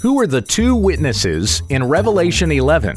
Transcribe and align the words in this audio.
Who 0.00 0.20
are 0.20 0.28
the 0.28 0.40
two 0.40 0.76
witnesses 0.76 1.60
in 1.70 1.82
Revelation 1.82 2.52
11? 2.52 2.96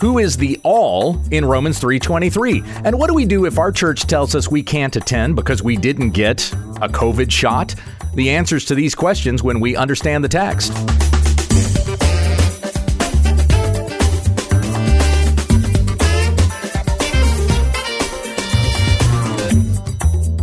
Who 0.00 0.18
is 0.18 0.36
the 0.36 0.60
all 0.62 1.18
in 1.30 1.46
Romans 1.46 1.80
3:23? 1.80 2.62
And 2.84 2.98
what 2.98 3.08
do 3.08 3.14
we 3.14 3.24
do 3.24 3.46
if 3.46 3.58
our 3.58 3.72
church 3.72 4.02
tells 4.02 4.34
us 4.34 4.50
we 4.50 4.62
can't 4.62 4.94
attend 4.94 5.34
because 5.34 5.62
we 5.62 5.76
didn't 5.76 6.10
get 6.10 6.52
a 6.82 6.90
COVID 6.90 7.30
shot? 7.30 7.74
The 8.14 8.28
answers 8.28 8.66
to 8.66 8.74
these 8.74 8.94
questions 8.94 9.42
when 9.42 9.60
we 9.60 9.76
understand 9.76 10.24
the 10.24 10.28
text. 10.28 10.74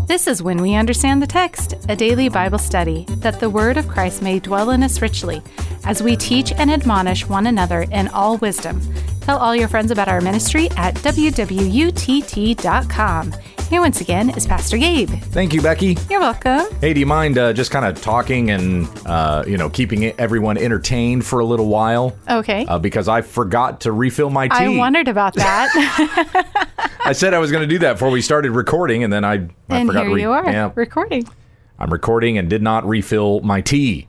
This 0.08 0.26
is 0.26 0.42
When 0.42 0.60
We 0.60 0.74
Understand 0.74 1.22
the 1.22 1.28
Text, 1.28 1.76
a 1.88 1.96
daily 1.96 2.30
Bible 2.30 2.58
study, 2.58 3.06
that 3.20 3.40
the 3.40 3.50
Word 3.50 3.78
of 3.78 3.88
Christ 3.88 4.24
may 4.24 4.40
dwell 4.40 4.72
in 4.72 4.82
us 4.82 5.04
richly, 5.04 5.42
as 5.86 6.02
we 6.04 6.16
teach 6.16 6.52
and 6.52 6.70
admonish 6.72 7.28
one 7.28 7.48
another 7.48 7.84
in 7.92 8.08
all 8.10 8.38
wisdom. 8.38 8.82
Tell 9.22 9.38
all 9.38 9.56
your 9.56 9.68
friends 9.68 9.92
about 9.92 10.08
our 10.08 10.22
ministry 10.22 10.70
at 10.72 10.96
wwutt.com. 12.00 13.34
Here 13.70 13.82
once 13.82 14.02
again 14.02 14.32
is 14.32 14.48
Pastor 14.48 14.78
Gabe. 14.80 15.10
Thank 15.10 15.54
you, 15.54 15.62
Becky. 15.62 15.96
You're 16.10 16.20
welcome. 16.22 16.66
Hey, 16.82 16.92
do 16.92 17.00
you 17.00 17.06
mind 17.06 17.38
uh, 17.38 17.54
just 17.54 17.70
kind 17.70 17.86
of 17.86 18.02
talking 18.02 18.50
and 18.50 18.90
uh, 19.06 19.44
you 19.46 19.58
know 19.58 19.70
keeping 19.70 20.06
everyone 20.20 20.58
entertained 20.58 21.24
for 21.24 21.40
a 21.40 21.46
little 21.46 21.68
while? 21.68 22.18
Okay. 22.28 22.66
Uh, 22.66 22.80
because 22.80 23.08
I 23.08 23.22
forgot 23.22 23.82
to 23.82 23.92
refill 23.92 24.32
my 24.32 24.48
tea. 24.48 24.56
I 24.56 24.70
wondered 24.70 25.08
about 25.08 25.36
that. 25.36 26.88
I 27.06 27.12
said 27.14 27.36
I 27.36 27.40
was 27.40 27.52
going 27.52 27.62
to 27.62 27.68
do 27.68 27.78
that 27.80 27.94
before 27.94 28.10
we 28.10 28.24
started 28.24 28.52
recording, 28.52 29.04
and 29.04 29.14
then 29.14 29.24
I, 29.24 29.34
I 29.34 29.38
and 29.70 29.88
forgot. 29.88 30.02
here 30.02 30.10
to 30.10 30.16
re- 30.16 30.22
you 30.22 30.32
are, 30.32 30.46
Yeah, 30.50 30.72
recording. 30.74 31.26
I'm 31.78 31.92
recording 31.94 32.40
and 32.40 32.50
did 32.50 32.64
not 32.64 32.88
refill 32.88 33.40
my 33.42 33.62
tea. 33.62 34.08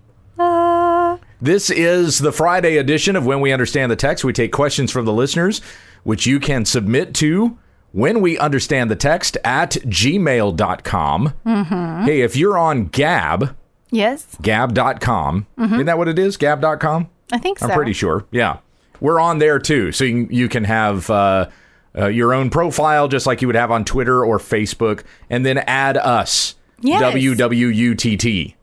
This 1.42 1.70
is 1.70 2.18
the 2.18 2.32
Friday 2.32 2.76
edition 2.76 3.16
of 3.16 3.24
When 3.24 3.40
We 3.40 3.50
Understand 3.50 3.90
the 3.90 3.96
Text. 3.96 4.24
We 4.24 4.32
take 4.34 4.52
questions 4.52 4.90
from 4.90 5.06
the 5.06 5.12
listeners, 5.12 5.62
which 6.02 6.26
you 6.26 6.38
can 6.38 6.66
submit 6.66 7.14
to 7.14 7.56
when 7.92 8.20
we 8.20 8.38
understand 8.38 8.90
the 8.90 8.96
text 8.96 9.38
at 9.42 9.70
gmail.com. 9.70 11.34
Mm-hmm. 11.46 12.04
Hey, 12.04 12.20
if 12.20 12.36
you're 12.36 12.58
on 12.58 12.86
Gab, 12.86 13.56
yes, 13.90 14.36
gab.com, 14.42 15.46
isn't 15.58 15.86
that 15.86 15.96
what 15.96 16.08
it 16.08 16.18
is? 16.18 16.36
Gab.com? 16.36 17.08
I 17.32 17.38
think 17.38 17.58
so. 17.58 17.68
I'm 17.68 17.72
pretty 17.72 17.94
sure. 17.94 18.26
Yeah. 18.30 18.58
We're 19.00 19.18
on 19.18 19.38
there 19.38 19.58
too. 19.58 19.92
So 19.92 20.04
you 20.04 20.26
can, 20.26 20.36
you 20.36 20.48
can 20.48 20.64
have 20.64 21.08
uh, 21.08 21.48
uh, 21.96 22.08
your 22.08 22.34
own 22.34 22.50
profile 22.50 23.08
just 23.08 23.26
like 23.26 23.40
you 23.40 23.48
would 23.48 23.56
have 23.56 23.70
on 23.70 23.86
Twitter 23.86 24.22
or 24.22 24.38
Facebook, 24.38 25.04
and 25.30 25.46
then 25.46 25.56
add 25.58 25.96
us. 25.96 26.54
Yes. 26.82 27.02
WWUTT. 27.02 28.54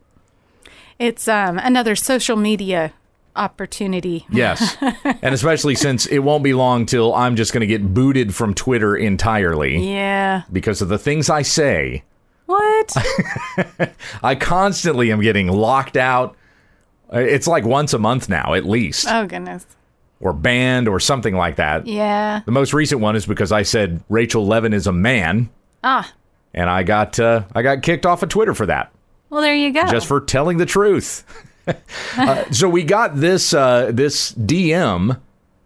It's 0.99 1.27
um, 1.27 1.59
another 1.59 1.95
social 1.95 2.35
media 2.37 2.93
opportunity. 3.35 4.25
Yes. 4.31 4.75
and 4.81 5.33
especially 5.33 5.75
since 5.75 6.05
it 6.07 6.19
won't 6.19 6.43
be 6.43 6.53
long 6.53 6.85
till 6.85 7.13
I'm 7.13 7.35
just 7.35 7.53
going 7.53 7.61
to 7.61 7.67
get 7.67 7.93
booted 7.93 8.33
from 8.33 8.53
Twitter 8.53 8.95
entirely 8.95 9.93
Yeah. 9.93 10.43
because 10.51 10.81
of 10.81 10.89
the 10.89 10.97
things 10.97 11.29
I 11.29 11.43
say. 11.43 12.03
What? 12.47 12.93
I 14.23 14.35
constantly 14.35 15.11
am 15.11 15.21
getting 15.21 15.47
locked 15.49 15.97
out. 15.97 16.35
Uh, 17.13 17.19
It's 17.19 17.45
like 17.47 17.63
once 17.65 17.93
a 17.93 17.99
month 17.99 18.27
now, 18.29 18.53
at 18.53 18.65
least, 18.65 19.05
oh 19.09 19.25
goodness. 19.27 19.65
or 20.19 20.33
banned 20.33 20.87
or 20.87 20.99
something 20.99 21.35
like 21.35 21.57
that. 21.57 21.85
Yeah. 21.85 22.41
The 22.45 22.51
most 22.51 22.73
recent 22.73 23.01
one 23.01 23.15
is 23.15 23.25
because 23.25 23.51
I 23.51 23.61
said 23.63 24.01
Rachel 24.09 24.47
Levine 24.47 24.73
is 24.73 24.87
a 24.87 24.91
man, 24.93 25.49
Ah. 25.83 26.11
and 26.53 26.69
I 26.69 26.83
got 26.83 27.19
uh, 27.19 27.43
I 27.53 27.61
got 27.61 27.81
kicked 27.83 28.05
off 28.05 28.23
of 28.23 28.29
Twitter 28.29 28.53
for 28.53 28.65
that, 28.65 28.91
Well, 29.29 29.41
there 29.41 29.55
you 29.55 29.73
go. 29.73 29.85
just 29.87 30.07
for 30.07 30.21
telling 30.21 30.57
the 30.57 30.65
truth. 30.65 31.23
uh, 32.17 32.49
so 32.51 32.69
we 32.69 32.83
got 32.83 33.17
this 33.17 33.53
uh, 33.53 33.91
this 33.93 34.31
DM 34.33 35.19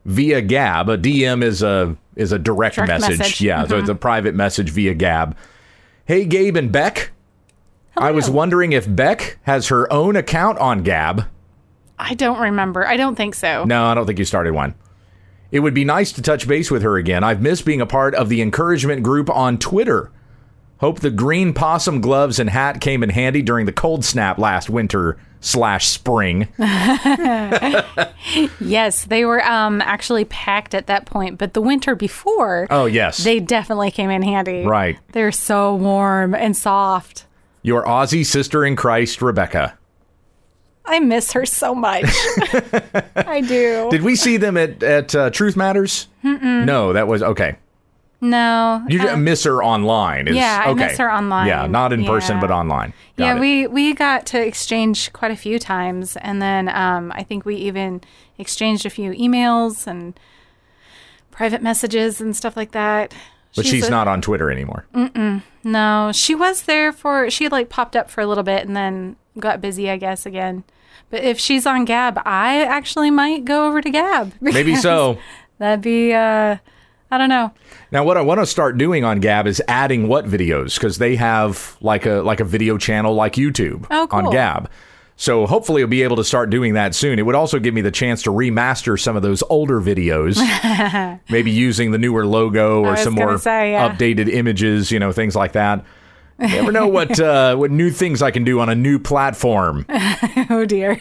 via 0.05 0.41
Gab. 0.41 0.89
A 0.89 0.97
DM 0.97 1.43
is 1.43 1.61
a 1.61 1.95
is 2.15 2.31
a 2.31 2.39
direct, 2.39 2.75
Direct 2.75 2.89
message. 2.89 3.19
message. 3.19 3.35
Mm-hmm. 3.37 3.45
Yeah, 3.45 3.67
so 3.67 3.77
it's 3.77 3.89
a 3.89 3.95
private 3.95 4.35
message 4.35 4.69
via 4.71 4.93
Gab. 4.93 5.37
Hey, 6.05 6.25
Gabe 6.25 6.57
and 6.57 6.71
Beck. 6.71 7.11
Hello. 7.95 8.07
I 8.07 8.11
was 8.11 8.29
wondering 8.29 8.71
if 8.71 8.93
Beck 8.93 9.37
has 9.43 9.67
her 9.67 9.91
own 9.91 10.15
account 10.15 10.57
on 10.59 10.81
Gab. 10.83 11.25
I 11.99 12.15
don't 12.15 12.39
remember. 12.39 12.87
I 12.87 12.97
don't 12.97 13.15
think 13.15 13.35
so. 13.35 13.63
No, 13.65 13.85
I 13.85 13.93
don't 13.93 14.07
think 14.07 14.17
you 14.17 14.25
started 14.25 14.53
one. 14.53 14.73
It 15.51 15.59
would 15.59 15.73
be 15.73 15.83
nice 15.83 16.11
to 16.13 16.21
touch 16.21 16.47
base 16.47 16.71
with 16.71 16.81
her 16.81 16.97
again. 16.97 17.23
I've 17.23 17.41
missed 17.41 17.65
being 17.65 17.81
a 17.81 17.85
part 17.85 18.15
of 18.15 18.29
the 18.29 18.41
encouragement 18.41 19.03
group 19.03 19.29
on 19.29 19.57
Twitter. 19.57 20.09
Hope 20.81 20.99
the 20.99 21.11
green 21.11 21.53
possum 21.53 22.01
gloves 22.01 22.39
and 22.39 22.49
hat 22.49 22.81
came 22.81 23.03
in 23.03 23.09
handy 23.11 23.41
during 23.41 23.65
the 23.67 23.71
cold 23.71 24.03
snap 24.03 24.37
last 24.37 24.69
winter 24.69 25.17
slash 25.39 25.87
spring. 25.87 26.47
Yes, 28.59 29.05
they 29.05 29.25
were 29.25 29.43
um 29.43 29.81
actually 29.81 30.25
packed 30.25 30.73
at 30.75 30.87
that 30.87 31.05
point, 31.05 31.37
but 31.37 31.53
the 31.53 31.61
winter 31.61 31.95
before, 31.95 32.67
Oh 32.69 32.85
yes, 32.85 33.17
they 33.23 33.39
definitely 33.39 33.91
came 33.91 34.09
in 34.09 34.21
handy. 34.21 34.63
right. 34.63 34.97
They're 35.11 35.31
so 35.31 35.75
warm 35.75 36.33
and 36.35 36.55
soft. 36.55 37.25
Your 37.63 37.83
Aussie 37.85 38.25
sister 38.25 38.63
in 38.65 38.75
Christ, 38.75 39.21
Rebecca. 39.21 39.77
I 40.85 40.99
miss 40.99 41.33
her 41.33 41.45
so 41.45 41.75
much. 41.75 42.05
I 43.15 43.43
do. 43.47 43.89
Did 43.91 44.03
we 44.03 44.15
see 44.15 44.37
them 44.37 44.57
at 44.57 44.81
at 44.83 45.13
uh, 45.15 45.29
Truth 45.31 45.55
Matters? 45.55 46.07
No, 46.23 46.93
that 46.93 47.07
was 47.07 47.21
okay. 47.23 47.55
No. 48.21 48.83
You 48.87 49.01
uh, 49.09 49.17
miss 49.17 49.43
her 49.45 49.63
online. 49.63 50.27
Is, 50.27 50.35
Yeah, 50.35 50.63
I 50.65 50.73
miss 50.73 50.97
her 50.99 51.11
online. 51.11 51.47
Yeah, 51.47 51.65
not 51.65 51.91
in 51.91 52.05
person, 52.05 52.39
but 52.39 52.51
online. 52.51 52.93
Got 53.17 53.25
yeah, 53.25 53.35
it. 53.35 53.39
we 53.39 53.67
we 53.67 53.93
got 53.93 54.25
to 54.27 54.39
exchange 54.45 55.11
quite 55.11 55.31
a 55.31 55.35
few 55.35 55.57
times, 55.57 56.15
and 56.17 56.41
then 56.41 56.69
um, 56.69 57.11
I 57.15 57.23
think 57.23 57.45
we 57.45 57.55
even 57.55 58.01
exchanged 58.37 58.85
a 58.85 58.89
few 58.89 59.11
emails 59.11 59.87
and 59.87 60.19
private 61.31 61.61
messages 61.63 62.21
and 62.21 62.35
stuff 62.35 62.55
like 62.55 62.71
that. 62.71 63.13
but 63.55 63.65
she's, 63.65 63.87
a- 63.87 63.91
not 63.91 64.07
on 64.07 64.21
Twitter 64.21 64.51
anymore. 64.51 64.85
No, 65.63 66.11
she 66.13 66.35
was 66.35 66.63
there 66.63 66.91
for. 66.91 67.29
She 67.29 67.49
like 67.49 67.69
popped 67.69 67.95
up 67.95 68.09
for 68.09 68.21
a 68.21 68.27
little 68.27 68.43
bit 68.43 68.65
and 68.67 68.75
then 68.75 69.15
got 69.39 69.61
busy, 69.61 69.89
I 69.89 69.97
guess, 69.97 70.25
again. 70.25 70.63
But 71.09 71.23
if 71.23 71.39
she's 71.39 71.65
on 71.65 71.85
Gab, 71.85 72.21
I 72.23 72.63
actually 72.63 73.11
might 73.11 73.45
go 73.45 73.67
over 73.67 73.81
to 73.81 73.89
Gab. 73.89 74.33
Maybe 74.41 74.75
so. 74.75 75.17
That'd 75.57 75.81
be. 75.81 76.13
uh 76.13 76.57
I 77.11 77.17
don't 77.17 77.29
know. 77.29 77.51
Now, 77.91 78.05
what 78.05 78.15
I 78.17 78.21
want 78.21 78.39
to 78.39 78.45
start 78.45 78.77
doing 78.77 79.03
on 79.03 79.19
Gab 79.19 79.45
is 79.45 79.61
adding 79.67 80.07
what 80.07 80.25
videos 80.25 80.75
because 80.75 80.97
they 80.97 81.17
have 81.17 81.77
like 81.81 82.05
a 82.05 82.21
like 82.21 82.39
a 82.39 82.45
video 82.45 82.77
channel 82.77 83.13
like 83.13 83.33
YouTube 83.33 83.85
Oh, 83.91 84.07
on. 84.11 84.31
Gab. 84.31 84.69
So 85.17 85.45
hopefully, 85.45 85.81
I'll 85.83 85.87
be 85.89 86.01
able 86.03 86.15
to 86.15 86.23
start 86.23 86.49
doing 86.49 86.73
that 86.73 86.95
soon. 86.95 87.19
It 87.19 87.25
would 87.25 87.35
also 87.35 87.59
give 87.59 87.73
me 87.73 87.81
the 87.81 87.91
chance 87.91 88.23
to 88.23 88.31
remaster 88.31 88.99
some 88.99 89.15
of 89.15 89.21
those 89.21 89.43
older 89.49 89.81
videos, 89.81 90.39
maybe 91.29 91.51
using 91.51 91.91
the 91.91 91.97
newer 91.97 92.25
logo 92.25 92.83
or 92.83 92.95
some 92.95 93.13
more 93.13 93.37
say, 93.37 93.73
yeah. 93.73 93.93
updated 93.93 94.29
images, 94.29 94.89
you 94.89 94.97
know, 94.97 95.11
things 95.11 95.35
like 95.35 95.51
that. 95.51 95.85
You 96.39 96.47
never 96.47 96.71
know 96.71 96.87
what 96.87 97.19
uh, 97.19 97.55
what 97.57 97.71
new 97.71 97.91
things 97.91 98.21
I 98.21 98.31
can 98.31 98.45
do 98.45 98.61
on 98.61 98.69
a 98.69 98.75
new 98.75 98.97
platform. 98.97 99.85
Oh 100.49 100.65
dear. 100.65 100.99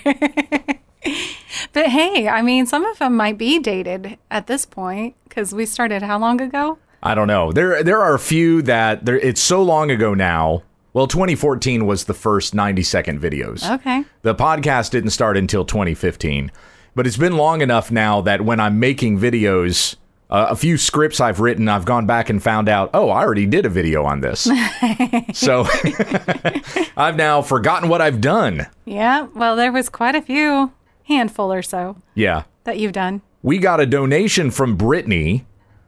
but 1.73 1.87
hey, 1.87 2.29
I 2.29 2.43
mean, 2.43 2.67
some 2.67 2.85
of 2.85 2.99
them 2.99 3.17
might 3.17 3.39
be 3.39 3.59
dated 3.59 4.19
at 4.31 4.49
this 4.49 4.67
point 4.67 5.15
because 5.31 5.55
we 5.55 5.65
started 5.65 6.03
how 6.03 6.19
long 6.19 6.41
ago? 6.43 6.77
I 7.03 7.15
don't 7.15 7.29
know. 7.29 7.51
There 7.53 7.83
there 7.83 8.03
are 8.03 8.15
a 8.15 8.19
few 8.19 8.61
that 8.63 9.07
there 9.07 9.19
it's 9.19 9.41
so 9.41 9.63
long 9.63 9.91
ago 9.91 10.13
now. 10.13 10.63
Well, 10.93 11.07
2014 11.07 11.87
was 11.87 12.05
the 12.05 12.15
first 12.15 12.53
90 12.55 12.83
second 12.83 13.21
videos. 13.23 13.67
Okay. 13.77 14.05
The 14.23 14.35
podcast 14.35 14.91
didn't 14.91 15.11
start 15.11 15.37
until 15.39 15.65
2015, 15.65 16.51
but 16.97 17.07
it's 17.07 17.17
been 17.17 17.37
long 17.37 17.63
enough 17.63 17.91
now 17.93 18.21
that 18.23 18.43
when 18.43 18.59
I'm 18.59 18.81
making 18.81 19.21
videos, 19.21 19.95
uh, 20.29 20.49
a 20.51 20.57
few 20.57 20.77
scripts 20.77 21.21
I've 21.21 21.39
written, 21.39 21.69
I've 21.69 21.85
gone 21.85 22.07
back 22.07 22.29
and 22.29 22.43
found 22.43 22.69
out, 22.69 22.91
oh, 22.93 23.09
I 23.09 23.23
already 23.23 23.47
did 23.47 23.65
a 23.67 23.69
video 23.69 24.05
on 24.05 24.19
this. 24.21 24.41
so 25.33 25.65
I've 26.97 27.17
now 27.17 27.41
forgotten 27.43 27.89
what 27.89 28.01
I've 28.03 28.21
done. 28.21 28.67
Yeah. 28.85 29.29
Well, 29.35 29.55
there 29.57 29.73
was 29.73 29.89
quite 29.89 30.17
a 30.17 30.23
few, 30.23 30.73
handful 31.05 31.53
or 31.53 31.63
so, 31.63 31.97
Yeah. 32.15 32.43
that 32.65 32.79
you've 32.79 32.93
done. 32.93 33.23
We 33.43 33.59
got 33.59 33.81
a 33.81 33.87
donation 33.87 34.51
from 34.51 34.77
Brittany. 34.77 35.47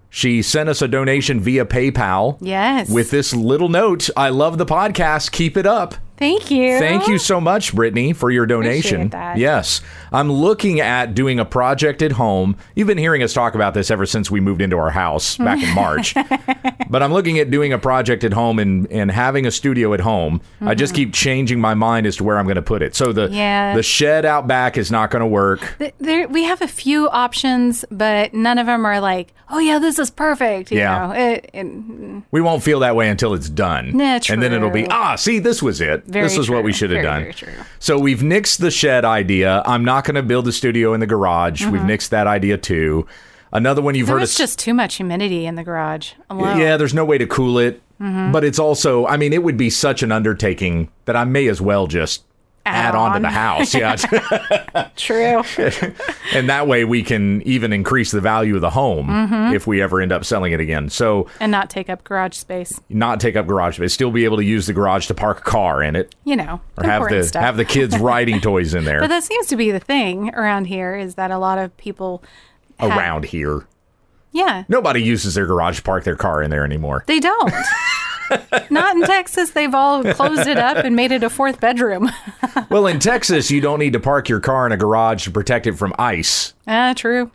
She 0.09 0.43
sent 0.43 0.69
us 0.69 0.83
a 0.83 0.89
donation 0.89 1.41
via 1.41 1.65
PayPal 1.65 2.37
Yes. 2.41 2.91
with 2.91 3.11
this 3.11 3.35
little 3.35 3.69
note 3.69 4.09
I 4.17 4.29
love 4.29 4.59
the 4.59 4.67
podcast. 4.67 5.33
Keep 5.33 5.57
it 5.57 5.67
up. 5.67 5.95
Thank 6.23 6.53
you. 6.53 6.79
Thank 6.79 7.09
you 7.09 7.19
so 7.19 7.41
much, 7.41 7.75
Brittany, 7.75 8.13
for 8.13 8.31
your 8.31 8.47
donation. 8.47 9.09
That. 9.09 9.39
Yes. 9.39 9.81
I'm 10.13 10.31
looking 10.31 10.79
at 10.81 11.15
doing 11.15 11.41
a 11.41 11.45
project 11.45 12.01
at 12.01 12.13
home. 12.13 12.57
You've 12.77 12.87
been 12.87 12.97
hearing 12.99 13.25
us 13.25 13.33
talk 13.33 13.57
about 13.57 13.75
this 13.75 13.91
ever 13.91 14.07
since 14.07 14.31
we 14.31 14.39
moved 14.41 14.63
into 14.63 14.77
our 14.79 14.91
house 14.91 15.37
back 15.37 15.61
in 15.61 15.75
March. 15.75 16.15
but 16.89 17.03
I'm 17.03 17.13
looking 17.13 17.41
at 17.41 17.51
doing 17.51 17.73
a 17.73 17.79
project 17.79 18.23
at 18.23 18.33
home 18.33 18.61
and, 18.61 18.87
and 18.93 19.11
having 19.11 19.47
a 19.47 19.51
studio 19.51 19.95
at 19.95 20.01
home. 20.01 20.41
I 20.61 20.77
just 20.77 20.95
keep 20.95 21.13
changing 21.13 21.61
my 21.61 21.75
mind 21.75 22.07
as 22.07 22.17
to 22.19 22.25
where 22.25 22.39
I'm 22.39 22.45
going 22.45 22.55
to 22.55 22.63
put 22.63 22.83
it. 22.83 22.95
So 22.95 23.13
the 23.13 23.23
Mm-hmm. 23.23 23.35
Yeah. 23.35 23.75
the 23.75 23.83
shed 23.83 24.25
out 24.25 24.47
back 24.47 24.77
is 24.77 24.91
not 24.91 25.11
going 25.11 25.21
to 25.21 25.27
work. 25.27 25.61
There, 25.99 26.29
we 26.29 26.45
have 26.45 26.61
a 26.63 26.69
few 26.69 27.09
options, 27.09 27.85
but 27.91 28.35
none 28.35 28.59
of 28.59 28.67
them 28.67 28.85
are 28.85 29.01
like, 29.01 29.33
oh 29.49 29.59
yeah, 29.59 29.79
this 29.79 29.99
is 29.99 30.11
perfect. 30.11 30.71
You 30.71 30.79
Yeah. 30.79 31.07
know, 31.07 31.13
it, 31.15 31.51
it, 31.55 32.23
We 32.31 32.41
won't 32.41 32.63
feel 32.63 32.81
that 32.81 32.95
way 32.95 33.09
until 33.09 33.33
it's 33.35 33.49
done. 33.49 33.99
Yeah, 33.99 34.21
And 34.29 34.43
then 34.43 34.53
it'll 34.53 34.71
be, 34.71 34.87
ah, 34.89 35.17
see, 35.17 35.39
this 35.39 35.63
was 35.63 35.81
it. 35.81 36.07
Very 36.13 36.25
this 36.27 36.37
is 36.39 36.49
what 36.51 36.63
we 36.65 36.73
should 36.73 36.91
have 36.91 37.03
done. 37.03 37.33
true. 37.33 37.53
So 37.79 37.99
we've 37.99 38.21
nixed 38.21 38.59
the 38.59 38.71
shed 38.71 39.05
idea. 39.05 39.63
I'm 39.67 39.85
not 39.85 40.05
going 40.05 40.15
to 40.17 40.23
build 40.23 40.47
a 40.49 40.53
studio 40.53 40.95
in 40.95 41.01
the 41.01 41.07
garage. 41.07 41.65
We've 41.67 41.81
nixed 41.83 42.11
that 42.11 42.27
idea 42.27 42.59
too. 42.59 43.07
Another 43.53 43.83
one 43.83 43.95
you've 43.95 44.07
Mm-hmm. 44.07 44.13
There 44.13 44.19
heard 44.21 44.23
us. 44.25 44.37
just 44.39 44.59
too 44.59 44.73
much 44.75 44.95
humidity 44.97 45.45
in 45.47 45.57
the 45.57 45.65
garage 45.65 46.13
alone. 46.31 46.59
Yeah, 46.59 46.77
there's 46.77 46.95
no 46.95 47.05
way 47.05 47.19
to 47.19 47.27
cool 47.27 47.59
it. 47.59 47.83
Mm-hmm. 48.01 48.33
But 48.33 48.43
it's 48.45 48.59
also, 48.59 49.07
I 49.07 49.17
mean, 49.17 49.33
it 49.33 49.43
would 49.45 49.57
be 49.57 49.71
such 49.71 50.03
an 50.03 50.11
undertaking 50.11 50.91
that 51.05 51.15
I 51.17 51.25
may 51.25 51.47
as 51.49 51.61
well 51.61 51.87
just 51.87 52.25
add, 52.65 52.89
Add 52.91 52.95
on 52.95 53.15
to 53.15 53.21
the 53.21 53.31
house. 53.31 53.75
Yeah. 53.75 53.97
True. 54.97 55.43
and 56.35 56.49
that 56.49 56.67
way 56.67 56.85
we 56.85 57.03
can 57.03 57.43
even 57.43 57.73
increase 57.73 58.11
the 58.11 58.21
value 58.21 58.55
of 58.55 58.61
the 58.61 58.71
home 58.71 59.09
Mm-hmm. 59.09 59.55
if 59.55 59.67
we 59.67 59.83
ever 59.83 60.01
end 60.01 60.13
up 60.13 60.25
selling 60.25 60.53
it 60.53 60.61
again. 60.61 60.89
So, 60.89 61.29
and 61.41 61.51
not 61.51 61.71
take 61.71 61.89
up 61.91 62.05
garage 62.05 62.35
space. 62.37 62.81
not 62.89 63.21
take 63.21 63.37
up 63.37 63.47
garage 63.47 63.77
space, 63.77 63.93
still 63.93 64.11
be 64.11 64.25
able 64.25 64.37
to 64.37 64.45
use 64.45 64.67
the 64.67 64.73
garage 64.73 65.07
to 65.09 65.15
park 65.15 65.39
a 65.39 65.43
car 65.43 65.83
in 65.83 65.97
it 65.97 66.15
You 66.25 66.37
know, 66.37 66.61
or 66.77 66.85
have 66.85 67.09
the 67.09 67.23
stuff. 67.25 67.43
have 67.43 67.57
the 67.57 67.65
kids 67.65 67.99
riding 67.99 68.41
toys 68.41 68.75
in 68.75 68.85
there 68.85 69.01
But 69.01 69.09
that 69.09 69.25
seems 69.25 69.47
to 69.49 69.57
be 69.57 69.71
the 69.71 69.81
thing 69.81 70.33
around 70.35 70.67
here 70.67 70.95
is 70.97 71.17
that 71.17 71.31
a 71.31 71.39
lot 71.39 71.59
of 71.59 71.77
people 71.77 72.23
have- 72.79 72.97
around 72.97 73.25
here. 73.25 73.67
Yeah, 74.35 74.65
Nobody 74.67 75.03
uses 75.03 75.35
their 75.35 75.45
garage 75.47 75.77
to 75.77 75.83
park 75.83 76.05
their 76.05 76.17
car 76.17 76.43
in 76.43 76.51
there 76.51 76.65
anymore. 76.65 77.05
they 77.07 77.21
don't. 77.21 77.53
Not 78.71 78.97
in 78.97 79.03
Texas. 79.03 79.51
They've 79.51 79.75
all 79.75 80.03
closed 80.15 80.47
it 80.47 80.59
up 80.59 80.79
and 80.79 80.97
made 80.97 81.13
it 81.13 81.23
a 81.23 81.31
fourth 81.31 81.61
bedroom. 81.61 82.11
well, 82.71 82.87
in 82.87 82.99
Texas, 82.99 83.51
you 83.51 83.61
don't 83.61 83.79
need 83.79 83.93
to 83.93 84.01
park 84.01 84.29
your 84.29 84.41
car 84.41 84.67
in 84.67 84.73
a 84.73 84.77
garage 84.77 85.25
to 85.25 85.31
protect 85.31 85.67
it 85.67 85.73
from 85.73 85.93
ice. 85.99 86.55
Ah, 86.67 86.95
true. 86.97 87.31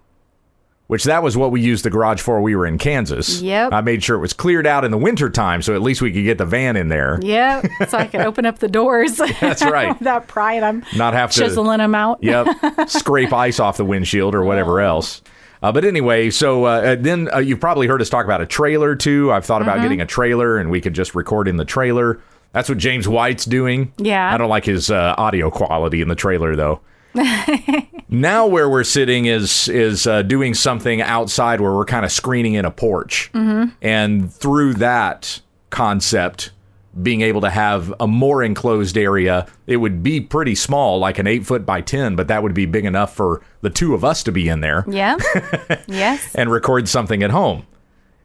which 0.87 1.03
that 1.03 1.21
was 1.21 1.35
what 1.35 1.51
we 1.51 1.59
used 1.59 1.83
the 1.83 1.89
garage 1.89 2.21
for 2.21 2.41
we 2.41 2.55
were 2.55 2.65
in 2.65 2.77
Kansas. 2.77 3.41
Yep. 3.41 3.73
I 3.73 3.81
made 3.81 4.01
sure 4.03 4.15
it 4.15 4.19
was 4.21 4.31
cleared 4.33 4.65
out 4.65 4.85
in 4.85 4.91
the 4.91 4.97
wintertime 4.97 5.61
so 5.61 5.75
at 5.75 5.81
least 5.81 6.01
we 6.01 6.13
could 6.13 6.23
get 6.23 6.37
the 6.37 6.45
van 6.45 6.77
in 6.77 6.87
there. 6.87 7.19
Yeah, 7.21 7.61
so 7.87 7.97
I 7.97 8.07
could 8.07 8.21
open 8.21 8.45
up 8.45 8.59
the 8.59 8.69
doors. 8.69 9.17
That's 9.41 9.61
right. 9.63 9.89
Without 9.99 10.27
pride, 10.27 10.63
I'm 10.63 10.85
Not 10.95 11.13
have 11.13 11.31
to 11.31 11.39
chiseling 11.41 11.79
them 11.79 11.93
out. 11.93 12.23
Yep. 12.23 12.89
scrape 12.89 13.33
ice 13.33 13.59
off 13.59 13.75
the 13.77 13.85
windshield 13.85 14.33
or 14.33 14.43
whatever 14.43 14.79
else. 14.79 15.21
Uh, 15.63 15.71
but 15.71 15.83
anyway, 15.85 16.29
so 16.29 16.65
uh, 16.65 16.69
uh, 16.81 16.95
then 16.99 17.29
uh, 17.33 17.39
you've 17.39 17.59
probably 17.59 17.87
heard 17.87 18.01
us 18.01 18.09
talk 18.09 18.25
about 18.25 18.41
a 18.41 18.45
trailer 18.45 18.95
too. 18.95 19.31
I've 19.31 19.45
thought 19.45 19.61
Mm-hmm. 19.61 19.69
about 19.69 19.81
getting 19.81 20.01
a 20.01 20.05
trailer 20.05 20.57
and 20.57 20.69
we 20.69 20.81
could 20.81 20.93
just 20.93 21.15
record 21.15 21.47
in 21.47 21.57
the 21.57 21.65
trailer. 21.65 22.19
That's 22.53 22.69
what 22.69 22.77
James 22.77 23.07
White's 23.07 23.45
doing. 23.45 23.91
Yeah. 23.97 24.33
I 24.33 24.37
don't 24.37 24.49
like 24.49 24.65
his 24.65 24.89
uh, 24.91 25.15
audio 25.17 25.49
quality 25.51 26.01
in 26.01 26.07
the 26.07 26.15
trailer 26.15 26.55
though. 26.55 26.81
now 28.09 28.45
where 28.45 28.69
we're 28.69 28.83
sitting 28.83 29.25
is 29.25 29.67
is 29.69 30.05
uh, 30.07 30.21
doing 30.21 30.53
something 30.53 31.01
outside 31.01 31.59
where 31.61 31.73
we're 31.73 31.85
kind 31.85 32.05
of 32.05 32.11
screening 32.11 32.53
in 32.53 32.65
a 32.65 32.71
porch, 32.71 33.29
Mm-hmm. 33.33 33.69
and 33.81 34.31
through 34.33 34.75
that 34.75 35.41
concept, 35.69 36.51
being 37.01 37.21
able 37.21 37.41
to 37.41 37.49
have 37.49 37.93
a 37.99 38.07
more 38.07 38.41
enclosed 38.43 38.97
area, 38.97 39.45
it 39.67 39.77
would 39.77 40.01
be 40.01 40.19
pretty 40.21 40.55
small, 40.55 40.99
like 40.99 41.19
an 41.19 41.27
eight 41.27 41.45
foot 41.45 41.65
by 41.65 41.81
ten, 41.81 42.15
but 42.15 42.27
that 42.27 42.43
would 42.43 42.53
be 42.53 42.65
big 42.65 42.85
enough 42.85 43.15
for 43.15 43.41
the 43.61 43.69
two 43.69 43.93
of 43.93 44.03
us 44.03 44.23
to 44.23 44.31
be 44.31 44.49
in 44.49 44.61
there 44.61 44.83
Yeah. 44.87 45.17
yes. 45.87 46.33
and 46.35 46.51
record 46.51 46.87
something 46.87 47.21
at 47.23 47.31
home. 47.31 47.65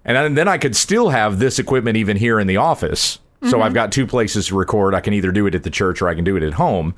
And 0.05 0.17
then- 0.17 0.35
then 0.35 0.49
I 0.49 0.59
could 0.59 0.75
still 0.75 1.11
have 1.11 1.39
this 1.39 1.59
equipment 1.59 1.97
even 1.97 2.17
here 2.17 2.41
in 2.41 2.47
the 2.47 2.57
office. 2.57 3.19
So 3.43 3.55
mm-hmm. 3.55 3.63
I've 3.63 3.75
got 3.75 3.91
two 3.93 4.07
places 4.07 4.47
to 4.49 4.57
record. 4.57 4.95
I 4.95 5.01
can 5.01 5.15
either 5.15 5.33
do 5.33 5.47
it 5.47 5.55
at 5.55 5.65
the 5.65 5.71
church 5.71 6.01
or 6.01 6.09
I 6.09 6.15
can 6.15 6.25
do 6.25 6.37
it 6.37 6.43
at 6.43 6.55
home. 6.55 6.95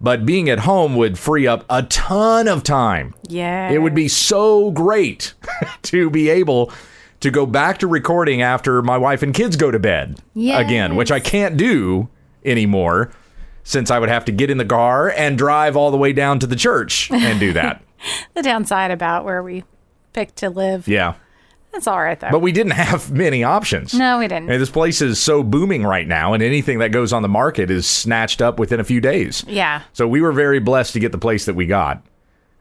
But 0.00 0.26
being 0.26 0.50
at 0.50 0.58
home 0.60 0.94
would 0.96 1.18
free 1.18 1.46
up 1.46 1.64
a 1.70 1.82
ton 1.84 2.48
of 2.48 2.62
time. 2.62 3.14
Yeah. 3.28 3.70
It 3.70 3.78
would 3.78 3.94
be 3.94 4.08
so 4.08 4.70
great 4.72 5.32
to 5.82 6.10
be 6.10 6.28
able 6.28 6.70
to 7.26 7.30
go 7.32 7.44
back 7.46 7.78
to 7.78 7.86
recording 7.86 8.40
after 8.42 8.80
my 8.82 8.96
wife 8.96 9.22
and 9.22 9.34
kids 9.34 9.56
go 9.56 9.70
to 9.70 9.78
bed 9.78 10.20
again, 10.34 10.96
which 10.96 11.10
I 11.10 11.20
can't 11.20 11.56
do 11.56 12.08
anymore 12.44 13.10
since 13.64 13.90
I 13.90 13.98
would 13.98 14.08
have 14.08 14.24
to 14.26 14.32
get 14.32 14.48
in 14.50 14.58
the 14.58 14.64
car 14.64 15.10
and 15.10 15.36
drive 15.36 15.76
all 15.76 15.90
the 15.90 15.96
way 15.96 16.12
down 16.12 16.38
to 16.40 16.46
the 16.46 16.56
church 16.56 17.10
and 17.10 17.40
do 17.40 17.52
that. 17.52 17.82
the 18.34 18.42
downside 18.42 18.90
about 18.92 19.24
where 19.24 19.42
we 19.42 19.64
picked 20.12 20.36
to 20.36 20.50
live. 20.50 20.86
yeah. 20.88 21.14
That's 21.72 21.88
all 21.88 22.00
right 22.00 22.18
though. 22.18 22.30
But 22.30 22.38
we 22.38 22.52
didn't 22.52 22.72
have 22.72 23.10
many 23.24 23.44
options. 23.44 23.92
no, 23.92 24.18
we 24.18 24.28
didn't. 24.28 24.48
And 24.50 24.62
this 24.62 24.70
place 24.70 25.02
is 25.02 25.18
so 25.20 25.42
booming 25.42 25.82
right 25.82 26.06
now, 26.08 26.32
and 26.32 26.42
anything 26.42 26.78
that 26.78 26.90
goes 26.90 27.12
on 27.12 27.20
the 27.20 27.28
market 27.28 27.70
is 27.70 27.86
snatched 27.86 28.40
up 28.40 28.58
within 28.58 28.80
a 28.80 28.84
few 28.84 28.98
days. 29.00 29.44
yeah, 29.46 29.82
So 29.92 30.08
we 30.08 30.22
were 30.22 30.32
very 30.32 30.58
blessed 30.58 30.94
to 30.94 31.00
get 31.00 31.12
the 31.12 31.18
place 31.18 31.44
that 31.44 31.54
we 31.54 31.66
got. 31.66 32.02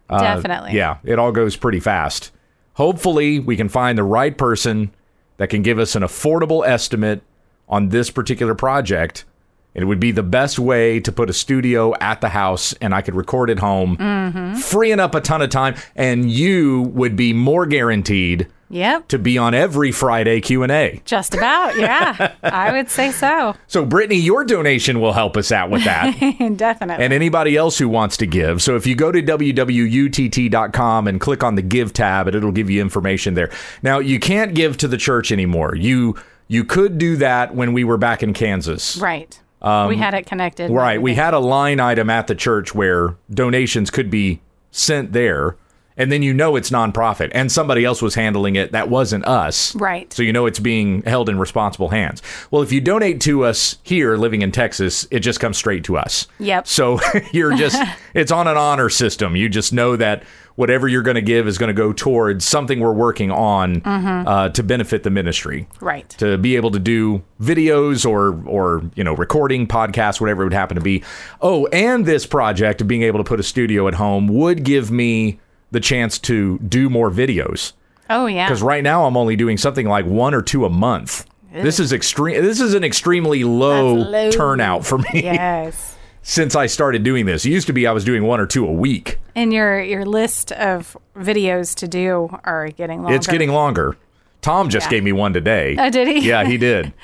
definitely. 0.10 0.72
Uh, 0.72 0.74
Yeah, 0.74 0.98
it 1.06 1.18
all 1.18 1.32
goes 1.32 1.56
pretty 1.56 1.80
fast. 1.80 2.32
Hopefully, 2.75 3.39
we 3.39 3.56
can 3.57 3.69
find 3.69 3.98
the 3.98 4.04
right 4.04 4.38
person 4.38 4.92
that 5.38 5.50
can 5.50 5.62
give 5.62 5.80
us 5.80 5.95
an 5.95 6.04
affordable 6.04 6.66
estimate 6.66 7.22
on 7.68 7.89
this 7.89 8.10
particular 8.10 8.56
project. 8.56 9.25
It 9.74 9.86
would 9.86 10.00
be 10.00 10.12
the 10.12 10.24
best 10.24 10.57
way 10.57 11.01
to 11.01 11.12
put 11.12 11.30
a 11.30 11.33
studio 11.33 11.94
at 12.00 12.22
the 12.22 12.30
house 12.30 12.74
and 12.80 12.94
I 12.95 13.01
could 13.01 13.16
record 13.16 13.50
at 13.50 13.60
home, 13.60 13.98
Mm-hmm. 13.98 14.56
freeing 14.56 15.00
up 15.01 15.16
a 15.16 15.22
ton 15.22 15.42
of 15.42 15.50
time, 15.50 15.75
and 15.95 16.31
you 16.31 16.83
would 16.94 17.16
be 17.18 17.33
more 17.33 17.66
guaranteed 17.66 18.48
Yep. 18.75 19.07
to 19.07 19.18
be 19.18 19.38
on 19.38 19.54
every 19.54 19.94
Friday 19.94 20.42
Q&A. 20.42 21.01
Just 21.06 21.33
about. 21.33 21.77
Yeah. 21.77 22.33
I 22.44 22.74
would 22.74 22.89
say 22.89 23.12
so. 23.12 23.56
So, 23.68 23.86
Brittany, 23.86 24.18
your 24.18 24.44
donation 24.44 25.00
will 25.00 25.13
help 25.13 25.38
us 25.38 25.50
out 25.51 25.69
with 25.69 25.86
that. 25.86 26.13
definitely. 26.57 27.06
and 27.06 27.13
anybody 27.13 27.56
else 27.56 27.77
who 27.77 27.88
wants 27.88 28.18
to 28.18 28.25
give. 28.25 28.62
So 28.62 28.75
if 28.75 28.86
you 28.86 28.94
go 28.94 29.13
to 29.13 29.22
wwutt.com 29.22 31.07
and 31.07 31.22
click 31.22 31.44
on 31.44 31.56
the 31.56 31.62
give 31.62 31.94
tab, 31.94 32.27
it'll 32.27 32.51
give 32.51 32.69
you 32.69 32.81
information 32.81 33.33
there. 33.33 33.50
Now, 33.81 34.00
you 34.00 34.19
can't 34.19 34.54
give 34.54 34.75
to 34.77 34.88
the 34.89 34.98
church 34.98 35.31
anymore. 35.31 35.75
You 35.75 36.16
you 36.48 36.63
could 36.63 36.98
do 36.98 37.16
that 37.18 37.56
when 37.56 37.74
we 37.74 37.83
were 37.83 37.98
back 37.98 38.22
in 38.22 38.33
Kansas. 38.33 38.98
right. 38.98 39.39
we 39.62 39.98
had 39.98 40.13
it 40.13 40.25
connected. 40.27 40.69
Um, 40.69 40.75
Right. 40.75 41.01
We 41.01 41.16
had 41.16 41.33
a 41.33 41.39
line 41.39 41.80
item 41.80 42.10
at 42.10 42.27
the 42.27 42.36
church 42.36 42.75
where 42.75 43.16
donations 43.31 43.89
could 43.89 44.10
be 44.12 44.42
sent 44.69 45.13
there. 45.13 45.56
And 45.98 46.12
then 46.12 46.22
you 46.22 46.34
know 46.34 46.56
it's 46.56 46.70
nonprofit 46.70 47.32
and 47.34 47.52
somebody 47.52 47.86
else 47.86 48.02
was 48.02 48.16
handling 48.16 48.56
it 48.56 48.72
that 48.74 48.90
wasn't 48.90 49.26
us. 49.26 49.74
Right. 49.76 50.12
So 50.12 50.24
you 50.24 50.34
know 50.34 50.46
it's 50.46 50.60
being 50.60 51.04
held 51.04 51.30
in 51.30 51.40
responsible 51.40 51.90
hands. 51.90 52.22
Well, 52.52 52.62
if 52.62 52.72
you 52.72 52.82
donate 52.82 53.22
to 53.22 53.46
us 53.46 53.78
here 53.84 54.18
living 54.18 54.42
in 54.42 54.52
Texas, 54.52 55.08
it 55.12 55.20
just 55.22 55.40
comes 55.40 55.58
straight 55.58 55.84
to 55.86 55.98
us. 55.98 56.28
Yep. 56.40 56.68
So 56.68 57.00
you're 57.32 57.56
just, 57.56 57.82
it's 58.14 58.32
on 58.32 58.48
an 58.48 58.58
honor 58.58 58.90
system. 58.90 59.36
You 59.36 59.48
just 59.50 59.72
know 59.72 59.96
that 59.96 60.24
whatever 60.56 60.88
you're 60.88 61.02
going 61.04 61.16
to 61.16 61.22
give 61.22 61.48
is 61.48 61.58
going 61.58 61.68
to 61.68 61.74
go 61.74 61.92
towards 61.92 62.46
something 62.46 62.80
we're 62.80 62.94
working 62.94 63.30
on 63.30 63.82
uh, 63.86 64.48
to 64.50 64.64
benefit 64.64 65.04
the 65.04 65.10
ministry 65.10 65.68
Right. 65.82 66.08
to 66.12 66.38
be 66.38 66.56
able 66.56 66.72
to 66.72 66.80
do 66.80 67.24
videos 67.42 68.10
or 68.10 68.42
or 68.48 68.84
you 68.96 69.04
know 69.04 69.14
recording 69.14 69.68
podcasts 69.68 70.22
whatever 70.22 70.44
it 70.44 70.46
would 70.46 70.54
happen 70.54 70.76
to 70.76 70.82
be 70.82 71.04
oh 71.42 71.66
and 71.68 72.06
this 72.06 72.26
project 72.26 72.80
of 72.80 72.88
being 72.88 73.04
able 73.04 73.20
to 73.20 73.24
put 73.26 73.38
a 73.38 73.44
studio 73.44 73.90
at 73.90 73.96
home 73.96 74.28
would 74.30 74.64
give 74.64 74.90
me 74.92 75.38
the 75.72 75.80
chance 75.80 76.20
to 76.20 76.58
do 76.60 76.89
more 76.89 77.10
videos 77.12 77.74
Oh 78.10 78.28
yeah. 78.28 78.48
because 78.48 78.62
right 78.62 78.84
now 78.84 79.06
i'm 79.06 79.18
only 79.18 79.36
doing 79.36 79.58
something 79.58 79.88
like 79.88 80.06
one 80.06 80.34
or 80.34 80.42
two 80.42 80.66
a 80.66 80.70
month 80.70 81.25
this 81.54 81.80
is 81.80 81.94
extreme 81.94 82.42
this 82.44 82.60
is 82.60 82.74
an 82.74 82.84
extremely 82.84 83.44
low, 83.44 83.94
low. 83.96 84.30
turnout 84.32 84.86
for 84.86 84.98
me 84.98 85.06
Yes. 85.24 85.96
since 86.22 86.56
i 86.56 86.66
started 86.66 87.04
doing 87.04 87.25
this 87.25 87.46
it 87.46 87.50
used 87.50 87.68
to 87.68 87.74
be 87.74 87.88
i 87.88 87.92
was 87.92 88.04
doing 88.04 88.24
one 88.24 88.39
or 88.39 88.46
two 88.46 88.66
a 88.68 88.72
week 88.72 89.20
And 89.36 89.51
your 89.54 89.82
your 89.82 90.06
list 90.06 90.51
of 90.54 90.96
videos 91.18 91.75
to 91.78 91.88
do 91.88 92.30
are 92.44 92.68
getting 92.70 93.01
longer. 93.04 93.16
it's 93.16 93.28
getting 93.28 93.51
longer 93.51 93.96
tom 94.42 94.70
just 94.70 94.88
Yeah. 94.88 94.92
gave 94.92 95.04
me 95.04 95.12
one 95.13 95.34
today 95.34 95.75
Oh, 95.80 95.89
did 95.89 96.08
he? 96.08 96.28
yeah 96.28 96.44
he 96.46 96.58
did 96.58 96.94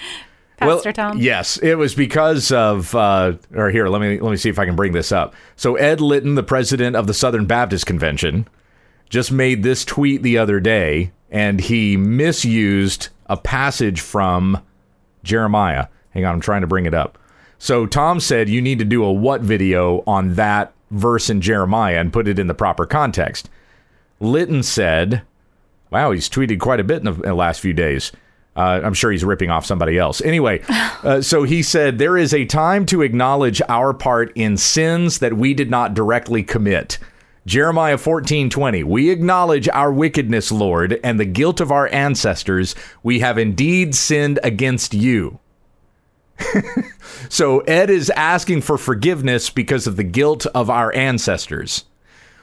Pastor 0.57 0.93
Tom. 0.93 1.17
Yes, 1.17 1.57
it 1.57 1.73
was 1.73 1.95
because 1.95 2.51
of. 2.51 2.93
Uh, 2.93 3.33
or 3.55 3.71
here, 3.71 3.87
let 3.87 3.99
me 3.99 4.19
let 4.19 4.29
me 4.29 4.37
see 4.37 4.47
if 4.47 4.59
I 4.59 4.65
can 4.67 4.75
bring 4.75 4.91
this 4.91 5.11
up. 5.11 5.33
So 5.55 5.73
Ed 5.75 6.01
Litton, 6.01 6.35
the 6.35 6.43
president 6.43 6.95
of 6.95 7.07
the 7.07 7.15
Southern 7.15 7.47
Baptist 7.47 7.87
Convention, 7.87 8.47
just 9.11 9.31
made 9.31 9.61
this 9.61 9.83
tweet 9.83 10.23
the 10.23 10.37
other 10.37 10.61
day, 10.61 11.11
and 11.29 11.59
he 11.59 11.97
misused 11.97 13.09
a 13.27 13.35
passage 13.35 13.99
from 13.99 14.57
Jeremiah. 15.21 15.87
Hang 16.11 16.25
on, 16.25 16.35
I'm 16.35 16.41
trying 16.41 16.61
to 16.61 16.67
bring 16.67 16.85
it 16.85 16.93
up. 16.93 17.17
So 17.59 17.85
Tom 17.85 18.21
said 18.21 18.49
you 18.49 18.61
need 18.61 18.79
to 18.79 18.85
do 18.85 19.03
a 19.03 19.11
what 19.11 19.41
video 19.41 20.01
on 20.07 20.35
that 20.35 20.73
verse 20.89 21.29
in 21.29 21.41
Jeremiah 21.41 21.99
and 21.99 22.13
put 22.13 22.27
it 22.27 22.39
in 22.39 22.47
the 22.47 22.53
proper 22.53 22.85
context. 22.85 23.49
Litton 24.21 24.63
said, 24.63 25.23
Wow, 25.91 26.11
he's 26.11 26.29
tweeted 26.29 26.61
quite 26.61 26.79
a 26.79 26.85
bit 26.85 26.99
in 26.99 27.05
the, 27.05 27.13
in 27.13 27.21
the 27.21 27.35
last 27.35 27.59
few 27.59 27.73
days. 27.73 28.13
Uh, 28.55 28.79
I'm 28.83 28.93
sure 28.93 29.11
he's 29.11 29.25
ripping 29.25 29.49
off 29.49 29.65
somebody 29.65 29.97
else. 29.97 30.21
Anyway, 30.21 30.63
uh, 30.69 31.21
so 31.21 31.43
he 31.43 31.61
said, 31.61 31.97
There 31.97 32.17
is 32.17 32.33
a 32.33 32.45
time 32.45 32.85
to 32.87 33.01
acknowledge 33.01 33.61
our 33.67 33.93
part 33.93 34.31
in 34.35 34.55
sins 34.55 35.19
that 35.19 35.33
we 35.33 35.53
did 35.53 35.69
not 35.69 35.93
directly 35.93 36.43
commit. 36.43 36.97
Jeremiah 37.45 37.97
14:20 37.97 38.83
We 38.83 39.09
acknowledge 39.09 39.67
our 39.69 39.91
wickedness, 39.91 40.51
Lord, 40.51 40.99
and 41.03 41.19
the 41.19 41.25
guilt 41.25 41.59
of 41.59 41.71
our 41.71 41.87
ancestors. 41.87 42.75
We 43.03 43.19
have 43.19 43.37
indeed 43.37 43.95
sinned 43.95 44.39
against 44.43 44.93
you. 44.93 45.39
so 47.29 47.59
Ed 47.61 47.89
is 47.89 48.09
asking 48.11 48.61
for 48.61 48.77
forgiveness 48.77 49.49
because 49.49 49.87
of 49.87 49.95
the 49.95 50.03
guilt 50.03 50.45
of 50.47 50.69
our 50.69 50.93
ancestors. 50.93 51.85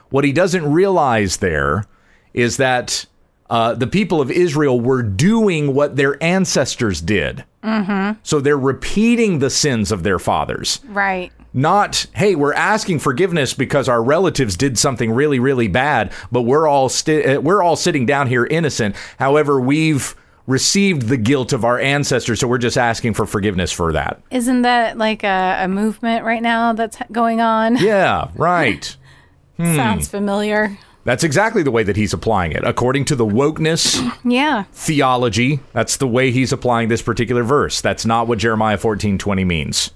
What 0.09 0.23
he 0.23 0.31
doesn't 0.31 0.71
realize 0.71 1.37
there 1.37 1.85
is 2.33 2.57
that 2.57 3.05
uh, 3.49 3.73
the 3.73 3.87
people 3.87 4.21
of 4.21 4.31
Israel 4.31 4.79
were 4.79 5.03
doing 5.03 5.73
what 5.73 5.95
their 5.95 6.21
ancestors 6.23 7.01
did. 7.01 7.43
Mm-hmm. 7.63 8.19
So 8.23 8.39
they're 8.39 8.57
repeating 8.57 9.39
the 9.39 9.49
sins 9.49 9.91
of 9.91 10.03
their 10.03 10.19
fathers. 10.19 10.81
Right. 10.87 11.31
Not, 11.53 12.05
hey, 12.13 12.35
we're 12.35 12.53
asking 12.53 12.99
forgiveness 12.99 13.53
because 13.53 13.89
our 13.89 14.03
relatives 14.03 14.55
did 14.55 14.77
something 14.77 15.11
really, 15.11 15.39
really 15.39 15.67
bad, 15.67 16.11
but 16.31 16.43
we're 16.43 16.67
all 16.67 16.89
sti- 16.89 17.23
uh, 17.23 17.39
we're 17.41 17.63
all 17.63 17.75
sitting 17.75 18.05
down 18.05 18.27
here 18.27 18.45
innocent. 18.45 18.95
However, 19.17 19.59
we've 19.59 20.15
received 20.45 21.03
the 21.07 21.17
guilt 21.17 21.51
of 21.53 21.65
our 21.65 21.79
ancestors, 21.79 22.39
so 22.39 22.47
we're 22.47 22.57
just 22.59 22.77
asking 22.77 23.13
for 23.15 23.25
forgiveness 23.25 23.71
for 23.71 23.93
that. 23.93 24.21
Isn't 24.31 24.61
that 24.63 24.97
like 24.97 25.23
a, 25.23 25.59
a 25.63 25.67
movement 25.67 26.23
right 26.23 26.41
now 26.41 26.73
that's 26.73 26.97
going 27.11 27.41
on? 27.41 27.77
Yeah, 27.77 28.29
right. 28.35 28.95
Sounds 29.57 30.07
familiar. 30.07 30.77
That's 31.03 31.23
exactly 31.23 31.63
the 31.63 31.71
way 31.71 31.81
that 31.83 31.95
he's 31.95 32.13
applying 32.13 32.51
it. 32.51 32.63
According 32.63 33.05
to 33.05 33.15
the 33.15 33.25
wokeness 33.25 33.99
Yeah. 34.23 34.63
theology, 34.71 35.61
that's 35.73 35.97
the 35.97 36.07
way 36.07 36.29
he's 36.31 36.51
applying 36.51 36.89
this 36.89 37.01
particular 37.01 37.41
verse. 37.43 37.81
That's 37.81 38.05
not 38.05 38.27
what 38.27 38.37
Jeremiah 38.37 38.77
14:20 38.77 39.45
means. 39.47 39.91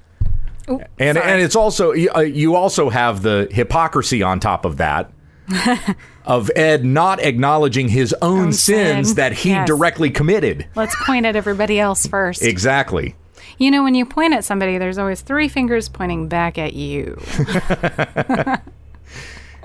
Ooh, 0.70 0.80
And 1.00 1.18
sorry. 1.18 1.32
and 1.32 1.42
it's 1.42 1.56
also 1.56 1.92
uh, 1.92 2.20
you 2.22 2.56
also 2.56 2.90
have 2.90 3.22
the 3.22 3.48
hypocrisy 3.52 4.24
on 4.24 4.40
top 4.40 4.64
of 4.66 4.78
that 4.78 5.12
of 6.26 6.50
Ed 6.56 6.86
not 6.86 7.20
acknowledging 7.22 7.90
his 7.90 8.14
own 8.22 8.40
Own 8.48 8.54
sins 8.54 9.08
sin. 9.10 9.16
that 9.18 9.34
he 9.34 9.50
Yes. 9.50 9.68
directly 9.68 10.10
committed. 10.10 10.66
Let's 10.76 10.96
point 11.06 11.26
at 11.26 11.36
everybody 11.36 11.80
else 11.80 12.08
first. 12.08 12.42
Exactly. 12.44 13.16
You 13.58 13.70
know, 13.72 13.84
when 13.84 13.94
you 13.94 14.06
point 14.06 14.34
at 14.34 14.44
somebody, 14.46 14.78
there's 14.78 14.98
always 14.98 15.22
three 15.22 15.48
fingers 15.48 15.90
pointing 15.90 16.28
back 16.28 16.58
at 16.58 16.74
you. 16.74 17.22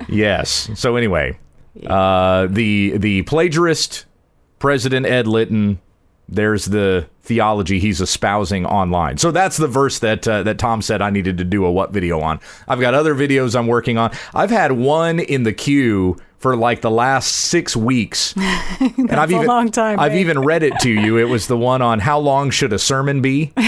Yes. 0.09 0.71
So 0.77 0.95
anyway, 0.97 1.39
uh, 1.87 2.47
the 2.49 2.97
the 2.99 3.23
plagiarist, 3.23 4.05
President 4.59 5.07
Ed 5.07 5.27
Litton. 5.27 5.81
There's 6.29 6.67
the 6.67 7.09
theology 7.23 7.79
he's 7.79 8.01
espousing 8.01 8.67
online. 8.67 9.19
So 9.19 9.31
that's 9.31 9.57
the 9.57 9.69
verse 9.69 9.99
that 10.01 10.27
uh, 10.29 10.43
that 10.43 10.59
Tom 10.59 10.83
said 10.83 11.01
I 11.03 11.11
needed 11.11 11.39
to 11.39 11.45
do 11.45 11.65
a 11.65 11.73
what 11.73 11.91
video 11.93 12.21
on. 12.21 12.41
I've 12.67 12.81
got 12.81 12.95
other 12.95 13.15
videos 13.15 13.59
I'm 13.59 13.67
working 13.67 13.99
on. 13.99 14.11
I've 14.35 14.51
had 14.51 14.73
one 14.73 15.21
in 15.21 15.43
the 15.43 15.53
queue 15.53 16.17
for 16.39 16.55
like 16.57 16.83
the 16.83 16.91
last 16.91 17.29
six 17.29 17.75
weeks, 17.77 18.35
and 18.37 19.13
I've 19.13 19.31
a 19.31 19.35
even 19.37 19.47
long 19.47 19.71
time, 19.71 19.99
I've 19.99 20.13
babe. 20.13 20.21
even 20.21 20.41
read 20.41 20.63
it 20.63 20.79
to 20.81 20.91
you. 20.91 21.19
It 21.19 21.25
was 21.25 21.47
the 21.47 21.57
one 21.57 21.83
on 21.83 21.99
how 21.99 22.19
long 22.19 22.51
should 22.51 22.73
a 22.73 22.79
sermon 22.79 23.21
be? 23.23 23.53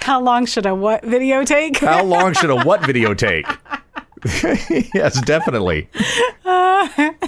How 0.00 0.20
long 0.20 0.44
should 0.44 0.66
a 0.66 0.74
what 0.74 1.02
video 1.02 1.44
take? 1.44 1.78
How 1.78 2.04
long 2.04 2.34
should 2.34 2.50
a 2.50 2.56
what 2.56 2.84
video 2.86 3.14
take? 3.14 3.46
yes, 4.94 5.20
definitely. 5.22 5.88
I 6.44 7.20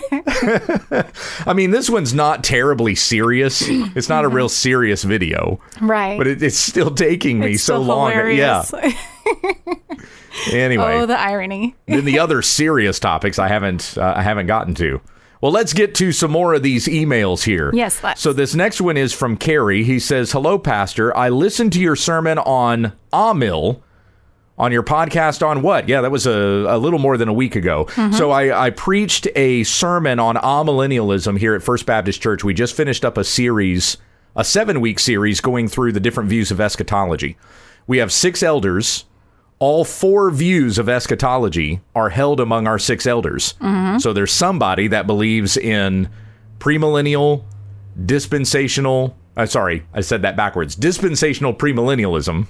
mean, 1.55 1.71
this 1.71 1.91
one's 1.91 2.15
not 2.15 2.45
terribly 2.45 2.95
serious. 2.95 3.63
It's 3.67 4.09
not 4.09 4.25
a 4.25 4.29
real 4.29 4.49
serious 4.49 5.03
video, 5.03 5.61
right. 5.81 6.19
but 6.19 6.27
it, 6.27 6.43
it's 6.43 6.57
still 6.57 6.95
taking 6.95 7.39
me 7.39 7.55
It's 7.55 7.63
so 7.63 7.79
long. 7.79 8.13
hilarious. 8.13 8.73
Yeah. 8.73 8.93
Anyway, 10.53 10.97
oh, 10.97 11.07
the 11.07 11.19
irony. 11.19 11.75
then 11.87 12.05
the 12.05 12.19
other 12.19 12.43
serious 12.43 13.01
topics 13.01 13.39
I 13.39 13.49
haven't 13.49 13.97
uh, 13.97 14.13
I 14.17 14.23
haven't 14.23 14.47
gotten 14.47 14.75
to. 14.75 15.01
Well, 15.41 15.53
let's 15.53 15.73
get 15.73 15.95
to 15.97 16.13
some 16.13 16.31
more 16.31 16.55
of 16.55 16.63
these 16.63 16.87
emails 16.87 17.45
here. 17.45 17.71
Yes, 17.73 18.05
let's. 18.05 18.21
So 18.21 18.33
this 18.33 18.55
next 18.55 18.81
one 18.81 18.97
is 18.97 19.13
from 19.13 19.37
Carrie. 19.39 19.83
He 19.83 19.99
says, 19.99 20.33
"Hello, 20.33 20.59
Pastor. 20.59 21.17
I 21.17 21.31
listened 21.31 21.73
to 21.73 21.81
your 21.81 21.97
sermon 21.97 22.39
on 22.39 22.93
Amil." 23.13 23.81
On 24.59 24.73
your 24.73 24.83
podcast 24.83 25.47
on 25.47 25.61
what? 25.61 25.87
Yeah, 25.89 26.01
that 26.01 26.11
was 26.11 26.27
a, 26.27 26.33
a 26.33 26.79
little 26.79 26.99
more 26.99 27.19
than 27.19 27.29
a 27.29 27.33
week 27.33 27.57
ago. 27.57 27.85
Mm-hmm. 27.91 28.15
So 28.15 28.31
I, 28.31 28.67
I 28.67 28.71
preached 28.71 29.29
a 29.37 29.65
sermon 29.65 30.19
on 30.19 30.37
amillennialism 30.37 31.39
here 31.39 31.55
at 31.55 31.63
First 31.63 31.85
Baptist 31.85 32.23
Church. 32.23 32.43
We 32.43 32.55
just 32.55 32.75
finished 32.75 33.05
up 33.05 33.19
a 33.19 33.25
series, 33.25 33.99
a 34.35 34.45
seven 34.45 34.81
week 34.81 34.99
series 34.99 35.43
going 35.43 35.69
through 35.69 35.93
the 35.93 36.01
different 36.01 36.31
views 36.31 36.51
of 36.51 36.61
eschatology. 36.61 37.37
We 37.87 37.99
have 37.99 38.11
six 38.11 38.43
elders 38.43 39.05
all 39.59 39.85
four 39.85 40.31
views 40.31 40.79
of 40.79 40.89
eschatology 40.89 41.81
are 41.95 42.11
held 42.11 42.41
among 42.41 42.67
our 42.67 42.79
six 42.79 43.07
elders. 43.07 43.55
So 43.99 44.13
there's 44.13 44.33
somebody 44.33 44.89
that 44.89 45.07
believes 45.07 45.57
in 45.57 46.11
premillennial, 46.59 47.45
dispensational. 48.05 49.17
Uh, 49.37 49.45
sorry, 49.45 49.85
I 49.93 50.01
said 50.01 50.23
that 50.23 50.35
backwards. 50.35 50.75
Dispensational 50.75 51.53
premillennialism, 51.53 52.47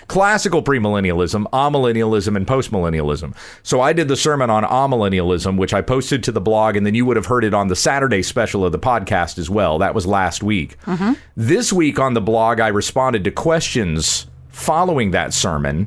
classical 0.08 0.62
premillennialism, 0.62 1.44
amillennialism, 1.50 2.36
and 2.36 2.44
postmillennialism. 2.46 3.36
So 3.62 3.80
I 3.80 3.92
did 3.92 4.08
the 4.08 4.16
sermon 4.16 4.50
on 4.50 4.64
amillennialism, 4.64 5.56
which 5.58 5.72
I 5.72 5.82
posted 5.82 6.24
to 6.24 6.32
the 6.32 6.40
blog, 6.40 6.74
and 6.74 6.84
then 6.84 6.96
you 6.96 7.06
would 7.06 7.16
have 7.16 7.26
heard 7.26 7.44
it 7.44 7.54
on 7.54 7.68
the 7.68 7.76
Saturday 7.76 8.22
special 8.22 8.64
of 8.64 8.72
the 8.72 8.80
podcast 8.80 9.38
as 9.38 9.48
well. 9.48 9.78
That 9.78 9.94
was 9.94 10.06
last 10.06 10.42
week. 10.42 10.76
This 11.36 11.72
week 11.72 12.00
on 12.00 12.14
the 12.14 12.20
blog, 12.20 12.58
I 12.58 12.68
responded 12.68 13.22
to 13.24 13.30
questions 13.30 14.26
following 14.48 15.12
that 15.12 15.32
sermon. 15.32 15.86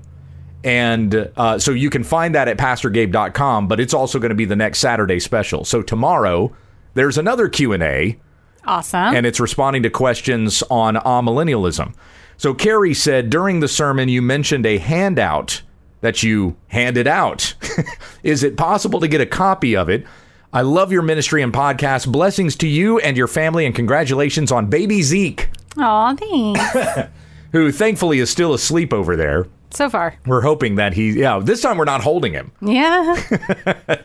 And 0.63 1.31
uh, 1.35 1.59
so 1.59 1.71
you 1.71 1.89
can 1.89 2.03
find 2.03 2.35
that 2.35 2.47
at 2.47 2.57
pastorgabe.com, 2.57 3.67
but 3.67 3.79
it's 3.79 3.93
also 3.93 4.19
going 4.19 4.29
to 4.29 4.35
be 4.35 4.45
the 4.45 4.55
next 4.55 4.79
Saturday 4.79 5.19
special. 5.19 5.65
So 5.65 5.81
tomorrow 5.81 6.53
there's 6.93 7.17
another 7.17 7.49
Q&A 7.49 8.17
Awesome. 8.65 9.15
and 9.15 9.25
it's 9.25 9.39
responding 9.39 9.83
to 9.83 9.89
questions 9.89 10.61
on 10.69 10.95
amillennialism. 10.95 11.93
So 12.37 12.53
Carrie 12.53 12.93
said 12.93 13.29
during 13.29 13.59
the 13.59 13.67
sermon 13.67 14.09
you 14.09 14.21
mentioned 14.21 14.65
a 14.65 14.77
handout 14.77 15.61
that 16.01 16.23
you 16.23 16.55
handed 16.67 17.07
out. 17.07 17.53
Is 18.23 18.43
it 18.43 18.55
possible 18.55 18.99
to 19.01 19.07
get 19.07 19.19
a 19.21 19.25
copy 19.25 19.75
of 19.75 19.89
it? 19.89 20.05
I 20.53 20.61
love 20.61 20.91
your 20.91 21.01
ministry 21.01 21.41
and 21.43 21.53
podcast. 21.53 22.11
Blessings 22.11 22.55
to 22.57 22.67
you 22.67 22.97
and 22.99 23.15
your 23.17 23.27
family 23.27 23.65
and 23.65 23.75
congratulations 23.75 24.51
on 24.51 24.67
baby 24.67 25.01
Zeke, 25.03 25.49
Aw, 25.77 26.15
thanks. 26.15 27.09
who 27.51 27.71
thankfully 27.71 28.19
is 28.19 28.29
still 28.29 28.53
asleep 28.53 28.93
over 28.93 29.15
there. 29.15 29.47
so 29.71 29.89
far. 29.89 30.15
We're 30.25 30.41
hoping 30.41 30.75
that 30.75 30.93
he 30.93 31.11
yeah, 31.11 31.39
this 31.43 31.61
time 31.61 31.77
we're 31.77 31.85
not 31.85 32.01
holding 32.01 32.33
him. 32.33 32.51
Yeah. 32.61 33.15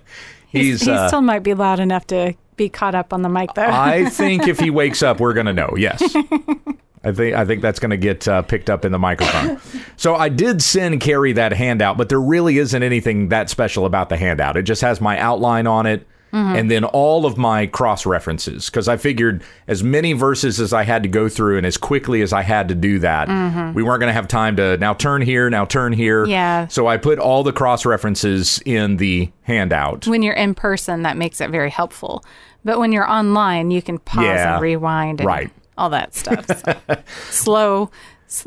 He's 0.49 0.83
he 0.83 0.91
uh, 0.91 1.09
still 1.09 1.21
might 1.23 1.43
be 1.43 1.55
loud 1.55 1.81
enough 1.81 2.07
to 2.09 2.35
be 2.57 2.69
caught 2.69 2.95
up 2.95 3.13
on 3.13 3.23
the 3.23 3.29
mic, 3.29 3.55
though. 3.55 3.63
I 3.63 4.05
think 4.11 4.47
if 4.49 4.59
he 4.59 4.71
wakes 4.71 5.03
up, 5.03 5.21
we're 5.21 5.35
gonna 5.35 5.53
know. 5.53 5.75
Yes, 5.77 6.03
I 7.05 7.13
think 7.13 7.35
I 7.35 7.45
think 7.45 7.63
that's 7.63 7.79
gonna 7.79 7.97
get 7.97 8.27
uh, 8.27 8.43
picked 8.43 8.71
up 8.71 8.85
in 8.85 8.93
the 8.93 8.99
microphone. 8.99 9.61
So 9.97 10.15
I 10.15 10.29
did 10.29 10.63
send 10.63 11.01
Carrie 11.01 11.33
that 11.35 11.53
handout, 11.53 11.97
but 11.97 12.09
there 12.09 12.21
really 12.21 12.59
isn't 12.59 12.83
anything 12.83 13.29
that 13.29 13.51
special 13.51 13.87
about 13.87 14.09
the 14.09 14.17
handout. 14.17 14.57
It 14.57 14.63
just 14.63 14.83
has 14.83 15.01
my 15.01 15.19
outline 15.19 15.67
on 15.67 15.87
it. 15.87 16.07
And 16.35 16.69
then 16.71 16.85
all 16.85 17.27
of 17.27 17.39
my 17.39 17.67
cross 17.67 18.05
references, 18.07 18.67
because 18.67 18.89
I 18.89 18.97
figured 18.97 19.45
as 19.69 19.85
many 19.85 20.13
verses 20.15 20.61
as 20.61 20.73
I 20.73 20.83
had 20.83 21.05
to 21.05 21.09
go 21.09 21.29
through 21.29 21.57
and 21.59 21.65
as 21.67 21.77
quickly 21.77 22.23
as 22.23 22.33
I 22.33 22.43
had 22.43 22.69
to 22.69 22.75
do 22.75 22.99
that, 22.99 23.29
we 23.75 23.83
weren't 23.85 24.01
going 24.01 24.09
to 24.11 24.15
have 24.15 24.27
time 24.27 24.57
to 24.57 24.77
now 24.79 24.95
turn 24.95 25.23
here, 25.23 25.49
now 25.49 25.65
turn 25.65 25.93
here. 25.93 26.27
Yeah. 26.27 26.67
So 26.69 26.87
I 26.89 26.97
put 26.97 27.19
all 27.21 27.45
the 27.45 27.53
cross 27.53 27.87
references 27.87 28.61
in 28.67 28.97
the 28.97 29.31
handout. 29.43 30.07
when 30.09 30.23
you're 30.23 30.35
in 30.35 30.55
person, 30.55 31.03
that 31.03 31.17
makes 31.17 31.41
it 31.41 31.51
very 31.51 31.71
helpful. 31.71 32.25
But 32.65 32.79
when 32.81 32.91
you're 32.93 33.09
online, 33.09 33.71
you 33.71 33.81
can 33.83 33.99
pause 33.99 34.25
Yeah. 34.25 34.55
and 34.55 34.63
rewind 34.63 35.21
and 35.21 35.27
Right. 35.29 35.51
all 35.79 35.91
that 35.91 36.15
stuff. 36.15 36.47
So. 36.47 36.97
Slow, 37.31 37.91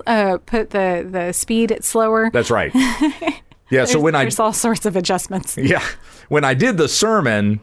uh, 0.05 0.39
put 0.45 0.71
the, 0.71 1.07
the 1.09 1.31
speed 1.31 1.71
at 1.71 1.83
slower. 1.83 2.29
That's 2.33 2.51
right. 2.51 2.71
Yeah. 3.69 3.83
so 3.83 3.93
There's- 3.93 4.03
when 4.03 4.15
I 4.15 4.23
there's 4.23 4.39
all 4.39 4.53
sorts 4.53 4.85
of 4.85 4.95
adjustments. 4.95 5.57
Yeah. 5.57 5.83
When 6.29 6.43
I 6.45 6.53
did 6.53 6.77
the 6.77 6.87
sermon, 6.87 7.59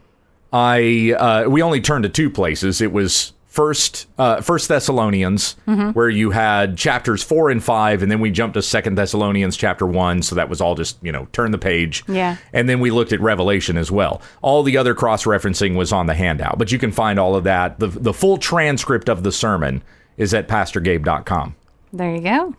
I 0.55 1.13
uh, 1.19 1.49
we 1.51 1.61
only 1.63 1.81
turned 1.81 2.05
to 2.05 2.09
two 2.09 2.31
places. 2.31 2.81
It 2.81 2.93
was 2.93 3.33
first 3.49 4.07
uh, 4.19 4.41
First 4.41 4.69
Thessalonians, 4.69 5.57
Mm-hmm. 5.67 5.91
where 5.91 6.09
you 6.09 6.31
had 6.31 6.79
chapters 6.79 7.23
four 7.25 7.51
and 7.51 7.63
five, 7.63 8.03
and 8.03 8.11
then 8.13 8.21
we 8.21 8.31
jumped 8.31 8.55
to 8.55 8.63
Second 8.63 8.95
Thessalonians 8.97 9.57
chapter 9.57 9.85
one. 9.87 10.23
So 10.23 10.37
that 10.37 10.49
was 10.49 10.61
all 10.61 10.77
just 10.77 10.97
you 11.03 11.11
know 11.11 11.27
turn 11.33 11.51
the 11.51 11.59
page. 11.59 12.05
Yeah. 12.07 12.37
And 12.53 12.69
then 12.69 12.79
we 12.79 12.93
looked 12.93 13.13
at 13.13 13.21
Revelation 13.21 13.77
as 13.77 13.91
well. 13.91 14.23
All 14.43 14.63
the 14.63 14.77
other 14.77 14.95
cross 14.95 15.25
referencing 15.25 15.75
was 15.77 15.93
on 15.93 16.07
the 16.07 16.15
handout, 16.15 16.57
but 16.59 16.71
you 16.71 16.79
can 16.79 16.93
find 16.93 17.19
all 17.19 17.35
of 17.35 17.43
that. 17.45 17.81
the 17.81 17.89
The 17.89 18.15
full 18.15 18.39
transcript 18.39 19.09
of 19.09 19.25
the 19.25 19.33
sermon 19.33 19.83
is 20.17 20.33
at 20.33 20.47
PastorGabe.com. 20.47 21.57
There 21.93 22.15
you 22.15 22.21
go. 22.21 22.55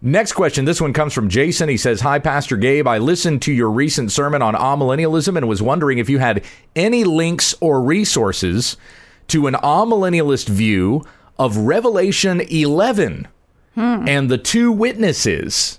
Next 0.00 0.32
question. 0.34 0.64
This 0.64 0.80
one 0.80 0.92
comes 0.92 1.12
from 1.12 1.28
Jason. 1.28 1.68
He 1.68 1.76
says, 1.76 2.02
Hi, 2.02 2.20
Pastor 2.20 2.56
Gabe. 2.56 2.86
I 2.86 2.98
listened 2.98 3.42
to 3.42 3.52
your 3.52 3.70
recent 3.70 4.12
sermon 4.12 4.42
on 4.42 4.54
amillennialism 4.54 5.36
and 5.36 5.48
was 5.48 5.60
wondering 5.60 5.98
if 5.98 6.08
you 6.08 6.18
had 6.18 6.44
any 6.76 7.02
links 7.02 7.54
or 7.60 7.82
resources 7.82 8.76
to 9.26 9.48
an 9.48 9.54
amillennialist 9.54 10.48
view 10.48 11.04
of 11.36 11.56
Revelation 11.56 12.40
11 12.40 13.26
and 13.76 14.30
the 14.30 14.38
two 14.38 14.70
witnesses. 14.72 15.78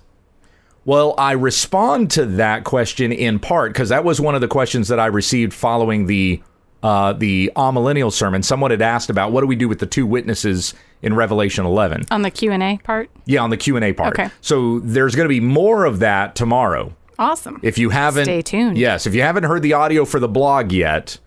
Well, 0.85 1.15
I 1.17 1.33
respond 1.33 2.11
to 2.11 2.25
that 2.25 2.63
question 2.63 3.11
in 3.11 3.39
part 3.39 3.73
because 3.73 3.89
that 3.89 4.03
was 4.03 4.21
one 4.21 4.35
of 4.35 4.41
the 4.41 4.47
questions 4.47 4.87
that 4.87 4.99
I 4.99 5.07
received 5.07 5.53
following 5.53 6.07
the 6.07 6.41
uh, 6.81 7.11
the 7.11 7.51
amillennial 7.57 8.11
sermon. 8.11 8.41
Someone 8.41 8.71
had 8.71 8.81
asked 8.81 9.09
about 9.09 9.33
what 9.33 9.41
do 9.41 9.47
we 9.47 9.57
do 9.57 9.67
with 9.67 9.79
the 9.79 9.85
two 9.85 10.05
witnesses 10.05 10.73
in 11.01 11.13
Revelation 11.15 11.65
11. 11.65 12.05
On 12.11 12.21
the 12.21 12.31
Q&A 12.31 12.77
part. 12.83 13.09
Yeah, 13.25 13.41
on 13.41 13.49
the 13.49 13.57
Q 13.57 13.75
and 13.75 13.85
A 13.85 13.93
part. 13.93 14.19
Okay. 14.19 14.29
So 14.41 14.79
there's 14.79 15.15
going 15.15 15.25
to 15.25 15.29
be 15.29 15.39
more 15.39 15.85
of 15.85 15.99
that 15.99 16.35
tomorrow. 16.35 16.93
Awesome. 17.17 17.59
If 17.63 17.77
you 17.77 17.89
haven't, 17.89 18.25
Stay 18.25 18.41
tuned. 18.41 18.77
Yes, 18.77 19.05
if 19.05 19.13
you 19.13 19.21
haven't 19.21 19.43
heard 19.43 19.61
the 19.61 19.73
audio 19.73 20.05
for 20.05 20.19
the 20.19 20.27
blog 20.27 20.71
yet, 20.71 21.17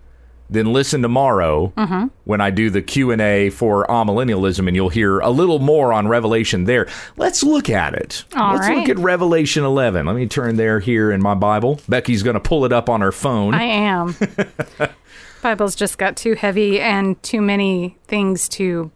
then 0.49 0.73
listen 0.73 1.01
tomorrow 1.01 1.71
Mm-hmm. 1.77 2.07
when 2.25 2.41
I 2.41 2.49
do 2.51 2.69
the 2.69 2.81
Q&A 2.81 3.49
for 3.49 3.85
amillennialism 3.87 4.67
and 4.67 4.75
you'll 4.75 4.89
hear 4.89 5.19
a 5.19 5.29
little 5.29 5.59
more 5.59 5.91
on 5.93 6.07
Revelation 6.07 6.65
there. 6.65 6.87
Let's 7.17 7.41
look 7.43 7.69
at 7.69 7.93
it. 7.95 8.25
All 8.35 8.53
Let's 8.55 8.67
right. 8.67 8.77
look 8.77 8.89
at 8.89 8.97
Revelation 8.99 9.63
11. 9.63 10.05
Let 10.05 10.15
me 10.15 10.27
turn 10.27 10.55
there 10.57 10.79
here 10.79 11.11
in 11.11 11.21
my 11.21 11.33
Bible. 11.35 11.79
Becky's 11.87 12.21
going 12.23 12.35
to 12.35 12.39
pull 12.39 12.65
it 12.65 12.73
up 12.73 12.89
on 12.89 13.01
her 13.01 13.11
phone. 13.11 13.53
I 13.55 13.63
am. 13.63 14.15
Bible's 15.41 15.75
just 15.75 15.97
got 15.97 16.15
too 16.15 16.35
heavy 16.35 16.79
and 16.79 17.21
too 17.23 17.41
many 17.41 17.97
things 18.07 18.47
to 18.49 18.91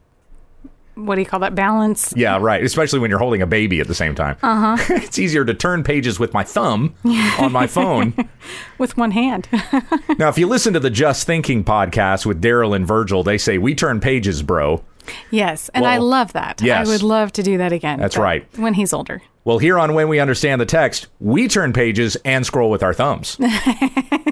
what 0.98 1.16
do 1.16 1.22
you 1.22 1.28
call 1.28 1.40
that 1.42 1.56
balance? 1.56 2.14
yeah, 2.16 2.38
right. 2.42 2.64
Especially 2.64 3.00
when 3.00 3.10
you're 3.10 3.20
holding 3.20 3.42
a 3.42 3.48
baby 3.48 3.80
at 3.80 3.88
the 3.88 3.96
same 3.96 4.16
time. 4.16 4.36
Uh-huh. 4.42 4.78
it's 4.96 5.20
easier 5.20 5.46
to 5.46 5.54
turn 5.54 5.84
pages 5.84 6.20
with 6.20 6.34
my 6.34 6.44
thumb 6.44 6.96
on 7.40 7.52
my 7.52 7.68
phone. 7.68 8.14
with 8.78 8.98
one 8.98 9.12
hand. 9.12 9.48
now, 10.18 10.30
if 10.30 10.38
you 10.38 10.48
listen 10.48 10.74
to 10.74 10.80
the 10.80 10.90
Just 10.90 11.26
Thinking 11.28 11.64
podcast 11.64 12.26
with 12.26 12.42
Darrell 12.42 12.74
and 12.74 12.86
Virgil, 12.88 13.24
they 13.24 13.38
say 13.38 13.58
we 13.58 13.76
turn 13.76 14.00
pages, 14.00 14.42
bro. 14.42 14.84
yes, 15.32 15.70
and 15.74 15.86
I 15.86 15.98
love 15.98 16.34
that. 16.34 16.62
yes. 16.62 16.88
I 16.88 16.92
would 16.92 17.04
love 17.04 17.32
to 17.34 17.44
do 17.44 17.58
that 17.60 17.72
again. 17.72 18.00
That's 18.00 18.18
right. 18.18 18.46
When 18.58 18.74
he's 18.74 18.92
older. 18.94 19.22
Well, 19.46 19.60
here 19.60 19.80
on 19.80 19.94
When 19.94 20.10
We 20.10 20.20
Understand 20.20 20.60
the 20.60 20.66
Text, 20.66 21.08
we 21.22 21.48
turn 21.48 21.72
pages 21.72 22.18
and 22.26 22.46
scroll 22.46 22.70
with 22.70 22.84
our 22.84 22.94
thumbs. 22.94 23.38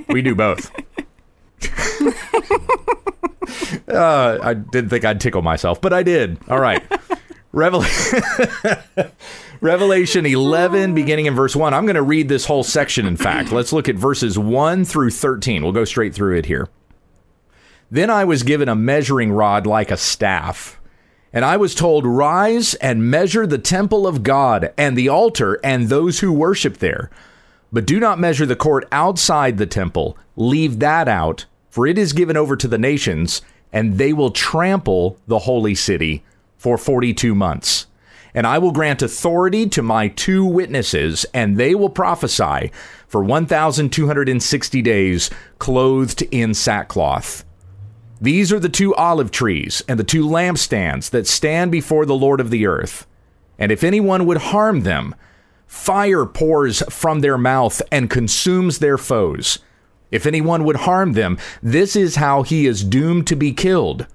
we 0.09 0.21
do 0.21 0.35
both. 0.35 0.71
Uh, 3.95 4.39
I 4.41 4.53
didn't 4.53 4.89
think 4.89 5.05
I'd 5.05 5.21
tickle 5.21 5.41
myself, 5.41 5.81
but 5.81 5.93
I 5.93 6.03
did. 6.03 6.37
All 6.49 6.59
right. 6.59 6.83
Revelation. 7.51 8.21
Revelation 9.61 10.25
11, 10.25 10.93
beginning 10.93 11.25
in 11.25 11.35
verse 11.35 11.55
1. 11.55 11.73
I'm 11.73 11.85
going 11.85 11.95
to 11.95 12.01
read 12.01 12.27
this 12.27 12.45
whole 12.45 12.63
section, 12.63 13.05
in 13.05 13.17
fact. 13.17 13.51
Let's 13.51 13.71
look 13.71 13.87
at 13.87 13.95
verses 13.95 14.37
1 14.37 14.85
through 14.85 15.11
13. 15.11 15.63
We'll 15.63 15.71
go 15.71 15.85
straight 15.85 16.13
through 16.13 16.37
it 16.37 16.45
here. 16.45 16.67
Then 17.89 18.09
I 18.09 18.25
was 18.25 18.43
given 18.43 18.67
a 18.67 18.75
measuring 18.75 19.31
rod 19.31 19.65
like 19.65 19.91
a 19.91 19.97
staff. 19.97 20.79
And 21.31 21.45
I 21.45 21.57
was 21.57 21.75
told, 21.75 22.05
Rise 22.05 22.75
and 22.75 23.09
measure 23.09 23.47
the 23.47 23.57
temple 23.57 24.05
of 24.05 24.23
God 24.23 24.73
and 24.77 24.97
the 24.97 25.09
altar 25.09 25.59
and 25.63 25.87
those 25.87 26.19
who 26.19 26.31
worship 26.31 26.77
there. 26.77 27.09
But 27.71 27.85
do 27.85 27.99
not 27.99 28.19
measure 28.19 28.45
the 28.45 28.55
court 28.55 28.87
outside 28.91 29.57
the 29.57 29.65
temple. 29.65 30.17
Leave 30.35 30.79
that 30.79 31.07
out, 31.07 31.45
for 31.69 31.87
it 31.87 31.97
is 31.97 32.13
given 32.13 32.37
over 32.37 32.55
to 32.55 32.67
the 32.67 32.77
nations, 32.77 33.41
and 33.75 33.97
they 33.97 34.13
will 34.13 34.31
trample 34.31 35.19
the 35.27 35.39
holy 35.39 35.75
city 35.75 36.23
for 36.57 36.77
42 36.77 37.35
months. 37.35 37.87
And 38.33 38.47
I 38.47 38.57
will 38.57 38.71
grant 38.71 39.01
authority 39.01 39.67
to 39.67 39.81
my 39.81 40.07
two 40.07 40.45
witnesses, 40.45 41.25
and 41.33 41.57
they 41.57 41.75
will 41.75 41.89
prophesy 41.89 42.71
for 43.07 43.21
1,260 43.21 44.81
days, 44.81 45.29
clothed 45.59 46.21
in 46.31 46.53
sackcloth. 46.53 47.43
These 48.21 48.53
are 48.53 48.59
the 48.61 48.69
two 48.69 48.95
olive 48.95 49.29
trees 49.29 49.83
and 49.89 49.99
the 49.99 50.05
two 50.05 50.25
lampstands 50.25 51.09
that 51.09 51.27
stand 51.27 51.69
before 51.69 52.05
the 52.05 52.15
Lord 52.15 52.39
of 52.39 52.51
the 52.51 52.65
earth. 52.65 53.05
And 53.59 53.73
if 53.73 53.83
anyone 53.83 54.25
would 54.25 54.37
harm 54.37 54.81
them, 54.81 55.15
fire 55.67 56.25
pours 56.25 56.81
from 56.89 57.19
their 57.19 57.37
mouth 57.37 57.81
and 57.91 58.09
consumes 58.09 58.79
their 58.79 58.97
foes. 58.97 59.59
If 60.15 60.25
anyone 60.25 60.63
would 60.63 60.77
harm 60.77 61.11
them, 61.11 61.37
this 61.61 61.93
is 61.93 62.15
how 62.15 62.43
he 62.43 62.65
is 62.67 62.85
doomed 62.85 63.27
to 63.27 63.35
be 63.35 63.51
killed. 63.51 64.07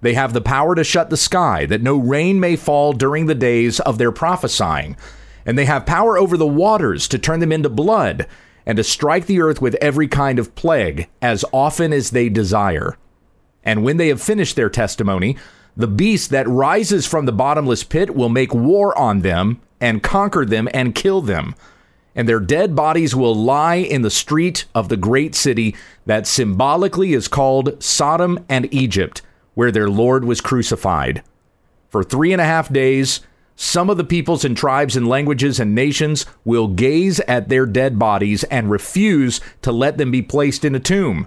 They 0.00 0.14
have 0.14 0.32
the 0.32 0.40
power 0.40 0.74
to 0.74 0.82
shut 0.82 1.10
the 1.10 1.18
sky, 1.18 1.66
that 1.66 1.82
no 1.82 1.98
rain 1.98 2.40
may 2.40 2.56
fall 2.56 2.94
during 2.94 3.26
the 3.26 3.34
days 3.34 3.78
of 3.80 3.98
their 3.98 4.10
prophesying. 4.10 4.96
And 5.44 5.58
they 5.58 5.66
have 5.66 5.84
power 5.84 6.16
over 6.16 6.38
the 6.38 6.46
waters 6.46 7.06
to 7.08 7.18
turn 7.18 7.40
them 7.40 7.52
into 7.52 7.68
blood, 7.68 8.26
and 8.64 8.78
to 8.78 8.82
strike 8.82 9.26
the 9.26 9.42
earth 9.42 9.60
with 9.60 9.74
every 9.74 10.08
kind 10.08 10.38
of 10.38 10.54
plague, 10.54 11.06
as 11.20 11.44
often 11.52 11.92
as 11.92 12.12
they 12.12 12.30
desire. 12.30 12.96
And 13.62 13.84
when 13.84 13.98
they 13.98 14.08
have 14.08 14.22
finished 14.22 14.56
their 14.56 14.70
testimony, 14.70 15.36
the 15.76 15.86
beast 15.86 16.30
that 16.30 16.48
rises 16.48 17.06
from 17.06 17.26
the 17.26 17.32
bottomless 17.32 17.84
pit 17.84 18.14
will 18.14 18.30
make 18.30 18.54
war 18.54 18.96
on 18.98 19.20
them 19.20 19.60
and 19.82 20.02
conquer 20.02 20.46
them 20.46 20.66
and 20.72 20.94
kill 20.94 21.20
them. 21.20 21.54
And 22.16 22.28
their 22.28 22.40
dead 22.40 22.74
bodies 22.74 23.14
will 23.14 23.34
lie 23.34 23.76
in 23.76 24.02
the 24.02 24.10
street 24.10 24.64
of 24.74 24.88
the 24.88 24.96
great 24.96 25.34
city 25.34 25.76
that 26.06 26.26
symbolically 26.26 27.12
is 27.12 27.28
called 27.28 27.80
Sodom 27.82 28.44
and 28.48 28.72
Egypt, 28.74 29.22
where 29.54 29.70
their 29.70 29.88
Lord 29.88 30.24
was 30.24 30.40
crucified. 30.40 31.22
For 31.90 32.02
three 32.02 32.32
and 32.32 32.40
a 32.40 32.46
half 32.46 32.72
days, 32.72 33.20
some 33.54 33.88
of 33.88 33.96
the 33.96 34.04
peoples 34.04 34.44
and 34.44 34.56
tribes 34.56 34.96
and 34.96 35.08
languages 35.08 35.60
and 35.60 35.74
nations 35.74 36.26
will 36.44 36.68
gaze 36.68 37.20
at 37.20 37.48
their 37.48 37.64
dead 37.64 37.98
bodies 37.98 38.44
and 38.44 38.70
refuse 38.70 39.40
to 39.62 39.70
let 39.70 39.96
them 39.96 40.10
be 40.10 40.22
placed 40.22 40.64
in 40.64 40.74
a 40.74 40.80
tomb. 40.80 41.26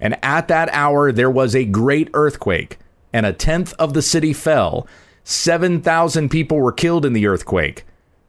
And 0.00 0.18
at 0.22 0.48
that 0.48 0.68
hour 0.72 1.12
there 1.12 1.30
was 1.30 1.54
a 1.54 1.64
great 1.64 2.08
earthquake, 2.14 2.78
and 3.12 3.26
a 3.26 3.32
tenth 3.32 3.74
of 3.78 3.92
the 3.92 4.02
city 4.02 4.32
fell. 4.32 4.86
Seven 5.22 5.82
thousand 5.82 6.30
people 6.30 6.58
were 6.58 6.72
killed 6.72 7.04
in 7.04 7.12
the 7.12 7.26
earthquake, 7.26 7.84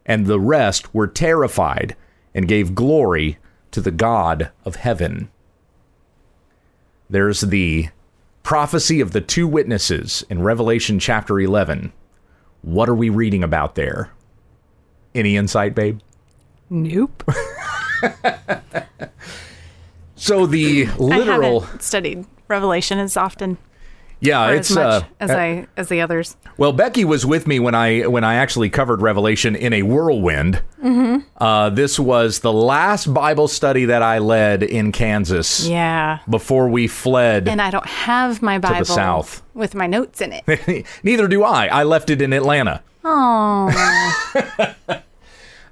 and 0.05 0.25
the 0.25 0.39
rest 0.39 0.93
were 0.93 1.07
terrified 1.07 1.95
and 2.35 2.47
gave 2.47 2.75
glory 2.75 3.37
to 3.71 3.81
the 3.81 3.91
God 3.91 4.51
of 4.65 4.75
heaven. 4.75 5.29
There's 7.09 7.41
the 7.41 7.89
prophecy 8.43 9.01
of 9.01 9.11
the 9.11 9.21
two 9.21 9.47
witnesses 9.47 10.25
in 10.29 10.43
Revelation 10.43 10.99
chapter 10.99 11.39
11. 11.39 11.93
What 12.61 12.89
are 12.89 12.95
we 12.95 13.09
reading 13.09 13.43
about 13.43 13.75
there? 13.75 14.11
Any 15.13 15.35
insight, 15.35 15.75
babe? 15.75 15.99
Nope. 16.69 17.23
So 20.21 20.45
the 20.45 20.85
literal, 20.97 21.61
I 21.61 21.65
haven't 21.65 21.81
studied 21.83 22.25
Revelation 22.47 22.99
as 22.99 23.17
often 23.17 23.57
yeah, 24.21 24.51
it's 24.51 24.69
as 24.69 24.75
much 24.77 25.03
uh, 25.03 25.07
as 25.19 25.31
I 25.31 25.67
as 25.75 25.89
the 25.89 26.01
others. 26.01 26.37
Well, 26.55 26.73
Becky 26.73 27.03
was 27.03 27.25
with 27.25 27.47
me 27.47 27.59
when 27.59 27.73
I 27.73 28.01
when 28.05 28.23
I 28.23 28.35
actually 28.35 28.69
covered 28.69 29.01
Revelation 29.01 29.55
in 29.55 29.73
a 29.73 29.81
whirlwind. 29.81 30.61
Mm-hmm. 30.81 31.27
Uh, 31.43 31.71
this 31.71 31.99
was 31.99 32.39
the 32.39 32.53
last 32.53 33.11
Bible 33.11 33.47
study 33.47 33.85
that 33.85 34.03
I 34.03 34.19
led 34.19 34.61
in 34.61 34.91
Kansas 34.91 35.67
Yeah. 35.67 36.19
before 36.29 36.69
we 36.69 36.87
fled. 36.87 37.47
And 37.47 37.59
I 37.61 37.71
don't 37.71 37.87
have 37.87 38.43
my 38.43 38.59
Bible 38.59 38.85
south. 38.85 39.41
with 39.55 39.73
my 39.73 39.87
notes 39.87 40.21
in 40.21 40.33
it. 40.33 40.85
Neither 41.03 41.27
do 41.27 41.43
I. 41.43 41.65
I 41.67 41.83
left 41.83 42.11
it 42.11 42.21
in 42.21 42.31
Atlanta. 42.31 42.83
Oh, 43.03 43.71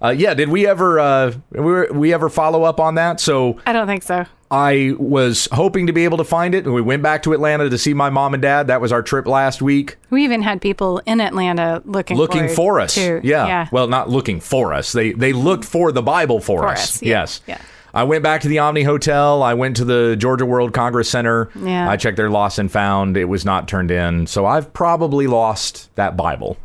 Uh, 0.02 0.10
yeah, 0.10 0.34
did 0.34 0.50
we 0.50 0.66
ever 0.68 1.00
uh, 1.00 1.34
we, 1.52 1.88
we 1.90 2.14
ever 2.14 2.30
follow 2.30 2.64
up 2.64 2.80
on 2.80 2.96
that? 2.96 3.20
So 3.20 3.60
I 3.66 3.74
don't 3.74 3.88
think 3.88 4.04
so. 4.04 4.26
I 4.52 4.96
was 4.98 5.48
hoping 5.52 5.86
to 5.88 5.94
be 5.94 6.06
able 6.06 6.18
to 6.18 6.24
find 6.24 6.56
it, 6.56 6.66
and 6.66 6.74
we 6.74 6.82
went 6.82 7.04
back 7.04 7.22
to 7.24 7.34
Atlanta 7.34 7.70
to 7.70 7.78
see 7.78 7.94
my 7.94 8.10
mom 8.10 8.34
and 8.34 8.42
dad. 8.42 8.68
That 8.68 8.82
was 8.82 8.92
our 8.92 9.04
trip 9.04 9.28
last 9.28 9.62
week. 9.62 9.98
We 10.10 10.24
even 10.24 10.42
had 10.42 10.60
people 10.60 11.02
in 11.06 11.22
Atlanta 11.22 11.84
looking 11.86 12.18
looking 12.18 12.48
for 12.50 12.80
us. 12.80 12.96
To, 12.96 13.22
yeah. 13.24 13.46
yeah. 13.46 13.68
Well, 13.72 13.88
not 13.88 14.10
looking 14.10 14.40
for 14.40 14.74
us. 14.74 14.92
They 14.92 15.12
they 15.12 15.34
looked 15.34 15.66
for 15.66 15.92
the 15.92 16.02
Bible 16.02 16.40
for, 16.40 16.62
For 16.62 16.68
us. 16.70 16.96
us, 16.96 17.02
yeah, 17.04 17.10
Yes. 17.22 17.42
yeah. 17.46 17.62
I 17.94 18.04
went 18.04 18.24
back 18.24 18.42
to 18.42 18.48
the 18.48 18.60
Omni 18.60 18.84
Hotel. 18.84 19.42
I 19.42 19.56
went 19.56 19.76
to 19.78 19.86
the 19.86 20.16
Georgia 20.16 20.46
World 20.46 20.74
Congress 20.74 21.10
Center. 21.10 21.50
Yeah. 21.56 21.90
I 21.90 21.98
checked 21.98 22.18
their 22.18 22.30
lost 22.30 22.60
and 22.60 22.72
found. 22.72 23.18
It 23.18 23.26
was 23.26 23.46
not 23.46 23.68
turned 23.68 23.90
in. 23.92 24.28
So 24.28 24.46
I've 24.46 24.72
probably 24.74 25.26
lost 25.28 25.94
that 25.96 26.16
Bible. 26.16 26.58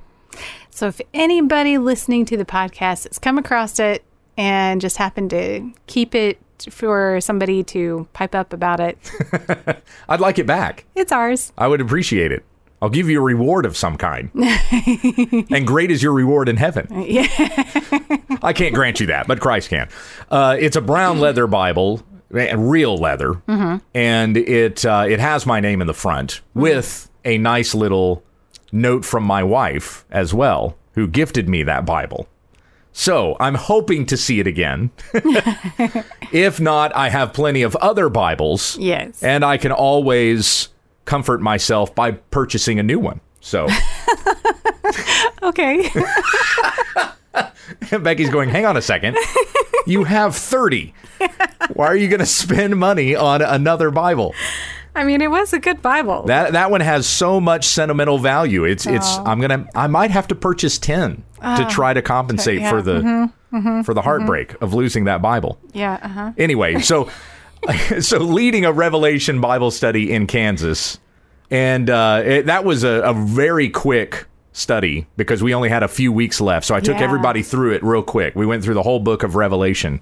So 0.75 0.89
if 0.89 1.01
anybody 1.15 1.79
listening 1.79 2.25
to 2.25 2.37
the 2.37 2.45
podcast 2.45 3.07
has 3.07 3.21
come 3.21 3.39
across 3.39 3.79
it 3.79 4.03
and 4.37 4.81
just 4.81 4.97
happened 4.97 5.31
to 5.31 5.71
keep 5.87 6.17
it 6.17 6.37
for 6.69 7.21
somebody 7.21 7.63
to 7.63 8.09
pipe 8.13 8.35
up 8.35 8.53
about 8.53 8.81
it, 8.81 8.99
I'd 10.09 10.19
like 10.19 10.41
it 10.41 10.49
back. 10.49 10.85
it's 10.97 11.13
ours. 11.13 11.53
I 11.57 11.69
would 11.69 11.81
appreciate 11.81 12.33
it. 12.33 12.45
I'll 12.83 12.89
give 12.89 13.09
you 13.09 13.21
a 13.21 13.23
reward 13.23 13.67
of 13.67 13.77
some 13.77 13.97
kind. 13.97 14.31
and 15.49 15.65
great 15.65 15.93
is 15.93 16.03
your 16.03 16.13
reward 16.13 16.49
in 16.49 16.57
heaven. 16.57 16.89
Yeah. 16.91 17.29
I 18.43 18.53
can't 18.53 18.75
grant 18.75 18.99
you 18.99 19.07
that, 19.07 19.29
but 19.29 19.39
Christ 19.39 19.69
can. 19.69 19.89
Uh, 20.29 20.57
it's 20.59 20.75
a 20.75 20.81
brown 20.81 21.21
leather 21.21 21.47
Bible, 21.47 22.03
eh, 22.35 22.53
real 22.59 22.97
leather, 22.97 23.41
and 23.95 24.37
it 24.37 24.85
uh, 24.85 25.07
it 25.09 25.21
has 25.21 25.47
my 25.47 25.61
name 25.61 25.81
in 25.81 25.87
the 25.87 25.95
front 25.95 26.41
with 26.53 27.09
a 27.25 27.39
nice 27.39 27.77
little 27.77 28.25
note 28.75 29.05
from 29.05 29.25
my 29.25 29.43
wife 29.43 30.05
as 30.11 30.35
well, 30.35 30.77
who 30.93 31.07
gifted 31.07 31.49
me 31.49 31.63
that 31.63 31.87
Bible. 31.87 32.29
So 32.93 33.37
I'm 33.41 33.55
hoping 33.55 34.07
to 34.07 34.17
see 34.17 34.39
it 34.41 34.47
again. 34.47 34.91
if 36.33 36.61
not, 36.61 36.95
I 36.95 37.09
have 37.09 37.33
plenty 37.33 37.63
of 37.63 37.75
other 37.77 38.09
Bibles. 38.09 38.79
Yes. 38.79 39.23
And 39.23 39.45
I 39.45 39.57
can 39.57 39.73
always 39.73 40.69
comfort 41.05 41.41
myself 41.41 41.95
by 41.95 42.13
purchasing 42.13 42.79
a 42.79 42.83
new 42.83 42.99
one. 42.99 43.21
So 43.41 43.67
Okay. 45.43 45.91
Becky's 48.01 48.31
going, 48.31 48.49
hang 48.49 48.65
on 48.65 48.77
a 48.77 48.83
second. 48.83 49.17
You 49.87 50.05
have 50.05 50.35
30. 50.35 50.95
Why 51.75 51.87
are 51.87 51.97
you 51.97 52.09
going 52.09 52.21
to 52.21 52.27
spend 52.27 52.79
money 52.79 53.15
on 53.15 53.43
another 53.43 53.91
Bible? 53.91 54.35
I 54.95 55.05
mean, 55.05 55.21
it 55.21 55.31
was 55.31 55.53
a 55.53 55.59
good 55.59 55.83
Bible. 55.83 56.23
That 56.25 56.53
that 56.53 56.71
one 56.71 56.81
has 56.81 57.07
so 57.07 57.41
much 57.41 57.67
sentimental 57.67 58.19
value. 58.19 58.65
It's 58.65 58.87
it's 58.87 59.17
I'm 59.19 59.41
going 59.41 59.65
to 59.65 59.69
I 59.75 59.87
might 59.89 60.11
have 60.11 60.29
to 60.29 60.35
purchase 60.35 60.79
10 60.79 61.23
to 61.57 61.67
try 61.71 61.93
to 61.95 62.01
compensate 62.03 62.61
yeah. 62.61 62.71
for 62.71 62.81
the 62.83 63.31
for 63.85 63.95
the 63.95 64.03
heartbreak 64.03 64.61
of 64.63 64.75
losing 64.75 65.05
that 65.05 65.21
Bible. 65.23 65.59
yeah. 65.73 65.99
Uh 66.03 66.09
huh. 66.09 66.33
Anyway, 66.39 66.79
so 66.81 67.09
so 68.01 68.19
leading 68.19 68.65
a 68.65 68.73
Revelation 68.73 69.41
Bible 69.41 69.71
study 69.71 70.13
in 70.13 70.27
Kansas, 70.27 70.99
and 71.51 71.89
uh, 71.91 72.23
it, 72.25 72.47
that 72.47 72.65
was 72.65 72.85
a, 72.85 73.01
a 73.03 73.15
very 73.15 73.69
quick 73.71 74.27
study 74.53 75.07
because 75.17 75.43
we 75.43 75.53
only 75.55 75.69
had 75.69 75.83
a 75.83 75.89
few 75.89 76.13
weeks 76.13 76.41
left. 76.41 76.67
So 76.67 76.75
I 76.75 76.81
took 76.81 76.99
Yeah. 76.99 77.05
everybody 77.05 77.43
through 77.43 77.73
it 77.75 77.83
real 77.83 78.03
quick. 78.05 78.37
We 78.37 78.47
went 78.47 78.63
through 78.63 78.75
the 78.75 78.83
whole 78.85 79.01
book 79.01 79.23
of 79.25 79.35
Revelation. 79.35 80.01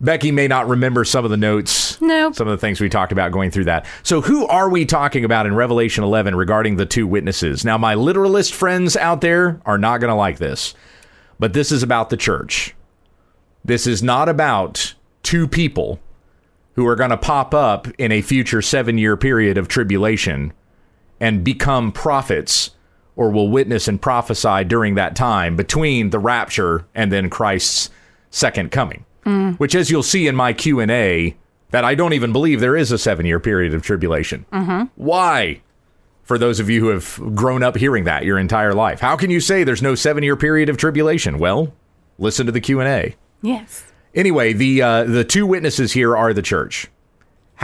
Becky 0.00 0.32
may 0.32 0.48
not 0.48 0.68
remember 0.68 1.04
some 1.04 1.24
of 1.24 1.30
the 1.30 1.36
notes, 1.36 2.00
Nope. 2.00 2.34
some 2.34 2.48
of 2.48 2.50
the 2.52 2.60
things 2.60 2.80
we 2.80 2.88
talked 2.88 3.12
about 3.12 3.32
going 3.32 3.50
through 3.50 3.64
that. 3.64 3.86
So, 4.02 4.20
who 4.20 4.46
are 4.48 4.68
we 4.68 4.84
talking 4.84 5.24
about 5.24 5.46
in 5.46 5.54
Revelation 5.54 6.04
11 6.04 6.34
regarding 6.34 6.76
the 6.76 6.86
two 6.86 7.06
witnesses? 7.06 7.64
Now, 7.64 7.78
my 7.78 7.94
literalist 7.94 8.54
friends 8.54 8.96
out 8.96 9.20
there 9.20 9.60
are 9.64 9.78
not 9.78 9.98
going 10.00 10.10
to 10.10 10.14
like 10.14 10.38
this, 10.38 10.74
but 11.38 11.52
this 11.52 11.70
is 11.72 11.82
about 11.82 12.10
the 12.10 12.16
church. 12.16 12.74
This 13.64 13.86
is 13.86 14.02
not 14.02 14.28
about 14.28 14.94
two 15.22 15.48
people 15.48 16.00
who 16.74 16.86
are 16.86 16.96
going 16.96 17.10
to 17.10 17.16
pop 17.16 17.54
up 17.54 17.86
in 17.98 18.10
a 18.12 18.20
future 18.20 18.60
seven 18.60 18.98
year 18.98 19.16
period 19.16 19.56
of 19.56 19.68
tribulation 19.68 20.52
and 21.20 21.44
become 21.44 21.92
prophets 21.92 22.70
or 23.16 23.30
will 23.30 23.48
witness 23.48 23.86
and 23.86 24.02
prophesy 24.02 24.64
during 24.64 24.96
that 24.96 25.14
time 25.14 25.54
between 25.54 26.10
the 26.10 26.18
rapture 26.18 26.84
and 26.96 27.12
then 27.12 27.30
Christ's 27.30 27.90
second 28.30 28.72
coming. 28.72 29.04
Which, 29.56 29.74
as 29.74 29.90
you'll 29.90 30.02
see 30.02 30.26
in 30.26 30.36
my 30.36 30.52
Q 30.52 30.80
and 30.80 30.90
A, 30.90 31.36
that 31.70 31.84
I 31.84 31.94
don't 31.94 32.12
even 32.12 32.32
believe 32.32 32.60
there 32.60 32.76
is 32.76 32.92
a 32.92 32.98
seven 32.98 33.26
year 33.26 33.40
period 33.40 33.74
of 33.74 33.82
tribulation. 33.82 34.46
Why? 34.96 35.60
For 36.22 36.38
those 36.38 36.58
of 36.60 36.70
you 36.70 36.80
who 36.80 36.88
have 36.88 37.20
grown 37.34 37.62
up 37.62 37.76
hearing 37.76 38.04
that 38.04 38.24
your 38.24 38.38
entire 38.38 38.72
life, 38.72 39.00
how 39.00 39.16
can 39.16 39.30
you 39.30 39.40
say 39.40 39.62
there's 39.64 39.82
no 39.82 39.94
seven 39.94 40.22
year 40.22 40.36
period 40.36 40.68
of 40.68 40.76
tribulation? 40.76 41.38
Well, 41.38 41.74
listen 42.18 42.46
to 42.46 42.52
the 42.52 42.60
Q 42.60 42.80
and 42.80 42.88
A. 42.88 43.14
Yes. 43.42 43.84
Anyway, 44.14 44.52
the 44.52 44.80
uh, 44.80 45.04
the 45.04 45.24
two 45.24 45.46
witnesses 45.46 45.92
here 45.92 46.16
are 46.16 46.32
the 46.32 46.42
church. 46.42 46.88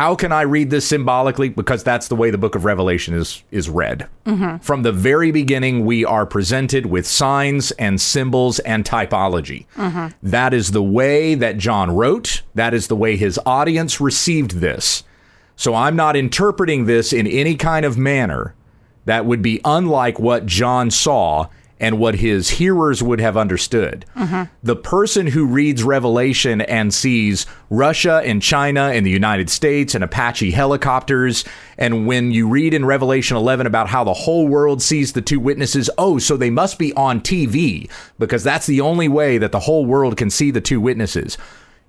How 0.00 0.14
can 0.14 0.32
I 0.32 0.40
read 0.40 0.70
this 0.70 0.86
symbolically? 0.86 1.50
Because 1.50 1.84
that's 1.84 2.08
the 2.08 2.16
way 2.16 2.30
the 2.30 2.38
book 2.38 2.54
of 2.54 2.64
Revelation 2.64 3.12
is 3.12 3.44
is 3.50 3.68
read. 3.68 4.08
Mm-hmm. 4.24 4.56
From 4.64 4.82
the 4.82 4.92
very 4.92 5.30
beginning, 5.30 5.84
we 5.84 6.06
are 6.06 6.24
presented 6.24 6.86
with 6.86 7.06
signs 7.06 7.70
and 7.72 8.00
symbols 8.00 8.60
and 8.60 8.82
typology. 8.82 9.66
Mm-hmm. 9.76 10.06
That 10.22 10.54
is 10.54 10.70
the 10.70 10.82
way 10.82 11.34
that 11.34 11.58
John 11.58 11.90
wrote. 11.94 12.40
That 12.54 12.72
is 12.72 12.88
the 12.88 12.96
way 12.96 13.18
his 13.18 13.38
audience 13.44 14.00
received 14.00 14.52
this. 14.52 15.04
So 15.54 15.74
I'm 15.74 15.96
not 15.96 16.16
interpreting 16.16 16.86
this 16.86 17.12
in 17.12 17.26
any 17.26 17.54
kind 17.54 17.84
of 17.84 17.98
manner 17.98 18.54
that 19.04 19.26
would 19.26 19.42
be 19.42 19.60
unlike 19.66 20.18
what 20.18 20.46
John 20.46 20.90
saw 20.90 21.48
and 21.81 21.99
what 21.99 22.16
his 22.16 22.51
hearers 22.51 23.03
would 23.03 23.21
have 23.21 23.37
understood. 23.37 24.05
Mm-hmm. 24.14 24.43
The 24.62 24.77
person 24.77 25.27
who 25.29 25.47
reads 25.47 25.83
Revelation 25.83 26.61
and 26.61 26.93
sees 26.93 27.47
Russia 27.71 28.23
and 28.25 28.43
China 28.43 28.90
and 28.93 29.05
the 29.05 29.11
United 29.11 29.49
States 29.49 29.95
and 29.95 30.05
Apache 30.05 30.51
helicopters, 30.51 31.45
and 31.79 32.07
when 32.07 32.31
you 32.31 32.49
read 32.49 32.75
in 32.75 32.85
Revelation 32.85 33.37
11 33.37 33.66
about 33.66 33.88
how 33.88 34.05
the 34.05 34.12
whole 34.12 34.47
world 34.47 34.83
sees 34.83 35.14
the 35.14 35.23
two 35.23 35.40
witnesses, 35.40 35.88
oh, 35.97 36.19
so 36.19 36.37
they 36.37 36.51
must 36.51 36.79
be 36.79 36.93
on 36.93 37.21
TV 37.21 37.90
because 38.19 38.45
that's 38.45 38.66
the 38.66 38.83
only 38.83 39.09
way 39.09 39.38
that 39.38 39.53
the 39.53 39.61
whole 39.61 39.87
world 39.87 40.16
can 40.16 40.29
see 40.29 40.51
the 40.51 40.61
two 40.61 40.81
witnesses. 40.81 41.38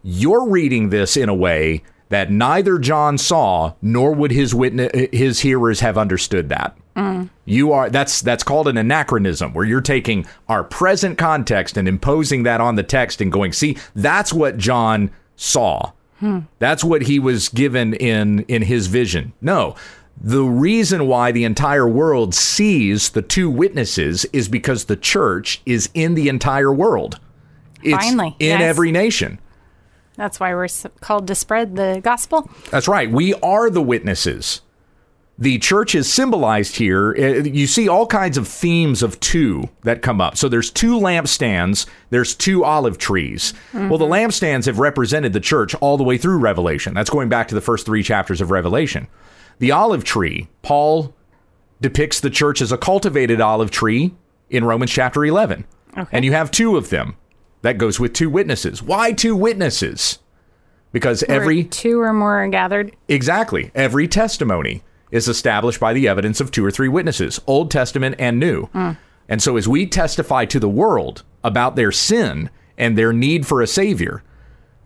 You're 0.04 0.48
reading 0.48 0.90
this 0.90 1.18
in 1.18 1.30
a 1.30 1.36
way 1.36 1.84
that 2.12 2.30
neither 2.30 2.78
John 2.78 3.18
saw 3.18 3.74
nor 3.82 4.14
would 4.14 4.32
his 4.32 4.54
witness 4.54 4.92
his 5.12 5.40
hearers 5.40 5.80
have 5.80 5.98
understood 5.98 6.50
that. 6.50 6.78
Mm. 6.96 7.30
You 7.46 7.72
are 7.72 7.90
that's 7.90 8.22
that's 8.22 8.44
called 8.44 8.68
an 8.68 8.78
anachronism 8.78 9.54
where 9.54 9.66
you're 9.66 9.82
taking 9.82 10.26
our 10.48 10.64
present 10.64 11.18
context 11.18 11.78
and 11.78 11.88
imposing 11.88 12.44
that 12.44 12.62
on 12.62 12.76
the 12.76 12.84
text 12.84 13.22
and 13.22 13.32
going, 13.32 13.54
"See, 13.54 13.78
that's 13.96 14.32
what 14.32 14.58
John 14.58 15.10
saw. 15.36 15.94
Hmm. 16.20 16.40
That's 16.60 16.84
what 16.84 17.04
he 17.04 17.18
was 17.18 17.50
given 17.50 17.94
in 17.94 18.42
in 18.42 18.62
his 18.62 18.88
vision." 18.88 19.34
No. 19.42 19.76
The 20.24 20.44
reason 20.44 21.08
why 21.08 21.32
the 21.32 21.46
entire 21.46 21.88
world 21.88 22.36
sees 22.36 23.10
the 23.10 23.24
two 23.24 23.50
witnesses 23.50 24.26
is 24.26 24.50
because 24.50 24.86
the 24.86 24.96
church 24.96 25.62
is 25.66 25.90
in 25.96 26.14
the 26.14 26.30
entire 26.30 26.72
world. 26.72 27.20
It's 27.82 28.06
Finally, 28.06 28.36
in 28.38 28.60
yes. 28.60 28.62
every 28.62 28.92
nation. 28.92 29.40
That's 30.22 30.40
why 30.40 30.54
we're 30.54 30.68
called 31.00 31.26
to 31.30 31.34
spread 31.34 31.76
the 31.76 32.00
gospel. 32.04 32.48
That's 32.70 32.88
right. 32.88 33.10
We 33.12 33.34
are 33.42 33.72
the 33.72 33.82
witnesses. 33.82 34.62
The 35.40 35.58
church 35.58 35.96
is 35.96 36.14
symbolized 36.14 36.76
here. 36.76 37.16
Uh, 37.18 37.42
You 37.50 37.66
see 37.66 37.88
all 37.90 38.06
kinds 38.06 38.38
of 38.38 38.48
themes 38.48 39.02
of 39.02 39.20
two 39.20 39.70
that 39.82 40.04
come 40.04 40.22
up. 40.22 40.38
So 40.38 40.48
there's 40.48 40.70
two 40.70 41.00
lampstands, 41.00 41.88
there's 42.12 42.36
two 42.36 42.64
olive 42.64 43.00
trees. 43.00 43.56
Well, 43.74 43.98
the 43.98 44.06
lampstands 44.06 44.68
have 44.68 44.78
represented 44.78 45.34
the 45.34 45.40
church 45.40 45.74
all 45.82 45.98
the 45.98 46.04
way 46.04 46.20
through 46.20 46.38
Revelation. 46.38 46.94
That's 46.94 47.10
going 47.10 47.28
back 47.30 47.48
to 47.48 47.56
the 47.56 47.62
first 47.62 47.88
three 47.88 48.04
chapters 48.04 48.42
of 48.42 48.52
Revelation. 48.52 49.08
The 49.58 49.72
olive 49.72 50.04
tree, 50.04 50.50
Paul 50.62 51.16
depicts 51.82 52.20
the 52.20 52.30
church 52.30 52.62
as 52.62 52.72
a 52.72 52.78
cultivated 52.78 53.42
olive 53.42 53.72
tree 53.72 54.14
in 54.52 54.66
Romans 54.66 54.92
chapter 54.92 55.26
11. 55.26 55.66
Okay. 55.98 56.10
And 56.12 56.24
you 56.24 56.34
have 56.34 56.52
two 56.52 56.78
of 56.78 56.90
them. 56.92 57.16
That 57.62 57.78
goes 57.78 58.00
with 58.00 58.14
two 58.14 58.30
witnesses. 58.30 58.82
Why 58.82 59.12
two 59.12 59.36
witnesses? 59.36 60.20
Because 60.92 61.24
Where 61.28 61.42
every 61.42 61.64
two 61.66 62.00
or 62.00 62.14
more 62.14 62.44
are 62.44 62.48
gathered. 62.48 62.96
Exactly. 63.08 63.72
Every 63.76 64.08
testimony 64.08 64.84
is 65.12 65.28
established 65.28 65.80
by 65.80 65.94
the 65.94 66.08
evidence 66.08 66.42
of 66.42 66.52
two 66.52 66.66
or 66.66 66.72
three 66.72 66.88
witnesses, 66.88 67.40
Old 67.46 67.70
Testament 67.70 68.16
and 68.18 68.40
New. 68.40 68.66
Hmm. 68.68 68.92
And 69.30 69.42
so, 69.42 69.58
as 69.58 69.68
we 69.68 69.86
testify 69.86 70.46
to 70.46 70.60
the 70.60 70.70
world 70.70 71.24
about 71.44 71.76
their 71.76 71.92
sin 71.92 72.50
and 72.78 72.98
their 72.98 73.14
need 73.14 73.46
for 73.46 73.62
a 73.62 73.68
Savior, 73.68 74.24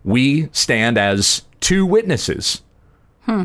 we 0.03 0.49
stand 0.51 0.97
as 0.97 1.43
two 1.59 1.85
witnesses. 1.85 2.61
Hmm. 3.21 3.43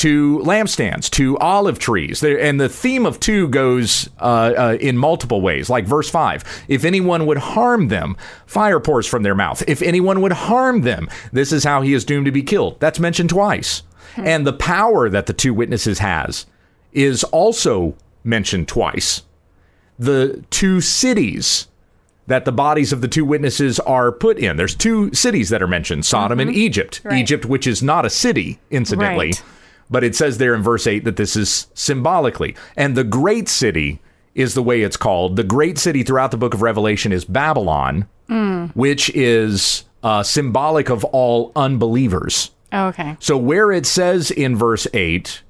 Two 0.00 0.38
lampstands, 0.38 1.10
two 1.10 1.36
olive 1.40 1.78
trees. 1.78 2.24
And 2.24 2.58
the 2.58 2.70
theme 2.70 3.04
of 3.04 3.20
two 3.20 3.48
goes 3.48 4.08
uh, 4.18 4.54
uh, 4.56 4.78
in 4.80 4.96
multiple 4.96 5.42
ways, 5.42 5.68
like 5.68 5.84
verse 5.84 6.08
5. 6.08 6.64
If 6.68 6.86
anyone 6.86 7.26
would 7.26 7.36
harm 7.36 7.88
them, 7.88 8.16
fire 8.46 8.80
pours 8.80 9.06
from 9.06 9.24
their 9.24 9.34
mouth. 9.34 9.62
If 9.68 9.82
anyone 9.82 10.22
would 10.22 10.32
harm 10.32 10.80
them, 10.80 11.10
this 11.34 11.52
is 11.52 11.64
how 11.64 11.82
he 11.82 11.92
is 11.92 12.06
doomed 12.06 12.24
to 12.24 12.32
be 12.32 12.42
killed. 12.42 12.80
That's 12.80 12.98
mentioned 12.98 13.28
twice. 13.28 13.82
And 14.16 14.46
the 14.46 14.54
power 14.54 15.10
that 15.10 15.26
the 15.26 15.34
two 15.34 15.52
witnesses 15.52 15.98
has 15.98 16.46
is 16.94 17.22
also 17.24 17.94
mentioned 18.24 18.68
twice. 18.68 19.24
The 19.98 20.42
two 20.48 20.80
cities 20.80 21.68
that 22.26 22.46
the 22.46 22.52
bodies 22.52 22.90
of 22.90 23.02
the 23.02 23.08
two 23.08 23.26
witnesses 23.26 23.78
are 23.80 24.10
put 24.10 24.38
in. 24.38 24.56
There's 24.56 24.74
two 24.74 25.12
cities 25.12 25.50
that 25.50 25.60
are 25.60 25.68
mentioned 25.68 26.06
Sodom 26.06 26.40
and 26.40 26.50
Egypt. 26.50 27.02
Right. 27.04 27.18
Egypt, 27.18 27.44
which 27.44 27.66
is 27.66 27.82
not 27.82 28.06
a 28.06 28.10
city, 28.10 28.60
incidentally. 28.70 29.32
Right. 29.32 29.42
But 29.90 30.04
it 30.04 30.14
says 30.14 30.38
there 30.38 30.54
in 30.54 30.62
verse 30.62 30.86
8 30.86 31.04
that 31.04 31.16
this 31.16 31.34
is 31.36 31.66
symbolically. 31.74 32.54
And 32.76 32.96
the 32.96 33.04
great 33.04 33.48
city 33.48 34.00
is 34.34 34.54
the 34.54 34.62
way 34.62 34.82
it's 34.82 34.96
called. 34.96 35.34
The 35.36 35.42
great 35.44 35.78
city 35.78 36.02
throughout 36.04 36.30
the 36.30 36.36
book 36.36 36.54
of 36.54 36.62
Revelation 36.62 37.10
is 37.12 37.24
Babylon, 37.24 38.06
which 38.74 39.10
is 39.10 39.84
uh, 40.04 40.22
symbolic 40.22 40.88
of 40.90 41.04
all 41.06 41.50
unbelievers. 41.56 42.52
Oh, 42.72 42.86
okay. 42.88 43.16
So 43.18 43.36
where 43.36 43.72
it 43.72 43.84
says 43.86 44.30
in 44.30 44.54
verse 44.56 44.86
8, 44.94 45.42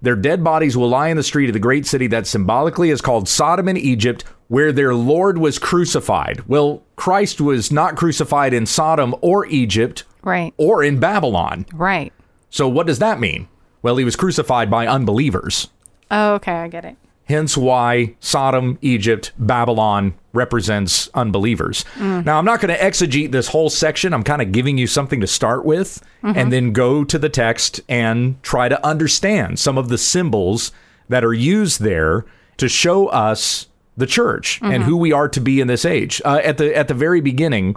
their 0.00 0.16
dead 0.16 0.42
bodies 0.42 0.76
will 0.76 0.88
lie 0.88 1.08
in 1.08 1.18
the 1.18 1.22
street 1.22 1.50
of 1.50 1.52
the 1.52 1.58
great 1.58 1.84
city 1.86 2.06
that 2.06 2.26
symbolically 2.26 2.88
is 2.88 3.02
called 3.02 3.28
Sodom 3.28 3.68
and 3.68 3.76
Egypt, 3.76 4.24
where 4.46 4.72
their 4.72 4.94
Lord 4.94 5.36
was 5.36 5.58
crucified. 5.58 6.42
Well, 6.48 6.82
Christ 6.96 7.40
was 7.40 7.70
not 7.70 7.96
crucified 7.96 8.54
in 8.54 8.64
Sodom 8.64 9.14
or 9.20 9.44
Egypt 9.46 10.04
Right. 10.22 10.54
or 10.56 10.82
in 10.82 10.98
Babylon. 10.98 11.66
Right. 11.74 12.12
So 12.48 12.66
what 12.68 12.86
does 12.86 13.00
that 13.00 13.20
mean? 13.20 13.48
Well, 13.88 13.96
he 13.96 14.04
was 14.04 14.16
crucified 14.16 14.70
by 14.70 14.86
unbelievers. 14.86 15.68
Oh, 16.10 16.34
okay. 16.34 16.52
I 16.52 16.68
get 16.68 16.84
it. 16.84 16.98
Hence 17.24 17.56
why 17.56 18.16
Sodom, 18.20 18.76
Egypt, 18.82 19.32
Babylon 19.38 20.12
represents 20.34 21.08
unbelievers. 21.14 21.86
Mm-hmm. 21.94 22.26
Now, 22.26 22.38
I'm 22.38 22.44
not 22.44 22.60
going 22.60 22.76
to 22.76 22.78
exegete 22.78 23.32
this 23.32 23.48
whole 23.48 23.70
section. 23.70 24.12
I'm 24.12 24.24
kind 24.24 24.42
of 24.42 24.52
giving 24.52 24.76
you 24.76 24.86
something 24.86 25.22
to 25.22 25.26
start 25.26 25.64
with 25.64 26.04
mm-hmm. 26.22 26.38
and 26.38 26.52
then 26.52 26.74
go 26.74 27.02
to 27.02 27.18
the 27.18 27.30
text 27.30 27.80
and 27.88 28.42
try 28.42 28.68
to 28.68 28.86
understand 28.86 29.58
some 29.58 29.78
of 29.78 29.88
the 29.88 29.96
symbols 29.96 30.70
that 31.08 31.24
are 31.24 31.32
used 31.32 31.80
there 31.80 32.26
to 32.58 32.68
show 32.68 33.06
us 33.06 33.68
the 33.96 34.06
church 34.06 34.60
and 34.60 34.70
mm-hmm. 34.70 34.82
who 34.82 34.98
we 34.98 35.12
are 35.12 35.30
to 35.30 35.40
be 35.40 35.62
in 35.62 35.66
this 35.66 35.86
age. 35.86 36.20
Uh, 36.26 36.42
at 36.44 36.58
the 36.58 36.76
at 36.76 36.88
the 36.88 36.94
very 36.94 37.22
beginning, 37.22 37.74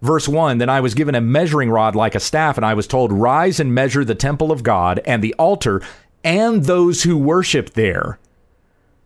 Verse 0.00 0.28
1 0.28 0.58
Then 0.58 0.68
I 0.68 0.80
was 0.80 0.94
given 0.94 1.14
a 1.14 1.20
measuring 1.20 1.70
rod 1.70 1.96
like 1.96 2.14
a 2.14 2.20
staff, 2.20 2.56
and 2.56 2.64
I 2.64 2.74
was 2.74 2.86
told, 2.86 3.12
Rise 3.12 3.58
and 3.60 3.74
measure 3.74 4.04
the 4.04 4.14
temple 4.14 4.52
of 4.52 4.62
God 4.62 5.00
and 5.04 5.22
the 5.22 5.34
altar 5.34 5.82
and 6.22 6.64
those 6.64 7.02
who 7.02 7.16
worship 7.16 7.70
there. 7.70 8.18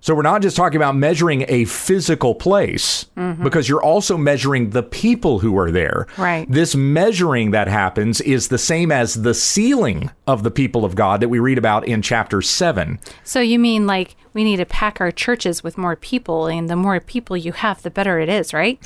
So 0.02 0.16
we're 0.16 0.22
not 0.22 0.42
just 0.42 0.56
talking 0.56 0.76
about 0.76 0.96
measuring 0.96 1.44
a 1.46 1.64
physical 1.64 2.34
place 2.34 3.06
because 3.14 3.68
you're 3.68 3.82
also 3.82 4.16
measuring 4.16 4.70
the 4.70 4.82
people 4.82 5.38
who 5.38 5.56
are 5.56 5.70
there. 5.70 6.08
Right. 6.18 6.44
This 6.50 6.74
measuring 6.74 7.52
that 7.52 7.68
happens 7.68 8.20
is 8.20 8.48
the 8.48 8.58
same 8.58 8.90
as 8.90 9.22
the 9.22 9.32
sealing 9.32 10.10
of 10.26 10.42
the 10.42 10.50
people 10.50 10.84
of 10.84 10.96
God 10.96 11.20
that 11.20 11.28
we 11.28 11.38
read 11.38 11.56
about 11.56 11.86
in 11.86 12.02
chapter 12.02 12.42
7. 12.42 12.98
So 13.22 13.40
you 13.40 13.60
mean 13.60 13.86
like 13.86 14.16
we 14.34 14.42
need 14.42 14.56
to 14.56 14.66
pack 14.66 15.00
our 15.00 15.12
churches 15.12 15.62
with 15.62 15.78
more 15.78 15.94
people, 15.94 16.48
and 16.48 16.68
the 16.68 16.76
more 16.76 16.98
people 16.98 17.36
you 17.36 17.52
have, 17.52 17.82
the 17.82 17.90
better 17.90 18.18
it 18.18 18.28
is, 18.28 18.52
right? 18.52 18.80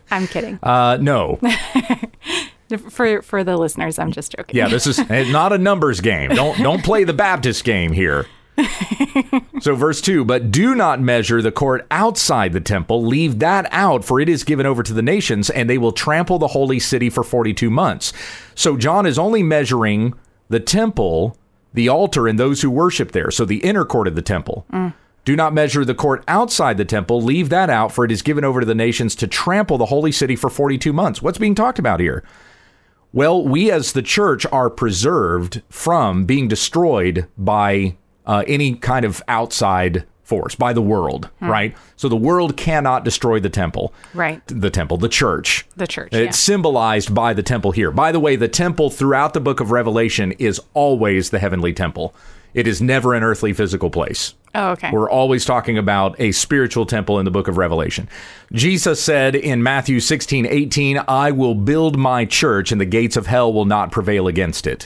I'm 0.10 0.26
kidding. 0.26 0.58
Uh, 0.62 0.98
no. 1.00 1.38
For 2.90 3.22
for 3.22 3.44
the 3.44 3.56
listeners, 3.56 3.98
I'm 3.98 4.12
just 4.12 4.36
joking. 4.36 4.54
Yeah, 4.54 4.68
this 4.68 4.86
is 4.86 4.98
not 5.08 5.54
a 5.54 5.58
numbers 5.58 6.02
game. 6.02 6.28
Don't 6.32 6.58
don't 6.58 6.84
play 6.84 7.04
the 7.04 7.14
Baptist 7.14 7.64
game 7.64 7.92
here. 7.92 8.26
So 9.60 9.74
verse 9.74 10.00
2, 10.00 10.24
but 10.24 10.50
do 10.50 10.74
not 10.74 11.00
measure 11.00 11.40
the 11.40 11.52
court 11.52 11.86
outside 11.90 12.52
the 12.52 12.60
temple, 12.60 13.04
leave 13.04 13.38
that 13.38 13.68
out 13.70 14.04
for 14.04 14.20
it 14.20 14.28
is 14.28 14.44
given 14.44 14.66
over 14.66 14.82
to 14.82 14.92
the 14.92 15.02
nations 15.02 15.50
and 15.50 15.68
they 15.68 15.78
will 15.78 15.92
trample 15.92 16.38
the 16.38 16.48
holy 16.48 16.78
city 16.78 17.10
for 17.10 17.22
42 17.22 17.70
months. 17.70 18.12
So 18.54 18.76
John 18.76 19.06
is 19.06 19.18
only 19.18 19.42
measuring 19.42 20.14
the 20.48 20.60
temple, 20.60 21.36
the 21.74 21.88
altar 21.88 22.26
and 22.26 22.38
those 22.38 22.62
who 22.62 22.70
worship 22.70 23.12
there, 23.12 23.30
so 23.30 23.44
the 23.44 23.58
inner 23.58 23.84
court 23.84 24.08
of 24.08 24.14
the 24.14 24.22
temple. 24.22 24.66
Do 25.24 25.36
not 25.36 25.52
measure 25.52 25.84
the 25.84 25.94
court 25.94 26.24
outside 26.26 26.78
the 26.78 26.84
temple, 26.86 27.20
leave 27.20 27.50
that 27.50 27.68
out 27.68 27.92
for 27.92 28.04
it 28.04 28.10
is 28.10 28.22
given 28.22 28.44
over 28.44 28.60
to 28.60 28.66
the 28.66 28.74
nations 28.74 29.14
to 29.16 29.26
trample 29.26 29.76
the 29.76 29.86
holy 29.86 30.10
city 30.10 30.36
for 30.36 30.48
42 30.48 30.92
months. 30.92 31.20
What's 31.20 31.38
being 31.38 31.54
talked 31.54 31.78
about 31.78 32.00
here? 32.00 32.24
Well, 33.12 33.42
we 33.42 33.70
as 33.70 33.92
the 33.92 34.02
church 34.02 34.46
are 34.52 34.70
preserved 34.70 35.62
from 35.70 36.24
being 36.24 36.48
destroyed 36.48 37.26
by 37.36 37.96
uh, 38.28 38.44
any 38.46 38.74
kind 38.76 39.04
of 39.04 39.20
outside 39.26 40.04
force, 40.22 40.54
by 40.54 40.74
the 40.74 40.82
world, 40.82 41.30
right? 41.40 41.74
So 41.96 42.08
the 42.10 42.14
world 42.16 42.54
cannot 42.56 43.02
destroy 43.02 43.40
the 43.40 43.48
temple. 43.48 43.94
Right. 44.12 44.42
The 44.46 44.68
temple, 44.68 44.98
the 44.98 45.08
church. 45.08 45.66
The 45.74 45.86
church. 45.86 46.12
It's 46.12 46.38
symbolized 46.38 47.14
by 47.14 47.32
the 47.32 47.42
temple 47.42 47.72
here. 47.72 47.90
By 47.90 48.12
the 48.12 48.20
way, 48.20 48.36
the 48.36 48.46
temple 48.46 48.90
throughout 48.90 49.32
the 49.32 49.40
book 49.40 49.58
of 49.60 49.70
Revelation 49.70 50.32
is 50.32 50.60
always 50.74 51.30
the 51.30 51.38
heavenly 51.38 51.72
temple. 51.72 52.14
It 52.52 52.66
is 52.66 52.82
never 52.82 53.14
an 53.14 53.22
earthly 53.22 53.54
physical 53.54 53.88
place. 53.88 54.34
Oh, 54.54 54.70
okay. 54.72 54.90
We're 54.90 55.08
always 55.10 55.44
talking 55.46 55.78
about 55.78 56.18
a 56.20 56.32
spiritual 56.32 56.84
temple 56.84 57.18
in 57.18 57.24
the 57.24 57.30
book 57.30 57.48
of 57.48 57.56
Revelation. 57.56 58.08
Jesus 58.52 59.02
said 59.02 59.34
in 59.34 59.62
Matthew 59.62 59.98
16, 60.00 60.44
18, 60.46 61.00
I 61.08 61.30
will 61.30 61.54
build 61.54 61.96
my 61.98 62.24
church 62.26 62.70
and 62.72 62.80
the 62.80 62.86
gates 62.86 63.16
of 63.16 63.26
hell 63.26 63.50
will 63.52 63.66
not 63.66 63.92
prevail 63.92 64.28
against 64.28 64.66
it. 64.66 64.82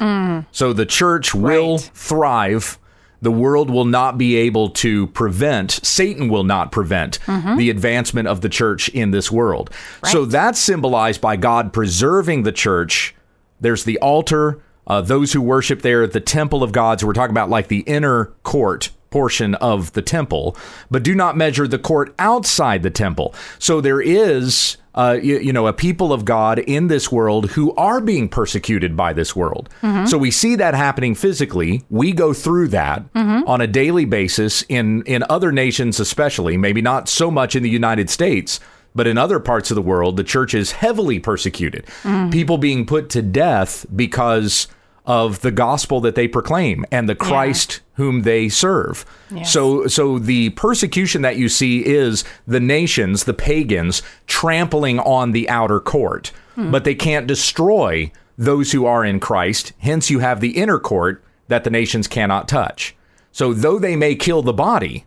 So 0.53 0.73
the 0.73 0.87
church 0.87 1.35
will 1.35 1.79
Right. 1.79 1.91
thrive. 1.95 2.79
The 3.23 3.31
world 3.31 3.71
will 3.71 3.85
not 3.85 4.19
be 4.19 4.37
able 4.37 4.69
to 4.71 5.07
prevent, 5.09 5.71
Satan 5.71 6.29
will 6.29 6.45
not 6.45 6.73
prevent 6.73 7.19
the 7.57 7.71
advancement 7.71 8.29
of 8.29 8.41
the 8.41 8.49
church 8.49 8.89
in 8.91 9.13
this 9.13 9.31
world. 9.31 9.71
So 10.05 10.23
Right. 10.23 10.31
that's 10.31 10.59
symbolized 10.59 11.21
by 11.21 11.37
God 11.37 11.73
preserving 11.73 12.43
the 12.43 12.53
church. 12.53 13.15
There's 13.61 13.85
the 13.85 13.99
altar, 13.99 14.59
uh, 14.89 15.01
those 15.01 15.33
who 15.33 15.41
worship 15.41 15.83
there, 15.83 16.07
the 16.09 16.19
temple 16.21 16.63
of 16.65 16.73
God. 16.73 16.99
So 17.01 17.07
we're 17.07 17.13
talking 17.13 17.31
about 17.33 17.49
like 17.49 17.69
the 17.69 17.81
inner 17.81 18.33
court 18.43 18.91
portion 19.11 19.55
of 19.57 19.93
the 19.93 20.03
temple, 20.03 20.57
but 20.91 21.03
do 21.05 21.15
not 21.15 21.37
measure 21.37 21.69
the 21.69 21.79
court 21.79 22.13
outside 22.19 22.83
the 22.83 22.91
temple. 22.91 23.35
So 23.61 23.81
there 23.81 24.01
is, 24.01 24.79
uh, 24.95 25.19
you, 25.23 25.39
you 25.39 25.53
know, 25.53 25.67
a 25.67 25.73
people 25.73 26.13
of 26.13 26.25
God 26.25 26.59
in 26.59 26.89
this 26.89 27.11
world 27.11 27.51
who 27.53 27.75
are 27.77 28.01
being 28.01 28.29
persecuted 28.29 28.97
by 28.97 29.13
this 29.13 29.35
world. 29.35 29.69
Mm-hmm. 29.83 30.07
So 30.07 30.19
we 30.19 30.31
see 30.31 30.57
that 30.57 30.75
happening 30.75 31.15
physically. 31.15 31.83
We 31.89 32.13
go 32.13 32.33
through 32.33 32.69
that 32.69 33.13
mm-hmm. 33.15 33.49
on 33.49 33.61
a 33.61 33.67
daily 33.67 34.05
basis 34.05 34.63
in 34.69 35.03
in 35.05 35.25
other 35.31 35.53
nations, 35.53 35.99
especially 35.99 36.57
maybe 36.57 36.83
not 36.83 37.09
so 37.09 37.31
much 37.31 37.57
in 37.57 37.63
the 37.63 37.71
United 37.71 38.11
States. 38.11 38.61
But 38.95 39.07
in 39.07 39.17
other 39.17 39.41
parts 39.41 39.71
of 39.71 39.75
the 39.75 39.81
world, 39.81 40.19
the 40.19 40.25
church 40.25 40.53
is 40.53 40.73
heavily 40.73 41.19
persecuted. 41.19 41.87
Mm-hmm. 42.03 42.29
People 42.29 42.59
being 42.59 42.85
put 42.85 43.09
to 43.11 43.23
death 43.23 43.87
because 43.97 44.69
of 45.05 45.41
the 45.41 45.51
gospel 45.51 46.01
that 46.01 46.15
they 46.15 46.29
proclaim 46.29 46.85
and 46.93 47.09
the 47.09 47.15
Christ 47.15 47.81
whom 47.95 48.23
they 48.23 48.49
serve. 48.49 49.05
Yes. 49.31 49.53
So 49.53 49.87
so 49.87 50.19
the 50.19 50.51
persecution 50.51 51.23
that 51.23 51.37
you 51.37 51.49
see 51.49 51.85
is 51.85 52.25
the 52.47 52.61
nations, 52.61 53.25
the 53.25 53.35
pagans 53.35 54.03
trampling 54.27 55.01
on 55.01 55.33
the 55.33 55.49
outer 55.49 55.81
court. 55.81 56.33
Hmm. 56.55 56.71
But 56.71 56.85
they 56.85 56.95
can't 56.95 57.27
destroy 57.27 58.13
those 58.39 58.73
who 58.73 58.87
are 58.87 59.05
in 59.05 59.21
Christ. 59.21 59.73
Hence 59.79 60.11
you 60.11 60.21
have 60.21 60.41
the 60.41 60.57
inner 60.57 60.79
court 60.79 61.25
that 61.49 61.65
the 61.65 61.71
nations 61.71 62.07
cannot 62.07 62.49
touch. 62.49 62.95
So 63.33 63.53
though 63.53 63.79
they 63.79 63.97
may 63.97 64.15
kill 64.15 64.43
the 64.43 64.53
body, 64.53 65.05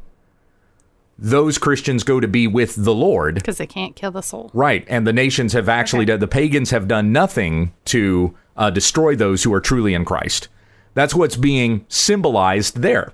those 1.18 1.58
Christians 1.58 2.04
go 2.04 2.20
to 2.20 2.28
be 2.28 2.48
with 2.48 2.76
the 2.76 2.94
Lord. 2.94 3.36
Because 3.36 3.58
they 3.58 3.68
can't 3.68 3.96
kill 3.96 4.12
the 4.12 4.22
soul. 4.22 4.52
Right. 4.54 4.86
And 4.88 5.08
the 5.08 5.14
nations 5.14 5.54
have 5.54 5.70
actually 5.70 6.06
done, 6.06 6.20
the 6.20 6.28
pagans 6.28 6.72
have 6.72 6.88
done 6.88 7.12
nothing 7.12 7.74
to 7.86 8.36
uh, 8.58 8.70
destroy 8.70 9.16
those 9.16 9.44
who 9.44 9.54
are 9.54 9.62
truly 9.62 9.94
in 9.94 10.06
Christ. 10.06 10.50
That's 10.94 11.16
what's 11.16 11.36
being 11.36 11.86
symbolized 11.90 12.78
there. 12.78 13.14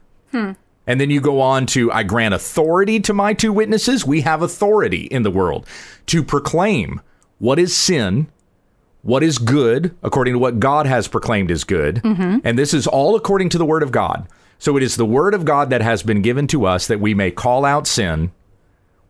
And 0.87 0.99
then 0.99 1.09
you 1.09 1.21
go 1.21 1.41
on 1.41 1.65
to, 1.67 1.91
I 1.91 2.03
grant 2.03 2.33
authority 2.33 2.99
to 3.01 3.13
my 3.13 3.33
two 3.33 3.53
witnesses. 3.53 4.05
We 4.05 4.21
have 4.21 4.41
authority 4.41 5.03
in 5.05 5.23
the 5.23 5.31
world 5.31 5.67
to 6.07 6.23
proclaim 6.23 7.01
what 7.37 7.59
is 7.59 7.75
sin, 7.75 8.27
what 9.01 9.23
is 9.23 9.37
good, 9.37 9.95
according 10.03 10.33
to 10.33 10.39
what 10.39 10.59
God 10.59 10.85
has 10.85 11.07
proclaimed 11.07 11.51
is 11.51 11.63
good. 11.63 12.01
And 12.03 12.57
this 12.57 12.73
is 12.73 12.87
all 12.87 13.15
according 13.15 13.49
to 13.49 13.57
the 13.57 13.65
word 13.65 13.83
of 13.83 13.91
God. 13.91 14.27
So 14.61 14.77
it 14.77 14.83
is 14.83 14.95
the 14.95 15.07
word 15.07 15.33
of 15.33 15.43
God 15.43 15.71
that 15.71 15.81
has 15.81 16.03
been 16.03 16.21
given 16.21 16.45
to 16.49 16.67
us 16.67 16.85
that 16.85 16.99
we 16.99 17.15
may 17.15 17.31
call 17.31 17.65
out 17.65 17.87
sin. 17.87 18.31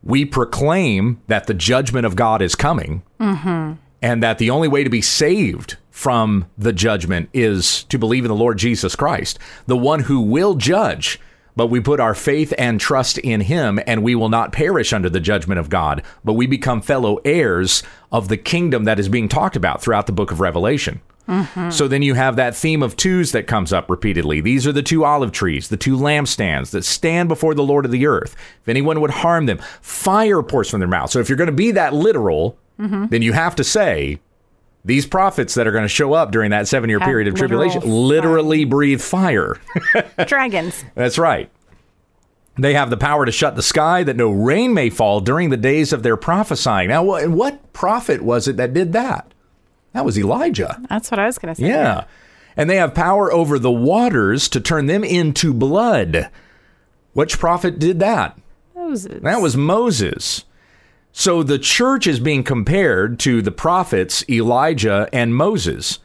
We 0.01 0.23
proclaim 0.23 1.21
that 1.27 1.45
the 1.45 1.53
judgment 1.53 2.05
of 2.05 2.15
God 2.15 2.41
is 2.41 2.55
coming 2.55 3.03
mm-hmm. 3.19 3.73
and 4.01 4.23
that 4.23 4.37
the 4.37 4.49
only 4.49 4.69
way 4.69 4.85
to 4.85 4.89
be 4.89 5.01
saved 5.01 5.75
from 5.89 6.45
the 6.57 6.71
judgment 6.71 7.27
is 7.33 7.83
to 7.89 7.99
believe 7.99 8.23
in 8.23 8.29
the 8.29 8.33
Lord 8.33 8.59
Jesus 8.59 8.95
Christ, 8.95 9.39
the 9.67 9.75
one 9.75 10.03
who 10.03 10.21
will 10.21 10.55
judge. 10.55 11.19
But 11.57 11.67
we 11.67 11.81
put 11.81 11.99
our 11.99 12.15
faith 12.15 12.53
and 12.57 12.79
trust 12.79 13.17
in 13.17 13.41
him, 13.41 13.77
and 13.85 14.03
we 14.03 14.15
will 14.15 14.29
not 14.29 14.53
perish 14.53 14.93
under 14.93 15.09
the 15.09 15.19
judgment 15.19 15.59
of 15.59 15.67
God, 15.67 16.01
but 16.23 16.33
we 16.33 16.47
become 16.47 16.81
fellow 16.81 17.19
heirs 17.25 17.83
of 18.09 18.29
the 18.29 18.37
kingdom 18.37 18.85
that 18.85 18.99
is 18.99 19.09
being 19.09 19.27
talked 19.27 19.57
about 19.57 19.81
throughout 19.81 20.05
the 20.05 20.13
book 20.13 20.31
of 20.31 20.39
Revelation. 20.39 21.01
Mm-hmm. 21.27 21.69
So 21.69 21.87
then 21.87 22.01
you 22.01 22.15
have 22.15 22.35
that 22.35 22.55
theme 22.55 22.83
of 22.83 22.97
twos 22.97 23.31
that 23.31 23.47
comes 23.47 23.71
up 23.71 23.89
repeatedly. 23.89 24.41
These 24.41 24.67
are 24.67 24.71
the 24.71 24.83
two 24.83 25.05
olive 25.05 25.31
trees, 25.31 25.69
the 25.69 25.77
two 25.77 25.95
lampstands 25.95 26.71
that 26.71 26.83
stand 26.83 27.29
before 27.29 27.53
the 27.53 27.63
Lord 27.63 27.85
of 27.85 27.91
the 27.91 28.05
earth. 28.05 28.35
If 28.61 28.69
anyone 28.69 29.01
would 29.01 29.11
harm 29.11 29.45
them, 29.45 29.59
fire 29.81 30.41
pours 30.43 30.69
from 30.69 30.79
their 30.79 30.89
mouth. 30.89 31.11
So 31.11 31.19
if 31.19 31.29
you're 31.29 31.37
going 31.37 31.47
to 31.47 31.53
be 31.53 31.71
that 31.71 31.93
literal, 31.93 32.57
then 32.77 33.21
you 33.21 33.33
have 33.33 33.55
to 33.57 33.63
say 33.63 34.19
these 34.83 35.05
prophets 35.05 35.53
that 35.53 35.67
are 35.67 35.71
going 35.71 35.83
to 35.83 35.87
show 35.87 36.13
up 36.13 36.31
during 36.31 36.49
that 36.51 36.67
seven 36.67 36.89
year 36.89 36.99
period 36.99 37.27
of 37.27 37.35
tribulation 37.35 37.81
literally 37.85 38.65
breathe 38.65 39.01
fire. 39.01 39.57
Dragons. 40.25 40.83
That's 40.95 41.19
right. 41.19 41.51
They 42.57 42.73
have 42.73 42.89
the 42.89 42.97
power 42.97 43.25
to 43.25 43.31
shut 43.31 43.55
the 43.55 43.61
sky 43.61 44.03
that 44.03 44.15
no 44.15 44.29
rain 44.29 44.73
may 44.73 44.89
fall 44.89 45.21
during 45.21 45.49
the 45.49 45.57
days 45.57 45.93
of 45.93 46.03
their 46.03 46.17
prophesying. 46.17 46.89
Now, 46.89 47.03
what 47.27 47.71
prophet 47.71 48.21
was 48.21 48.47
it 48.47 48.57
that 48.57 48.73
did 48.73 48.93
that? 48.93 49.33
That 49.93 50.05
was 50.05 50.17
Elijah. 50.17 50.81
That's 50.89 51.11
what 51.11 51.19
I 51.19 51.25
was 51.25 51.37
going 51.37 51.53
to 51.53 51.61
say. 51.61 51.67
Yeah. 51.67 52.05
And 52.55 52.69
they 52.69 52.77
have 52.77 52.93
power 52.93 53.31
over 53.31 53.57
the 53.59 53.71
waters 53.71 54.49
to 54.49 54.59
turn 54.59 54.85
them 54.85 55.03
into 55.03 55.53
blood. 55.53 56.29
Which 57.13 57.39
prophet 57.39 57.79
did 57.79 57.99
that? 57.99 58.37
Moses. 58.75 59.21
That 59.21 59.41
was 59.41 59.55
Moses. 59.57 60.45
So 61.11 61.43
the 61.43 61.59
church 61.59 62.07
is 62.07 62.19
being 62.19 62.43
compared 62.43 63.19
to 63.19 63.41
the 63.41 63.51
prophets 63.51 64.23
Elijah 64.29 65.09
and 65.11 65.35
Moses. 65.35 65.99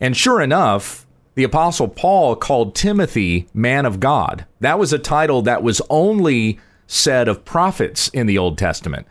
And 0.00 0.16
sure 0.16 0.40
enough, 0.40 1.06
the 1.34 1.44
apostle 1.44 1.88
Paul 1.88 2.36
called 2.36 2.74
Timothy 2.74 3.48
man 3.54 3.86
of 3.86 4.00
God. 4.00 4.46
That 4.60 4.78
was 4.78 4.92
a 4.92 4.98
title 4.98 5.42
that 5.42 5.62
was 5.62 5.80
only 5.88 6.60
said 6.92 7.26
of 7.26 7.44
prophets 7.44 8.08
in 8.08 8.26
the 8.26 8.36
Old 8.36 8.58
Testament. 8.58 9.06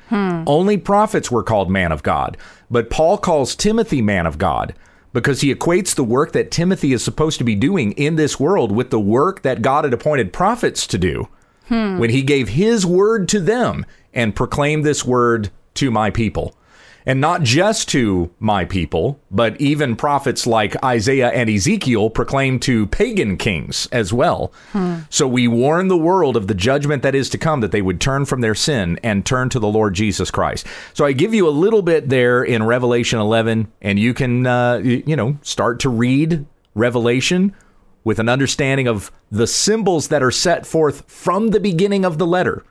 Only 0.48 0.78
prophets 0.78 1.32
were 1.32 1.42
called 1.44 1.70
man 1.72 1.92
of 1.92 2.04
God. 2.04 2.38
But 2.70 2.90
Paul 2.90 3.18
calls 3.18 3.56
Timothy 3.56 4.02
man 4.02 4.28
of 4.28 4.38
God 4.38 4.76
because 5.14 5.42
he 5.42 5.54
equates 5.54 5.96
the 5.96 6.04
work 6.04 6.32
that 6.34 6.52
Timothy 6.52 6.94
is 6.94 7.04
supposed 7.04 7.38
to 7.40 7.44
be 7.44 7.56
doing 7.56 7.92
in 7.94 8.16
this 8.16 8.40
world 8.40 8.72
with 8.72 8.92
the 8.92 9.00
work 9.00 9.42
that 9.42 9.62
God 9.62 9.84
had 9.84 9.94
appointed 9.94 10.32
prophets 10.32 10.86
to 10.88 10.98
do 10.98 11.28
when 12.00 12.10
he 12.10 12.22
gave 12.22 12.50
his 12.50 12.86
word 12.86 13.28
to 13.30 13.40
them 13.40 13.86
and 14.14 14.36
proclaimed 14.36 14.84
this 14.84 15.04
word 15.06 15.50
to 15.76 15.90
my 15.90 16.10
people. 16.10 16.56
And 17.06 17.20
not 17.20 17.44
just 17.44 17.90
to 17.90 18.30
my 18.40 18.66
people, 18.66 19.20
but 19.32 19.60
even 19.60 19.96
prophets 19.96 20.46
like 20.46 20.82
Isaiah 20.84 21.30
and 21.30 21.50
Ezekiel 21.50 22.10
proclaimed 22.10 22.62
to 22.64 22.88
pagan 22.88 23.38
kings 23.38 23.88
as 23.92 24.14
well. 24.14 24.54
So 25.10 25.28
we 25.28 25.48
warn 25.48 25.88
the 25.88 25.98
world 25.98 26.38
of 26.38 26.48
the 26.48 26.54
judgment 26.54 27.04
that 27.04 27.16
is 27.16 27.30
to 27.30 27.38
come, 27.38 27.62
that 27.62 27.72
they 27.72 27.82
would 27.82 28.00
turn 28.00 28.26
from 28.26 28.42
their 28.42 28.56
sin 28.56 29.00
and 29.04 29.26
turn 29.26 29.50
to 29.50 29.60
the 29.60 29.68
Lord 29.68 29.94
Jesus 29.94 30.30
Christ. 30.32 30.66
So 30.94 31.06
I 31.06 31.12
give 31.14 31.34
you 31.34 31.48
a 31.48 31.50
little 31.50 31.82
bit 31.82 32.10
there 32.10 32.44
in 32.44 32.64
Revelation 32.64 33.20
11, 33.20 33.72
and 33.82 33.98
you 34.00 34.14
can, 34.14 34.46
uh, 34.46 34.78
you 34.78 35.16
know, 35.16 35.38
start 35.42 35.80
to 35.82 35.90
read 35.90 36.46
Revelation 36.76 37.56
with 38.04 38.20
an 38.20 38.30
understanding 38.30 38.88
of 38.88 39.12
the 39.32 39.48
symbols 39.48 40.08
that 40.08 40.24
are 40.24 40.32
set 40.32 40.66
forth 40.66 41.04
from 41.10 41.50
the 41.50 41.60
beginning 41.60 42.04
of 42.06 42.18
the 42.18 42.26
letter, 42.28 42.64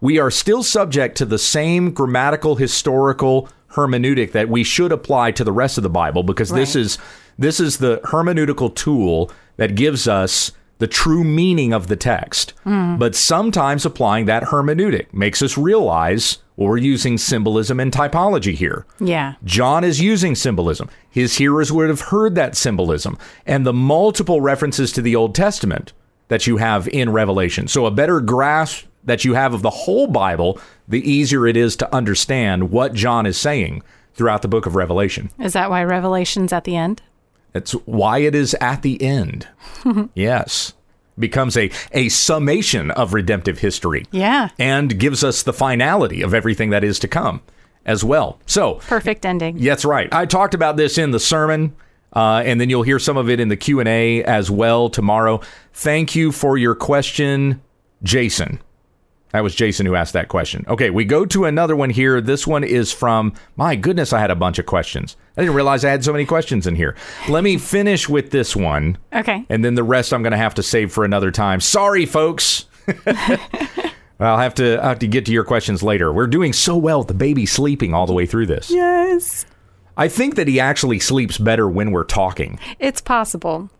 we 0.00 0.18
are 0.18 0.30
still 0.30 0.62
subject 0.62 1.16
to 1.18 1.24
the 1.24 1.38
same 1.38 1.90
grammatical, 1.90 2.56
historical 2.56 3.48
hermeneutic 3.76 4.32
that 4.32 4.48
we 4.48 4.64
should 4.64 4.90
apply 4.90 5.30
to 5.32 5.44
the 5.44 5.52
rest 5.52 5.78
of 5.78 5.82
the 5.82 5.90
Bible 5.90 6.22
because 6.22 6.50
this 6.50 6.74
is 6.74 6.98
this 7.38 7.60
is 7.60 7.78
the 7.78 8.00
hermeneutical 8.04 8.74
tool 8.74 9.30
that 9.56 9.74
gives 9.74 10.08
us 10.08 10.52
the 10.78 10.86
true 10.86 11.24
meaning 11.24 11.72
of 11.72 11.86
the 11.86 11.96
text. 11.96 12.52
Hmm. 12.64 12.96
But 12.96 13.14
sometimes 13.14 13.86
applying 13.86 14.26
that 14.26 14.44
hermeneutic 14.44 15.12
makes 15.12 15.42
us 15.42 15.56
realize 15.56 16.38
well, 16.56 16.68
we're 16.68 16.78
using 16.78 17.18
symbolism 17.18 17.78
and 17.78 17.92
typology 17.92 18.54
here. 18.54 18.86
Yeah. 18.98 19.34
John 19.44 19.84
is 19.84 20.00
using 20.00 20.34
symbolism. 20.34 20.88
His 21.10 21.36
hearers 21.36 21.70
would 21.70 21.90
have 21.90 22.00
heard 22.00 22.34
that 22.34 22.56
symbolism 22.56 23.18
and 23.44 23.66
the 23.66 23.74
multiple 23.74 24.40
references 24.40 24.90
to 24.92 25.02
the 25.02 25.14
Old 25.14 25.34
Testament 25.34 25.92
that 26.28 26.46
you 26.46 26.56
have 26.56 26.88
in 26.88 27.12
Revelation. 27.12 27.68
So, 27.68 27.86
a 27.86 27.90
better 27.90 28.20
grasp 28.20 28.86
that 29.06 29.24
you 29.24 29.34
have 29.34 29.54
of 29.54 29.62
the 29.62 29.70
whole 29.70 30.06
Bible, 30.06 30.60
the 30.86 31.00
easier 31.10 31.46
it 31.46 31.56
is 31.56 31.74
to 31.76 31.94
understand 31.94 32.70
what 32.70 32.92
John 32.94 33.24
is 33.26 33.36
saying 33.38 33.82
throughout 34.14 34.42
the 34.42 34.48
book 34.48 34.66
of 34.66 34.74
Revelation. 34.76 35.30
Is 35.38 35.52
that 35.54 35.70
why 35.70 35.82
Revelation's 35.84 36.52
at 36.52 36.64
the 36.64 36.76
end? 36.76 37.02
That's 37.52 37.72
why 37.72 38.18
it 38.18 38.34
is 38.34 38.54
at 38.60 38.82
the 38.82 39.00
end. 39.02 39.48
yes. 40.14 40.74
Becomes 41.18 41.56
a, 41.56 41.70
a 41.92 42.10
summation 42.10 42.90
of 42.90 43.14
redemptive 43.14 43.60
history 43.60 44.04
Yeah. 44.10 44.50
and 44.58 44.98
gives 44.98 45.24
us 45.24 45.42
the 45.42 45.52
finality 45.54 46.20
of 46.20 46.34
everything 46.34 46.70
that 46.70 46.84
is 46.84 46.98
to 46.98 47.08
come 47.08 47.40
as 47.86 48.04
well. 48.04 48.38
So, 48.44 48.74
Perfect 48.86 49.24
ending. 49.24 49.58
that's 49.62 49.84
right. 49.86 50.12
I 50.12 50.26
talked 50.26 50.52
about 50.52 50.76
this 50.76 50.98
in 50.98 51.12
the 51.12 51.20
sermon, 51.20 51.74
uh, 52.12 52.42
and 52.44 52.60
then 52.60 52.68
you'll 52.68 52.82
hear 52.82 52.98
some 52.98 53.16
of 53.16 53.30
it 53.30 53.40
in 53.40 53.48
the 53.48 53.56
Q 53.56 53.80
and 53.80 53.88
A 53.88 54.22
as 54.24 54.50
well 54.50 54.90
tomorrow. 54.90 55.40
Thank 55.72 56.14
you 56.14 56.32
for 56.32 56.58
your 56.58 56.74
question, 56.74 57.62
Jason. 58.02 58.60
That 59.32 59.42
was 59.42 59.54
Jason 59.54 59.84
who 59.86 59.94
asked 59.96 60.12
that 60.14 60.28
question. 60.28 60.64
Okay, 60.68 60.88
we 60.88 61.04
go 61.04 61.26
to 61.26 61.44
another 61.44 61.74
one 61.76 61.90
here. 61.90 62.20
This 62.20 62.46
one 62.46 62.64
is 62.64 62.92
from, 62.92 63.34
my 63.56 63.74
goodness, 63.76 64.12
I 64.12 64.20
had 64.20 64.30
a 64.30 64.36
bunch 64.36 64.58
of 64.58 64.66
questions. 64.66 65.16
I 65.36 65.42
didn't 65.42 65.56
realize 65.56 65.84
I 65.84 65.90
had 65.90 66.04
so 66.04 66.12
many 66.12 66.24
questions 66.24 66.66
in 66.66 66.74
here. 66.76 66.96
Let 67.28 67.44
me 67.44 67.58
finish 67.58 68.08
with 68.08 68.30
this 68.30 68.54
one, 68.56 68.96
Okay. 69.12 69.44
and 69.50 69.64
then 69.64 69.74
the 69.74 69.82
rest 69.82 70.12
I'm 70.14 70.22
going 70.22 70.30
to 70.30 70.38
have 70.38 70.54
to 70.54 70.62
save 70.62 70.92
for 70.92 71.04
another 71.04 71.30
time. 71.30 71.60
Sorry, 71.60 72.06
folks. 72.06 72.66
I'll 74.18 74.38
have 74.38 74.54
to 74.54 74.76
I'll 74.78 74.88
have 74.90 74.98
to 75.00 75.06
get 75.08 75.26
to 75.26 75.32
your 75.32 75.44
questions 75.44 75.82
later. 75.82 76.10
We're 76.12 76.26
doing 76.26 76.52
so 76.54 76.76
well 76.76 77.00
with 77.00 77.08
the 77.08 77.14
baby 77.14 77.44
sleeping 77.46 77.92
all 77.92 78.06
the 78.06 78.14
way 78.14 78.24
through 78.26 78.46
this. 78.46 78.70
Yes. 78.70 79.44
I 79.96 80.08
think 80.08 80.36
that 80.36 80.48
he 80.48 80.58
actually 80.60 80.98
sleeps 81.00 81.36
better 81.36 81.68
when 81.68 81.90
we're 81.90 82.04
talking. 82.04 82.58
It's 82.78 83.00
possible. 83.00 83.70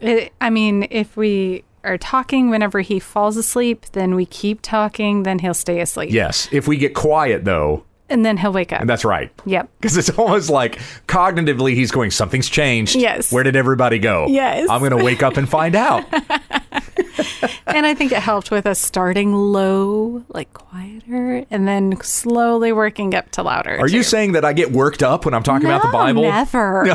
It, 0.00 0.32
I 0.40 0.50
mean, 0.50 0.86
if 0.90 1.16
we 1.16 1.64
are 1.84 1.98
talking 1.98 2.50
whenever 2.50 2.80
he 2.80 2.98
falls 3.00 3.36
asleep, 3.36 3.86
then 3.92 4.14
we 4.14 4.26
keep 4.26 4.60
talking, 4.62 5.22
then 5.24 5.38
he'll 5.38 5.54
stay 5.54 5.80
asleep. 5.80 6.10
Yes. 6.12 6.48
If 6.52 6.66
we 6.68 6.76
get 6.76 6.94
quiet, 6.94 7.44
though, 7.44 7.84
And 8.08 8.24
then 8.24 8.36
he'll 8.36 8.52
wake 8.52 8.72
up. 8.72 8.86
that's 8.86 9.04
right. 9.04 9.30
Yep. 9.46 9.68
Because 9.80 9.96
it's 9.96 10.10
almost 10.18 10.50
like 10.50 10.78
cognitively 11.06 11.74
he's 11.74 11.90
going, 11.90 12.10
something's 12.10 12.48
changed. 12.48 12.96
Yes. 12.96 13.32
Where 13.32 13.44
did 13.44 13.56
everybody 13.56 13.98
go? 13.98 14.26
Yes. 14.28 14.68
I'm 14.68 14.80
going 14.80 14.96
to 14.96 15.04
wake 15.04 15.22
up 15.22 15.36
and 15.36 15.48
find 15.48 15.74
out. 15.76 16.04
and 17.66 17.86
I 17.86 17.94
think 17.94 18.12
it 18.12 18.18
helped 18.18 18.50
with 18.50 18.66
us 18.66 18.78
starting 18.78 19.32
low, 19.34 20.24
like 20.28 20.52
quieter, 20.52 21.44
and 21.50 21.66
then 21.68 22.00
slowly 22.02 22.72
working 22.72 23.14
up 23.14 23.30
to 23.32 23.42
louder. 23.42 23.78
Are 23.78 23.88
you 23.88 24.02
saying 24.02 24.32
that 24.32 24.44
I 24.44 24.52
get 24.52 24.72
worked 24.72 25.02
up 25.02 25.24
when 25.24 25.34
I'm 25.34 25.42
talking 25.42 25.66
about 25.66 25.82
the 25.82 25.88
No, 25.88 25.92
Bible? 25.92 26.22
Never. 26.22 26.86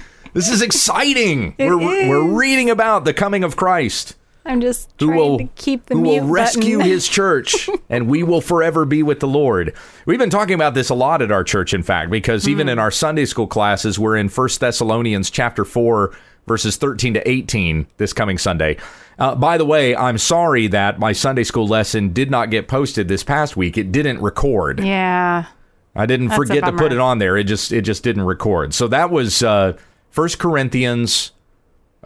This 0.36 0.50
is 0.50 0.60
exciting. 0.60 1.54
It 1.56 1.70
we're, 1.70 2.08
we're 2.10 2.36
reading 2.38 2.68
about 2.68 3.06
the 3.06 3.14
coming 3.14 3.42
of 3.42 3.56
Christ. 3.56 4.16
I'm 4.44 4.60
just 4.60 4.90
who 5.00 5.06
trying 5.06 5.18
will 5.18 5.38
to 5.38 5.48
keep 5.56 5.86
the 5.86 5.94
who 5.94 6.02
will 6.02 6.26
rescue 6.26 6.78
his 6.78 7.08
church 7.08 7.70
and 7.88 8.06
we 8.06 8.22
will 8.22 8.42
forever 8.42 8.84
be 8.84 9.02
with 9.02 9.20
the 9.20 9.26
Lord. 9.26 9.72
We've 10.04 10.18
been 10.18 10.28
talking 10.28 10.54
about 10.54 10.74
this 10.74 10.90
a 10.90 10.94
lot 10.94 11.22
at 11.22 11.32
our 11.32 11.42
church 11.42 11.72
in 11.72 11.82
fact 11.82 12.10
because 12.10 12.44
Hmm. 12.44 12.50
even 12.50 12.68
in 12.68 12.78
our 12.78 12.90
Sunday 12.90 13.24
school 13.24 13.46
classes 13.46 13.98
we're 13.98 14.14
in 14.18 14.28
1 14.28 14.48
Thessalonians 14.60 15.30
chapter 15.30 15.64
4 15.64 16.14
verses 16.46 16.76
13 16.76 17.14
to 17.14 17.26
18 17.28 17.86
this 17.96 18.12
coming 18.12 18.36
Sunday. 18.36 18.76
Uh, 19.18 19.34
by 19.34 19.56
the 19.56 19.64
way, 19.64 19.96
I'm 19.96 20.18
sorry 20.18 20.66
that 20.66 20.98
my 20.98 21.12
Sunday 21.12 21.44
school 21.44 21.66
lesson 21.66 22.12
did 22.12 22.30
not 22.30 22.50
get 22.50 22.68
posted 22.68 23.08
this 23.08 23.24
past 23.24 23.56
week. 23.56 23.78
It 23.78 23.90
didn't 23.90 24.20
record. 24.20 24.80
Yeah. 24.80 25.46
I 25.94 26.04
didn't 26.04 26.28
That's 26.28 26.36
forget 26.36 26.64
to 26.66 26.72
put 26.72 26.92
it 26.92 26.98
on 26.98 27.20
there. 27.20 27.38
It 27.38 27.44
just 27.44 27.72
it 27.72 27.80
just 27.80 28.02
didn't 28.02 28.24
record. 28.24 28.74
So 28.74 28.86
that 28.88 29.10
was 29.10 29.42
uh 29.42 29.78
First 30.16 30.38
Corinthians. 30.38 31.32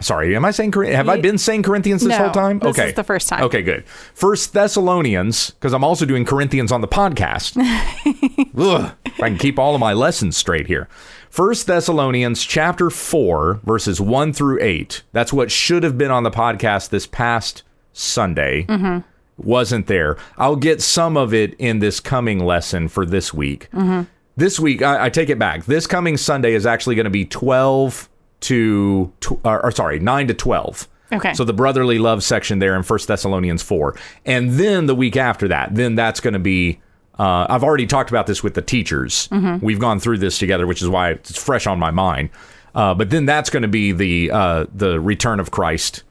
Sorry, 0.01 0.35
am 0.35 0.45
I 0.45 0.51
saying 0.51 0.73
have 0.73 1.09
I 1.09 1.21
been 1.21 1.39
saying 1.39 1.63
Corinthians 1.63 2.03
this 2.03 2.11
No, 2.11 2.17
whole 2.25 2.31
time? 2.33 2.59
this 2.59 2.77
okay, 2.77 2.89
is 2.89 2.95
the 2.95 3.05
first 3.05 3.29
time. 3.29 3.45
Okay, 3.45 3.63
good. 3.63 3.87
First 4.15 4.53
Thessalonians, 4.53 5.51
because 5.51 5.73
I'm 5.73 5.85
also 5.85 6.05
doing 6.05 6.25
Corinthians 6.25 6.73
on 6.73 6.81
the 6.81 6.89
podcast. 6.89 7.57
Ugh, 8.59 8.93
if 9.05 9.23
I 9.23 9.29
can 9.29 9.39
keep 9.39 9.61
all 9.61 9.77
of 9.77 9.81
my 9.81 9.93
lessons 9.93 10.37
straight 10.37 10.67
here. 10.67 10.89
First 11.29 11.69
Thessalonians 11.69 12.43
chapter 12.43 12.91
four, 12.91 13.61
verses 13.63 14.01
one 14.01 14.33
through 14.33 14.59
eight. 14.61 15.03
That's 15.13 15.33
what 15.33 15.53
should 15.53 15.85
have 15.85 15.97
been 15.97 16.11
on 16.11 16.25
the 16.25 16.33
podcast 16.33 16.89
this 16.89 17.07
past 17.07 17.63
Sunday. 17.93 18.65
Mm-hmm. 18.65 19.07
Wasn't 19.37 19.87
there. 19.87 20.17
I'll 20.37 20.57
get 20.57 20.83
some 20.83 21.17
of 21.17 21.33
it 21.33 21.55
in 21.61 21.79
this 21.79 22.01
coming 22.01 22.41
lesson 22.41 22.89
for 22.89 23.07
this 23.07 23.33
week. 23.33 23.69
Mm-hmm. 23.73 24.03
This 24.37 24.59
week, 24.61 24.83
I, 24.83 25.07
I 25.07 25.11
take 25.11 25.29
it 25.29 25.39
back. 25.39 25.65
This 25.65 25.87
coming 25.87 26.17
Sunday 26.17 26.55
is 26.55 26.67
actually 26.67 26.95
going 26.95 27.05
to 27.05 27.11
be 27.11 27.25
12 27.25 28.09
to, 28.41 29.13
tw- 29.21 29.45
or, 29.45 29.65
or 29.65 29.71
sorry, 29.71 29.99
9 29.99 30.29
to 30.29 30.35
12. 30.35 30.89
Okay. 31.13 31.35
So 31.35 31.45
the 31.45 31.53
brotherly 31.53 31.99
love 31.99 32.23
section 32.23 32.59
there 32.61 32.77
in 32.77 32.83
First 32.83 33.09
Thessalonians 33.09 33.63
4. 33.63 33.97
And 34.25 34.53
then 34.53 34.87
the 34.87 34.95
week 34.95 35.17
after 35.17 35.49
that, 35.49 35.75
then 35.75 35.95
that's 35.95 36.21
going 36.21 36.35
to 36.35 36.39
be. 36.41 36.81
Uh, 37.19 37.47
I've 37.51 37.65
already 37.65 37.87
talked 37.87 38.09
about 38.11 38.27
this 38.27 38.43
with 38.43 38.55
the 38.55 38.63
teachers. 38.63 39.29
We've 39.61 39.81
gone 39.81 40.01
through 40.01 40.19
this 40.19 40.39
together, 40.39 40.67
which 40.67 40.81
is 40.81 40.89
why 40.89 41.11
it's 41.11 41.37
fresh 41.37 41.67
on 41.67 41.79
my 41.79 41.91
mind. 41.91 42.31
Uh, 42.75 42.95
but 42.95 43.11
then 43.11 43.27
that's 43.27 43.51
going 43.51 43.63
to 43.63 43.69
be 43.69 43.93
the 43.93 44.31
uh, 44.31 44.67
the 44.75 45.01
return 45.01 45.39
of 45.41 45.51
Christ. 45.51 46.05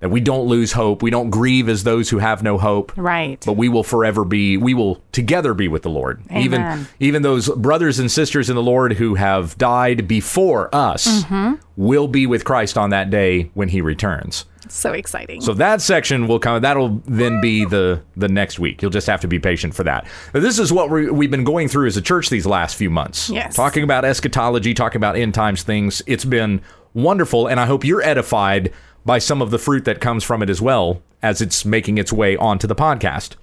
That 0.00 0.10
we 0.10 0.20
don't 0.20 0.46
lose 0.46 0.72
hope. 0.72 1.02
We 1.02 1.10
don't 1.10 1.28
grieve 1.30 1.68
as 1.68 1.82
those 1.82 2.08
who 2.10 2.18
have 2.18 2.42
no 2.42 2.56
hope 2.56 2.92
Right. 2.96 3.42
but 3.44 3.54
we 3.54 3.68
will 3.68 3.82
forever 3.82 4.24
be 4.24 4.56
we 4.56 4.74
will 4.74 5.02
together 5.12 5.54
be 5.54 5.66
with 5.68 5.82
the 5.82 5.90
lord 5.90 6.22
even 6.30 6.60
Amen. 6.62 6.88
even 7.00 7.22
those 7.22 7.48
brothers 7.50 7.98
and 7.98 8.10
sisters 8.10 8.48
in 8.48 8.56
the 8.56 8.62
lord 8.62 8.94
who 8.94 9.14
have 9.16 9.56
died 9.58 10.06
before 10.08 10.72
us 10.74 11.22
mm-hmm. 11.24 11.54
will 11.76 12.06
be 12.08 12.26
with 12.26 12.44
christ 12.44 12.78
on 12.78 12.90
that 12.90 13.10
day 13.10 13.50
when 13.54 13.68
he 13.68 13.80
returns 13.80 14.44
so 14.68 14.92
exciting. 14.92 15.40
so 15.40 15.54
that 15.54 15.80
section 15.80 16.26
will 16.28 16.38
come 16.38 16.60
that'll 16.62 17.00
then 17.06 17.40
be 17.40 17.64
the 17.64 18.00
the 18.16 18.28
next 18.28 18.58
week 18.58 18.80
you'll 18.82 18.90
just 18.90 19.06
have 19.06 19.20
to 19.20 19.28
be 19.28 19.38
patient 19.38 19.74
for 19.74 19.84
that 19.84 20.06
Now, 20.34 20.40
this 20.40 20.58
is 20.58 20.72
what 20.72 20.90
we, 20.90 21.10
we've 21.10 21.30
been 21.30 21.44
going 21.44 21.68
through 21.68 21.86
as 21.86 21.96
a 21.96 22.02
church 22.02 22.28
these 22.30 22.46
last 22.46 22.76
few 22.76 22.90
months 22.90 23.30
Yes. 23.30 23.56
talking 23.56 23.82
about 23.82 24.04
eschatology 24.04 24.74
talking 24.74 24.98
about 24.98 25.16
end 25.16 25.34
times 25.34 25.62
things 25.62 26.02
it's 26.06 26.24
been 26.24 26.60
wonderful 26.94 27.46
and 27.46 27.58
i 27.60 27.66
hope 27.66 27.84
you're 27.84 28.02
edified 28.02 28.72
by 29.08 29.18
some 29.18 29.40
of 29.42 29.50
the 29.50 29.58
fruit 29.58 29.84
that 29.86 30.00
comes 30.00 30.22
from 30.22 30.42
it 30.42 30.50
as 30.50 30.60
well 30.60 31.02
as 31.22 31.40
it's 31.40 31.64
making 31.64 31.96
its 31.98 32.12
way 32.12 32.36
onto 32.36 32.66
the 32.66 32.76
podcast 32.76 33.34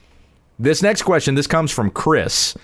this 0.58 0.82
next 0.82 1.01
question, 1.01 1.36
this 1.36 1.47
comes 1.47 1.69
from 1.71 1.89
Chris, 1.91 2.56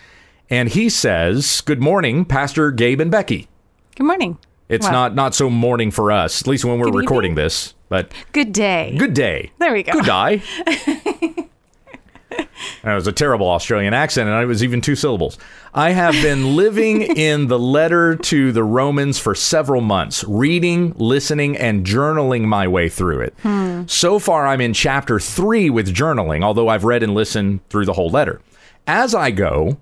and 0.49 0.69
he 0.69 0.87
says, 0.87 1.59
"Good 1.59 1.81
morning, 1.81 2.23
Pastor 2.23 2.71
Gabe 2.71 3.01
and 3.01 3.11
Becky." 3.11 3.49
Good 3.97 4.05
morning. 4.05 4.37
It's 4.69 4.85
Well, 4.85 4.93
not 4.93 5.15
not 5.15 5.35
so 5.35 5.49
morning 5.49 5.91
for 5.91 6.09
us, 6.09 6.41
at 6.41 6.47
least 6.47 6.63
when 6.63 6.79
we're 6.79 6.89
recording 6.89 7.31
evening. 7.31 7.43
this. 7.43 7.73
But 7.89 8.13
Good 8.31 8.53
day. 8.53 8.95
good 8.97 9.13
day. 9.13 9.51
There 9.59 9.73
we 9.73 9.83
go. 9.83 9.91
Good 9.91 10.05
day. 10.05 11.47
That 12.83 12.95
was 12.95 13.05
a 13.05 13.11
terrible 13.11 13.47
Australian 13.47 13.93
accent, 13.93 14.27
and 14.27 14.41
it 14.41 14.47
was 14.47 14.63
even 14.63 14.81
two 14.81 14.95
syllables. 14.95 15.37
I 15.73 15.91
have 15.91 16.13
been 16.13 16.55
living 16.55 17.01
in 17.15 17.47
the 17.47 17.59
letter 17.59 18.15
to 18.15 18.51
the 18.51 18.63
Romans 18.63 19.19
for 19.19 19.35
several 19.35 19.81
months, 19.81 20.23
reading, 20.23 20.93
listening, 20.97 21.55
and 21.57 21.85
journaling 21.85 22.41
my 22.43 22.67
way 22.67 22.89
through 22.89 23.21
it. 23.21 23.35
Hmm. 23.43 23.83
So 23.85 24.17
far, 24.17 24.47
I'm 24.47 24.61
in 24.61 24.73
chapter 24.73 25.19
three 25.19 25.69
with 25.69 25.93
journaling, 25.93 26.43
although 26.43 26.69
I've 26.69 26.83
read 26.83 27.03
and 27.03 27.13
listened 27.13 27.67
through 27.69 27.85
the 27.85 27.93
whole 27.93 28.09
letter. 28.09 28.41
As 28.87 29.13
I 29.13 29.29
go, 29.29 29.77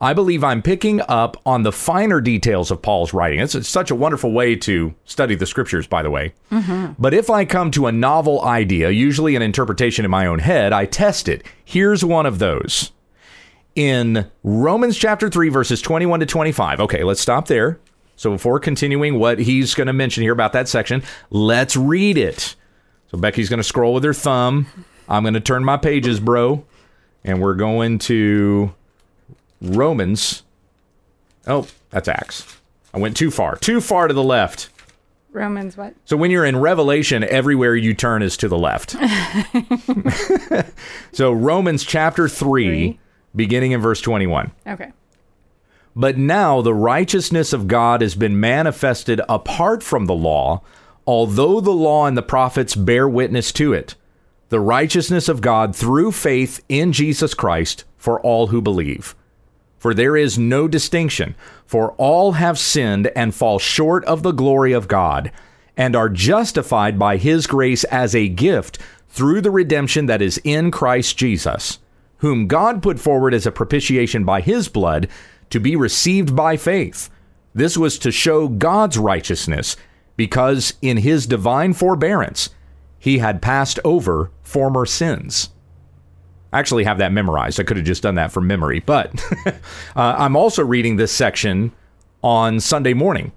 I 0.00 0.12
believe 0.12 0.42
I'm 0.42 0.60
picking 0.60 1.00
up 1.02 1.40
on 1.46 1.62
the 1.62 1.72
finer 1.72 2.20
details 2.20 2.70
of 2.70 2.82
Paul's 2.82 3.14
writing. 3.14 3.38
It's, 3.38 3.54
it's 3.54 3.68
such 3.68 3.90
a 3.90 3.94
wonderful 3.94 4.32
way 4.32 4.56
to 4.56 4.94
study 5.04 5.34
the 5.34 5.46
scriptures, 5.46 5.86
by 5.86 6.02
the 6.02 6.10
way. 6.10 6.34
Mm-hmm. 6.50 6.92
But 6.98 7.14
if 7.14 7.30
I 7.30 7.44
come 7.44 7.70
to 7.72 7.86
a 7.86 7.92
novel 7.92 8.42
idea, 8.42 8.90
usually 8.90 9.36
an 9.36 9.42
interpretation 9.42 10.04
in 10.04 10.10
my 10.10 10.26
own 10.26 10.40
head, 10.40 10.72
I 10.72 10.86
test 10.86 11.28
it. 11.28 11.44
Here's 11.64 12.04
one 12.04 12.26
of 12.26 12.38
those. 12.38 12.90
In 13.76 14.30
Romans 14.42 14.96
chapter 14.96 15.28
3, 15.28 15.48
verses 15.48 15.80
21 15.80 16.20
to 16.20 16.26
25. 16.26 16.80
Okay, 16.80 17.04
let's 17.04 17.20
stop 17.20 17.46
there. 17.46 17.78
So 18.16 18.30
before 18.30 18.60
continuing 18.60 19.18
what 19.18 19.38
he's 19.38 19.74
going 19.74 19.88
to 19.88 19.92
mention 19.92 20.22
here 20.22 20.32
about 20.32 20.52
that 20.52 20.68
section, 20.68 21.02
let's 21.30 21.76
read 21.76 22.16
it. 22.16 22.54
So 23.10 23.18
Becky's 23.18 23.48
going 23.48 23.58
to 23.58 23.64
scroll 23.64 23.94
with 23.94 24.04
her 24.04 24.14
thumb. 24.14 24.66
I'm 25.08 25.22
going 25.22 25.34
to 25.34 25.40
turn 25.40 25.64
my 25.64 25.76
pages, 25.76 26.20
bro. 26.20 26.64
And 27.24 27.40
we're 27.40 27.54
going 27.54 27.98
to 28.00 28.74
Romans. 29.60 30.42
Oh, 31.46 31.66
that's 31.90 32.08
Acts. 32.08 32.58
I 32.92 32.98
went 32.98 33.16
too 33.16 33.30
far. 33.30 33.56
Too 33.56 33.80
far 33.80 34.08
to 34.08 34.14
the 34.14 34.22
left. 34.22 34.70
Romans 35.32 35.76
what? 35.76 35.94
So 36.04 36.16
when 36.16 36.30
you're 36.30 36.44
in 36.44 36.60
Revelation, 36.60 37.24
everywhere 37.24 37.74
you 37.74 37.92
turn 37.92 38.22
is 38.22 38.36
to 38.36 38.48
the 38.48 38.58
left. 38.58 38.92
so 41.12 41.32
Romans 41.32 41.84
chapter 41.84 42.28
3, 42.28 42.64
Three. 42.64 42.98
beginning 43.34 43.72
in 43.72 43.80
verse 43.80 44.00
21. 44.00 44.52
Okay. 44.66 44.92
But 45.96 46.16
now 46.16 46.62
the 46.62 46.74
righteousness 46.74 47.52
of 47.52 47.68
God 47.68 48.00
has 48.00 48.14
been 48.14 48.38
manifested 48.38 49.20
apart 49.28 49.82
from 49.82 50.06
the 50.06 50.14
law, 50.14 50.62
although 51.06 51.60
the 51.60 51.70
law 51.72 52.06
and 52.06 52.16
the 52.16 52.22
prophets 52.22 52.74
bear 52.76 53.08
witness 53.08 53.50
to 53.52 53.72
it. 53.72 53.94
The 54.50 54.60
righteousness 54.60 55.28
of 55.28 55.40
God 55.40 55.74
through 55.74 56.12
faith 56.12 56.62
in 56.68 56.92
Jesus 56.92 57.34
Christ 57.34 57.84
for 57.96 58.20
all 58.20 58.48
who 58.48 58.62
believe. 58.62 59.16
For 59.84 59.92
there 59.92 60.16
is 60.16 60.38
no 60.38 60.66
distinction, 60.66 61.34
for 61.66 61.92
all 61.98 62.32
have 62.32 62.58
sinned 62.58 63.08
and 63.08 63.34
fall 63.34 63.58
short 63.58 64.02
of 64.06 64.22
the 64.22 64.32
glory 64.32 64.72
of 64.72 64.88
God, 64.88 65.30
and 65.76 65.94
are 65.94 66.08
justified 66.08 66.98
by 66.98 67.18
his 67.18 67.46
grace 67.46 67.84
as 67.84 68.14
a 68.14 68.30
gift 68.30 68.78
through 69.10 69.42
the 69.42 69.50
redemption 69.50 70.06
that 70.06 70.22
is 70.22 70.40
in 70.42 70.70
Christ 70.70 71.18
Jesus, 71.18 71.80
whom 72.20 72.46
God 72.46 72.82
put 72.82 72.98
forward 72.98 73.34
as 73.34 73.44
a 73.44 73.52
propitiation 73.52 74.24
by 74.24 74.40
his 74.40 74.70
blood 74.70 75.06
to 75.50 75.60
be 75.60 75.76
received 75.76 76.34
by 76.34 76.56
faith. 76.56 77.10
This 77.52 77.76
was 77.76 77.98
to 77.98 78.10
show 78.10 78.48
God's 78.48 78.96
righteousness, 78.96 79.76
because 80.16 80.72
in 80.80 80.96
his 80.96 81.26
divine 81.26 81.74
forbearance 81.74 82.48
he 82.98 83.18
had 83.18 83.42
passed 83.42 83.78
over 83.84 84.30
former 84.42 84.86
sins. 84.86 85.50
I 86.54 86.60
actually 86.60 86.84
have 86.84 86.98
that 86.98 87.12
memorized. 87.12 87.58
I 87.58 87.64
could 87.64 87.76
have 87.76 87.84
just 87.84 88.02
done 88.04 88.14
that 88.14 88.30
from 88.30 88.46
memory. 88.46 88.80
But 88.80 89.12
uh, 89.46 89.52
I'm 89.96 90.36
also 90.36 90.64
reading 90.64 90.96
this 90.96 91.10
section 91.10 91.72
on 92.22 92.60
Sunday 92.60 92.94
morning 92.94 93.32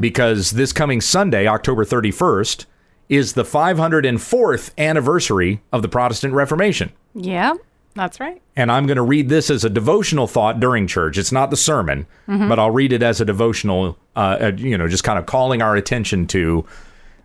because 0.00 0.52
this 0.52 0.72
coming 0.72 1.00
Sunday, 1.00 1.48
October 1.48 1.84
31st, 1.84 2.66
is 3.08 3.32
the 3.32 3.42
504th 3.42 4.70
anniversary 4.78 5.60
of 5.72 5.82
the 5.82 5.88
Protestant 5.88 6.34
Reformation. 6.34 6.92
Yeah, 7.14 7.54
that's 7.94 8.20
right. 8.20 8.40
And 8.54 8.70
I'm 8.70 8.86
going 8.86 8.96
to 8.96 9.02
read 9.02 9.28
this 9.28 9.50
as 9.50 9.64
a 9.64 9.70
devotional 9.70 10.26
thought 10.26 10.60
during 10.60 10.86
church. 10.86 11.18
It's 11.18 11.32
not 11.32 11.50
the 11.50 11.56
sermon, 11.56 12.06
but 12.26 12.58
I'll 12.58 12.70
read 12.70 12.92
it 12.92 13.02
as 13.02 13.20
a 13.20 13.24
devotional, 13.24 13.98
uh, 14.14 14.38
uh, 14.40 14.52
you 14.56 14.76
know, 14.78 14.86
just 14.86 15.04
kind 15.04 15.18
of 15.18 15.26
calling 15.26 15.62
our 15.62 15.74
attention 15.74 16.26
to 16.28 16.64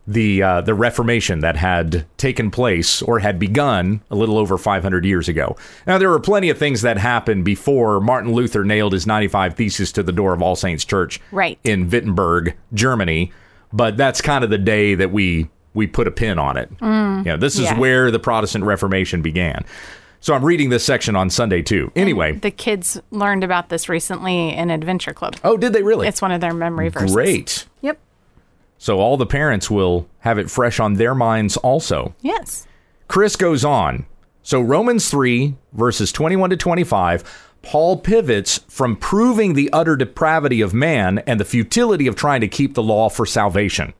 the 0.07 0.41
uh, 0.41 0.61
the 0.61 0.73
Reformation 0.73 1.41
that 1.41 1.55
had 1.55 2.05
taken 2.17 2.49
place 2.51 3.01
or 3.01 3.19
had 3.19 3.37
begun 3.39 4.01
a 4.09 4.15
little 4.15 4.37
over 4.37 4.57
500 4.57 5.05
years 5.05 5.29
ago. 5.29 5.55
Now 5.85 5.97
there 5.97 6.09
were 6.09 6.19
plenty 6.19 6.49
of 6.49 6.57
things 6.57 6.81
that 6.81 6.97
happened 6.97 7.45
before 7.45 7.99
Martin 8.01 8.33
Luther 8.33 8.63
nailed 8.63 8.93
his 8.93 9.05
95 9.05 9.53
theses 9.55 9.91
to 9.93 10.03
the 10.03 10.11
door 10.11 10.33
of 10.33 10.41
All 10.41 10.55
Saints 10.55 10.83
Church 10.85 11.19
Right. 11.31 11.59
in 11.63 11.89
Wittenberg, 11.89 12.55
Germany, 12.73 13.31
but 13.71 13.95
that's 13.95 14.21
kind 14.21 14.43
of 14.43 14.49
the 14.49 14.57
day 14.57 14.95
that 14.95 15.11
we 15.11 15.49
we 15.73 15.87
put 15.87 16.07
a 16.07 16.11
pin 16.11 16.37
on 16.39 16.57
it. 16.57 16.69
Yeah, 16.81 17.37
this 17.37 17.55
is 17.55 17.61
yeah. 17.65 17.77
where 17.79 18.11
the 18.11 18.19
Protestant 18.19 18.65
Reformation 18.65 19.21
began. 19.21 19.63
So 20.19 20.33
I'm 20.35 20.43
reading 20.45 20.69
this 20.69 20.83
section 20.83 21.15
on 21.15 21.29
Sunday 21.29 21.61
too. 21.61 21.91
Anyway, 21.95 22.33
The 22.33 22.51
kids 22.51 22.99
learned 23.09 23.43
about 23.43 23.69
this 23.69 23.87
recently 23.89 24.49
in 24.55 24.69
Adventure 24.69 25.13
Club. 25.13 25.35
oh, 25.43 25.57
did 25.57 25.73
they 25.73 25.81
really? 25.81 26.07
It's 26.07 26.21
one 26.21 26.31
of 26.31 26.41
their 26.41 26.53
memory 26.53 26.89
verses. 26.89 27.13
Great. 27.15 27.65
So 28.81 28.99
all 28.99 29.15
the 29.15 29.27
parents 29.27 29.69
will 29.69 30.07
have 30.21 30.39
it 30.39 30.49
fresh 30.49 30.79
on 30.79 30.95
their 30.95 31.13
minds 31.13 31.55
also. 31.55 32.15
Yes. 32.21 32.65
Chris 33.07 33.35
goes 33.35 33.63
on. 33.63 34.07
So 34.41 34.59
Romans 34.59 35.07
3, 35.07 35.53
verses 35.71 36.11
21 36.11 36.49
to 36.49 36.57
25, 36.57 37.51
Paul 37.61 37.99
pivots 37.99 38.57
from 38.67 38.95
proving 38.95 39.53
the 39.53 39.69
utter 39.71 39.95
depravity 39.95 40.61
of 40.61 40.73
man 40.73 41.19
and 41.27 41.39
the 41.39 41.45
futility 41.45 42.07
of 42.07 42.15
trying 42.15 42.41
to 42.41 42.47
keep 42.47 42.73
the 42.73 42.81
law 42.81 43.07
for 43.07 43.23
salvation. 43.23 43.93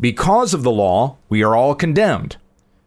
Because 0.00 0.54
of 0.54 0.62
the 0.62 0.72
law, 0.72 1.18
we 1.28 1.42
are 1.42 1.54
all 1.54 1.74
condemned. 1.74 2.38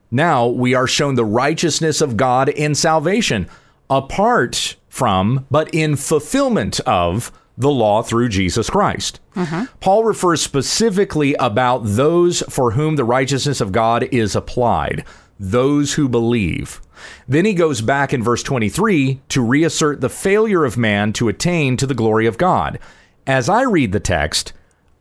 Now 0.10 0.48
we 0.48 0.74
are 0.74 0.88
shown 0.88 1.14
the 1.14 1.24
righteousness 1.24 2.02
of 2.02 2.18
God 2.18 2.50
in 2.50 2.74
salvation, 2.74 3.48
apart 3.92 4.76
from, 4.90 5.46
but 5.52 5.72
in 5.72 5.98
fulfillment 5.98 6.80
of, 6.88 7.32
the 7.58 7.72
law 7.72 8.04
through 8.04 8.30
Jesus 8.30 8.70
Christ. 8.70 9.20
Mm-hmm. 9.36 9.66
Paul 9.80 10.04
refers 10.04 10.42
specifically 10.42 11.34
about 11.36 11.80
those 11.84 12.42
for 12.44 12.72
whom 12.72 12.96
the 12.96 13.04
righteousness 13.04 13.60
of 13.60 13.72
God 13.72 14.04
is 14.04 14.36
applied, 14.36 15.04
those 15.40 15.96
who 15.96 16.08
believe. 16.08 16.82
Then 17.28 17.46
he 17.46 17.54
goes 17.54 17.82
back 17.82 18.14
in 18.14 18.24
verse 18.24 18.44
23 18.44 19.22
to 19.30 19.42
reassert 19.42 20.02
the 20.02 20.10
failure 20.10 20.66
of 20.66 20.78
man 20.78 21.14
to 21.14 21.28
attain 21.28 21.78
to 21.78 21.88
the 21.88 21.94
glory 21.94 22.28
of 22.28 22.38
God. 22.38 22.80
As 23.26 23.50
I 23.50 23.64
read 23.64 23.92
the 23.92 24.00
text, 24.00 24.54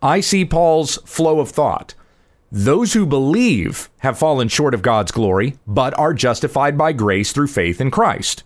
I 0.03 0.21
see 0.21 0.45
Paul's 0.45 0.97
flow 1.05 1.41
of 1.41 1.51
thought. 1.51 1.95
Those 2.53 2.93
who 2.93 3.07
believe 3.07 3.91
have 3.99 4.19
fallen 4.19 4.49
short 4.49 4.73
of 4.73 4.83
God's 4.83 5.11
glory, 5.11 5.59
but 5.67 5.99
are 5.99 6.15
justified 6.15 6.79
by 6.79 6.93
grace 6.93 7.33
through 7.33 7.49
faith 7.49 7.81
in 7.81 7.91
Christ. 7.91 8.45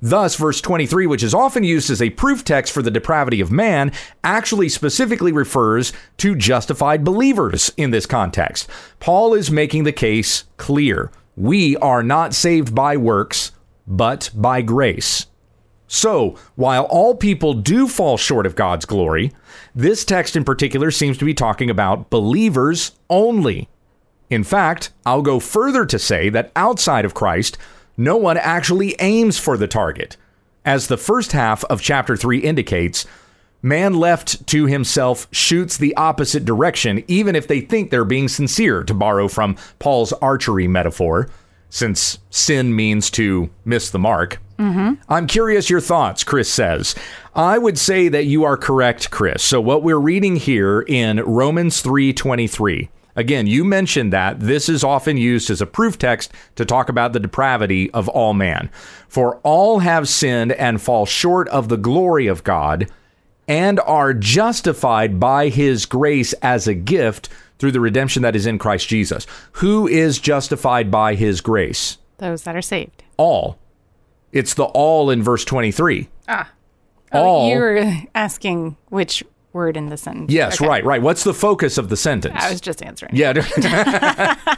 Thus, 0.00 0.36
verse 0.36 0.60
23, 0.60 1.06
which 1.06 1.22
is 1.22 1.34
often 1.34 1.64
used 1.64 1.90
as 1.90 2.02
a 2.02 2.10
proof 2.10 2.44
text 2.44 2.72
for 2.72 2.82
the 2.82 2.90
depravity 2.90 3.40
of 3.40 3.50
man, 3.50 3.92
actually 4.22 4.68
specifically 4.68 5.32
refers 5.32 5.92
to 6.18 6.34
justified 6.34 7.04
believers 7.04 7.72
in 7.76 7.90
this 7.90 8.06
context. 8.06 8.68
Paul 9.00 9.34
is 9.34 9.50
making 9.50 9.84
the 9.84 9.92
case 9.92 10.44
clear. 10.56 11.10
We 11.36 11.76
are 11.78 12.02
not 12.02 12.34
saved 12.34 12.74
by 12.74 12.96
works, 12.96 13.52
but 13.86 14.30
by 14.34 14.62
grace. 14.62 15.26
So, 15.86 16.36
while 16.56 16.84
all 16.84 17.14
people 17.14 17.54
do 17.54 17.86
fall 17.86 18.16
short 18.16 18.46
of 18.46 18.56
God's 18.56 18.84
glory, 18.84 19.32
this 19.74 20.04
text 20.04 20.34
in 20.34 20.44
particular 20.44 20.90
seems 20.90 21.18
to 21.18 21.24
be 21.24 21.34
talking 21.34 21.70
about 21.70 22.10
believers 22.10 22.92
only. 23.10 23.68
In 24.30 24.42
fact, 24.42 24.90
I'll 25.04 25.22
go 25.22 25.38
further 25.38 25.84
to 25.86 25.98
say 25.98 26.30
that 26.30 26.50
outside 26.56 27.04
of 27.04 27.14
Christ, 27.14 27.58
no 27.96 28.16
one 28.16 28.36
actually 28.36 28.96
aims 28.98 29.38
for 29.38 29.56
the 29.56 29.68
target. 29.68 30.16
As 30.64 30.88
the 30.88 30.96
first 30.96 31.32
half 31.32 31.64
of 31.64 31.82
chapter 31.82 32.16
3 32.16 32.38
indicates, 32.38 33.06
man 33.62 33.94
left 33.94 34.46
to 34.48 34.66
himself 34.66 35.28
shoots 35.30 35.76
the 35.76 35.94
opposite 35.96 36.44
direction, 36.44 37.04
even 37.06 37.36
if 37.36 37.46
they 37.46 37.60
think 37.60 37.90
they're 37.90 38.04
being 38.04 38.28
sincere, 38.28 38.82
to 38.84 38.94
borrow 38.94 39.28
from 39.28 39.56
Paul's 39.78 40.12
archery 40.14 40.66
metaphor, 40.66 41.28
since 41.70 42.18
sin 42.30 42.74
means 42.74 43.10
to 43.10 43.50
miss 43.64 43.90
the 43.90 43.98
mark. 43.98 44.40
Mm-hmm. 44.58 44.94
I'm 45.08 45.26
curious 45.26 45.68
your 45.68 45.80
thoughts, 45.80 46.24
Chris 46.24 46.48
says. 46.50 46.94
I 47.34 47.58
would 47.58 47.78
say 47.78 48.08
that 48.08 48.26
you 48.26 48.44
are 48.44 48.56
correct, 48.56 49.10
Chris. 49.10 49.42
So 49.42 49.60
what 49.60 49.82
we're 49.82 49.98
reading 49.98 50.36
here 50.36 50.82
in 50.82 51.18
Romans 51.20 51.82
3:23. 51.82 52.88
Again, 53.16 53.46
you 53.46 53.64
mentioned 53.64 54.12
that 54.12 54.40
this 54.40 54.68
is 54.68 54.82
often 54.82 55.16
used 55.16 55.50
as 55.50 55.60
a 55.60 55.66
proof 55.66 55.98
text 55.98 56.32
to 56.56 56.64
talk 56.64 56.88
about 56.88 57.12
the 57.12 57.20
depravity 57.20 57.90
of 57.92 58.08
all 58.08 58.34
man. 58.34 58.70
For 59.08 59.36
all 59.38 59.78
have 59.80 60.08
sinned 60.08 60.52
and 60.52 60.82
fall 60.82 61.06
short 61.06 61.48
of 61.48 61.68
the 61.68 61.76
glory 61.76 62.26
of 62.26 62.44
God 62.44 62.90
and 63.46 63.78
are 63.80 64.14
justified 64.14 65.20
by 65.20 65.48
his 65.48 65.86
grace 65.86 66.32
as 66.34 66.66
a 66.66 66.74
gift 66.74 67.28
through 67.58 67.72
the 67.72 67.80
redemption 67.80 68.22
that 68.22 68.34
is 68.34 68.46
in 68.46 68.58
Christ 68.58 68.88
Jesus. 68.88 69.26
Who 69.52 69.86
is 69.86 70.18
justified 70.18 70.90
by 70.90 71.14
his 71.14 71.40
grace? 71.40 71.98
Those 72.18 72.42
that 72.44 72.56
are 72.56 72.62
saved. 72.62 73.04
All. 73.16 73.58
It's 74.32 74.54
the 74.54 74.64
all 74.64 75.10
in 75.10 75.22
verse 75.22 75.44
23. 75.44 76.08
Ah. 76.28 76.50
All. 77.12 77.46
Oh, 77.46 77.48
you 77.48 77.58
were 77.58 77.92
asking 78.14 78.76
which 78.88 79.22
word 79.54 79.76
in 79.76 79.86
the 79.86 79.96
sentence. 79.96 80.30
yes, 80.32 80.60
Okay. 80.60 80.68
right, 80.68 80.84
right. 80.84 81.00
What's 81.00 81.24
the 81.24 81.32
focus 81.32 81.78
of 81.78 81.88
the 81.88 81.96
sentence? 81.96 82.34
I 82.38 82.50
was 82.50 82.60
just 82.60 82.82
answering. 82.82 83.14
yeah. 83.14 83.32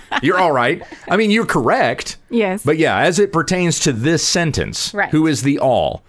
you're 0.22 0.38
all 0.38 0.52
right. 0.52 0.82
I 1.08 1.16
mean, 1.16 1.30
you're 1.30 1.46
correct. 1.46 2.16
Yes. 2.30 2.64
But 2.64 2.78
yeah, 2.78 2.98
as 2.98 3.18
it 3.18 3.32
pertains 3.32 3.78
to 3.80 3.92
this 3.92 4.26
sentence, 4.26 4.92
Right. 4.94 5.10
who 5.10 5.26
is 5.26 5.42
the 5.42 5.58
all? 5.58 6.02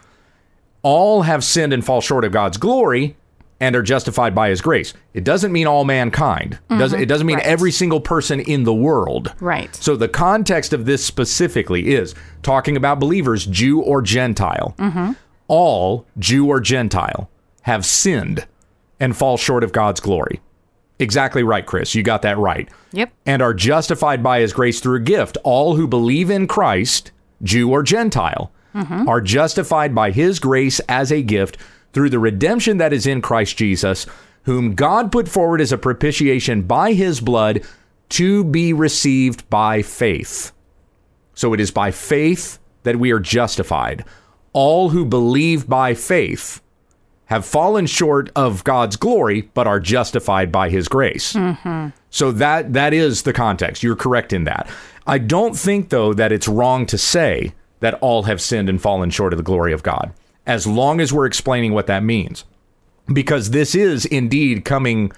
All 0.83 1.23
have 1.23 1.43
sinned 1.43 1.73
and 1.73 1.85
fall 1.85 2.01
short 2.01 2.23
of 2.23 2.31
God's 2.31 2.57
glory 2.57 3.17
and 3.59 3.75
are 3.75 3.81
justified 3.81 4.33
by 4.35 4.49
his 4.49 4.61
grace. 4.61 4.93
It 5.13 5.23
doesn't 5.23 5.51
mean 5.51 5.65
all 5.67 5.83
mankind. 5.83 6.59
It 6.69 6.77
doesn't, 6.77 7.01
it 7.01 7.07
doesn't 7.07 7.25
mean 7.27 7.37
Mm-hmm. 7.37 7.45
Right. 7.47 7.51
every 7.51 7.71
single 7.71 7.99
person 7.99 8.39
in 8.39 8.63
the 8.63 8.73
world. 8.73 9.33
Right. 9.39 9.75
So 9.75 9.95
the 9.95 10.07
context 10.07 10.73
of 10.73 10.85
this 10.85 11.03
specifically 11.03 11.89
is 11.95 12.13
talking 12.43 12.77
about 12.77 12.99
believers, 12.99 13.45
Jew 13.47 13.81
or 13.81 14.01
Gentile. 14.01 14.75
Mm-hmm. 14.77 15.13
All, 15.47 16.05
Jew 16.19 16.47
or 16.47 16.59
Gentile, 16.59 17.29
have 17.63 17.83
sinned 17.85 18.45
and 18.99 19.15
fall 19.15 19.37
short 19.37 19.63
of 19.63 19.71
God's 19.71 19.99
glory. 19.99 20.41
Exactly 20.99 21.43
right, 21.43 21.65
Chris. 21.65 21.93
You 21.93 22.03
got 22.03 22.23
that 22.23 22.37
right. 22.37 22.69
Yep. 22.91 23.13
And 23.25 23.41
are 23.41 23.53
justified 23.53 24.23
by 24.23 24.39
his 24.39 24.53
grace 24.53 24.79
through 24.79 24.97
a 24.97 25.01
gift. 25.01 25.37
All 25.43 25.75
who 25.75 25.87
believe 25.87 26.29
in 26.29 26.47
Christ, 26.47 27.11
Jew 27.43 27.71
or 27.71 27.83
Gentile, 27.83 28.51
mm-hmm. 28.73 29.07
are 29.07 29.21
justified 29.21 29.93
by 29.93 30.11
his 30.11 30.39
grace 30.39 30.79
as 30.89 31.11
a 31.11 31.21
gift 31.21 31.57
through 31.93 32.09
the 32.09 32.19
redemption 32.19 32.77
that 32.77 32.93
is 32.93 33.05
in 33.05 33.21
Christ 33.21 33.57
Jesus, 33.57 34.07
whom 34.43 34.73
God 34.73 35.11
put 35.11 35.27
forward 35.27 35.61
as 35.61 35.71
a 35.71 35.77
propitiation 35.77 36.63
by 36.63 36.93
his 36.93 37.21
blood 37.21 37.61
to 38.09 38.43
be 38.43 38.73
received 38.73 39.47
by 39.49 39.81
faith. 39.81 40.51
So 41.35 41.53
it 41.53 41.59
is 41.59 41.71
by 41.71 41.91
faith 41.91 42.57
that 42.83 42.95
we 42.95 43.11
are 43.11 43.19
justified. 43.19 44.03
All 44.53 44.89
who 44.89 45.05
believe 45.05 45.67
by 45.67 45.93
faith 45.93 46.61
have 47.27 47.45
fallen 47.45 47.85
short 47.85 48.29
of 48.35 48.63
God's 48.63 48.95
glory, 48.95 49.49
but 49.53 49.67
are 49.67 49.79
justified 49.79 50.51
by 50.51 50.69
his 50.69 50.87
grace. 50.87 51.35
So 52.09 52.31
that 52.31 52.73
that 52.73 52.93
is 52.93 53.23
the 53.23 53.33
context. 53.33 53.83
You're 53.83 53.95
correct 53.95 54.33
in 54.33 54.45
that. 54.45 54.69
I 55.05 55.17
don't 55.19 55.55
think 55.57 55.89
though 55.89 56.13
that 56.13 56.31
it's 56.31 56.47
wrong 56.47 56.85
to 56.87 56.97
say 56.97 57.53
that 57.79 57.93
all 57.95 58.23
have 58.23 58.41
sinned 58.41 58.69
and 58.69 58.81
fallen 58.81 59.09
short 59.09 59.33
of 59.33 59.37
the 59.37 59.43
glory 59.43 59.71
of 59.73 59.83
God, 59.83 60.11
as 60.45 60.65
long 60.65 60.99
as 60.99 61.13
we're 61.13 61.25
explaining 61.25 61.73
what 61.73 61.87
that 61.87 62.03
means. 62.03 62.43
Because 63.11 63.51
this 63.51 63.75
is 63.75 64.05
indeed 64.05 64.65
coming 64.65 65.11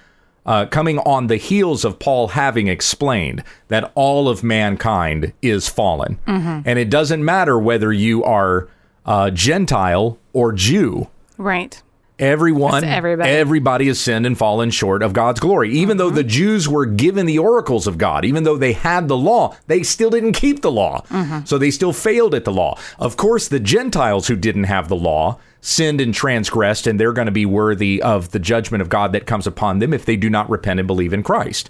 uh, 0.45 0.65
coming 0.65 0.97
on 0.99 1.27
the 1.27 1.37
heels 1.37 1.85
of 1.85 1.99
Paul 1.99 2.29
having 2.29 2.67
explained 2.67 3.43
that 3.67 3.91
all 3.93 4.27
of 4.27 4.43
mankind 4.43 5.33
is 5.43 5.69
fallen. 5.69 6.17
And 6.25 6.79
it 6.79 6.89
doesn't 6.89 7.23
matter 7.23 7.59
whether 7.59 7.93
you 7.93 8.23
are 8.23 8.67
uh, 9.05 9.29
Gentile 9.29 10.17
or 10.33 10.51
Jew. 10.53 11.07
Right. 11.37 11.81
Everyone, 12.19 12.83
everybody. 12.83 13.29
everybody 13.29 13.87
has 13.87 13.99
sinned 13.99 14.25
and 14.25 14.37
fallen 14.37 14.71
short 14.71 15.01
of 15.01 15.13
God's 15.13 15.39
glory. 15.39 15.71
Even 15.71 15.95
though 15.95 16.09
the 16.09 16.23
Jews 16.23 16.67
were 16.67 16.85
given 16.85 17.25
the 17.25 17.39
oracles 17.39 17.87
of 17.87 17.97
God, 17.97 18.25
even 18.25 18.43
though 18.43 18.57
they 18.57 18.73
had 18.73 19.07
the 19.07 19.15
law, 19.17 19.55
they 19.67 19.83
still 19.83 20.09
didn't 20.09 20.33
keep 20.33 20.61
the 20.61 20.71
law. 20.71 21.03
So 21.45 21.57
they 21.57 21.71
still 21.71 21.93
failed 21.93 22.35
at 22.35 22.43
the 22.43 22.51
law. 22.51 22.77
Of 22.99 23.15
course, 23.15 23.47
the 23.47 23.59
Gentiles 23.61 24.27
who 24.27 24.35
didn't 24.35 24.65
have 24.65 24.89
the 24.89 24.97
law 24.97 25.39
sinned 25.61 26.01
and 26.01 26.13
transgressed, 26.13 26.87
and 26.87 26.99
they're 26.99 27.13
going 27.13 27.27
to 27.27 27.31
be 27.31 27.45
worthy 27.45 28.01
of 28.01 28.31
the 28.31 28.39
judgment 28.39 28.81
of 28.81 28.89
God 28.89 29.13
that 29.13 29.25
comes 29.25 29.47
upon 29.47 29.79
them 29.79 29.93
if 29.93 30.03
they 30.03 30.17
do 30.17 30.29
not 30.29 30.49
repent 30.49 30.79
and 30.79 30.87
believe 30.87 31.13
in 31.13 31.23
Christ. 31.23 31.69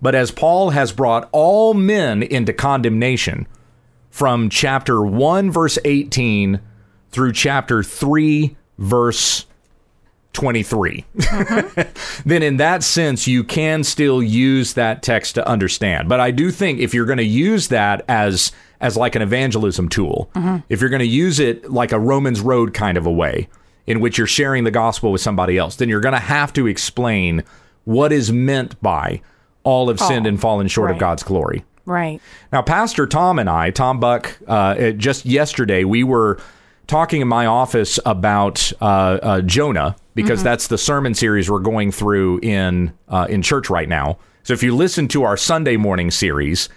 But 0.00 0.14
as 0.14 0.30
Paul 0.30 0.70
has 0.70 0.92
brought 0.92 1.28
all 1.30 1.74
men 1.74 2.22
into 2.22 2.54
condemnation 2.54 3.46
from 4.10 4.48
chapter 4.48 5.02
1, 5.02 5.50
verse 5.50 5.78
18 5.84 6.60
through 7.10 7.32
chapter 7.32 7.82
3, 7.82 8.56
verse 8.78 9.44
23. 10.32 11.04
then 12.24 12.42
in 12.42 12.56
that 12.58 12.82
sense, 12.82 13.26
you 13.26 13.42
can 13.42 13.82
still 13.84 14.22
use 14.22 14.74
that 14.74 15.02
text 15.02 15.34
to 15.34 15.48
understand. 15.48 16.08
But 16.08 16.20
I 16.20 16.30
do 16.30 16.50
think 16.50 16.80
if 16.80 16.94
you're 16.94 17.06
going 17.06 17.18
to 17.18 17.24
use 17.24 17.68
that 17.68 18.04
as 18.08 18.52
as 18.80 18.96
like 18.96 19.14
an 19.14 19.20
evangelism 19.20 19.90
tool, 19.90 20.30
if 20.70 20.80
you're 20.80 20.88
going 20.88 21.00
to 21.00 21.06
use 21.06 21.38
it 21.38 21.70
like 21.70 21.92
a 21.92 21.98
Romans 21.98 22.40
road 22.40 22.72
kind 22.72 22.96
of 22.96 23.04
a 23.04 23.12
way 23.12 23.48
in 23.86 24.00
which 24.00 24.16
you're 24.16 24.26
sharing 24.26 24.64
the 24.64 24.70
gospel 24.70 25.12
with 25.12 25.20
somebody 25.20 25.58
else, 25.58 25.76
then 25.76 25.88
you're 25.88 26.00
going 26.00 26.14
to 26.14 26.18
have 26.18 26.52
to 26.54 26.66
explain 26.66 27.42
what 27.84 28.12
is 28.12 28.32
meant 28.32 28.80
by 28.80 29.20
all 29.64 29.88
have 29.88 30.00
sinned 30.00 30.26
and 30.26 30.40
fallen 30.40 30.68
short 30.68 30.90
of. 30.92 30.98
God's 30.98 31.22
glory. 31.22 31.64
Right. 31.84 32.20
Now, 32.52 32.62
Pastor 32.62 33.06
Tom 33.06 33.38
and 33.38 33.50
I, 33.50 33.70
Tom 33.70 34.00
Buck, 34.00 34.38
uh, 34.46 34.92
just 34.92 35.26
yesterday, 35.26 35.84
we 35.84 36.04
were 36.04 36.40
talking 36.90 37.20
in 37.20 37.28
my 37.28 37.46
office 37.46 38.00
about 38.04 38.72
uh, 38.80 38.84
uh, 38.84 39.40
Jonah 39.42 39.94
because 40.14 40.42
that's 40.42 40.66
the 40.66 40.76
sermon 40.76 41.14
series 41.14 41.48
we're 41.48 41.60
going 41.60 41.92
through 41.92 42.40
in 42.40 42.92
uh, 43.08 43.26
in 43.30 43.42
church 43.42 43.70
right 43.70 43.88
now. 43.88 44.18
So, 44.42 44.52
if 44.52 44.62
you 44.62 44.74
listen 44.74 45.06
to 45.08 45.22
our 45.22 45.36
Sunday 45.36 45.76
morning 45.76 46.10
series, 46.10 46.68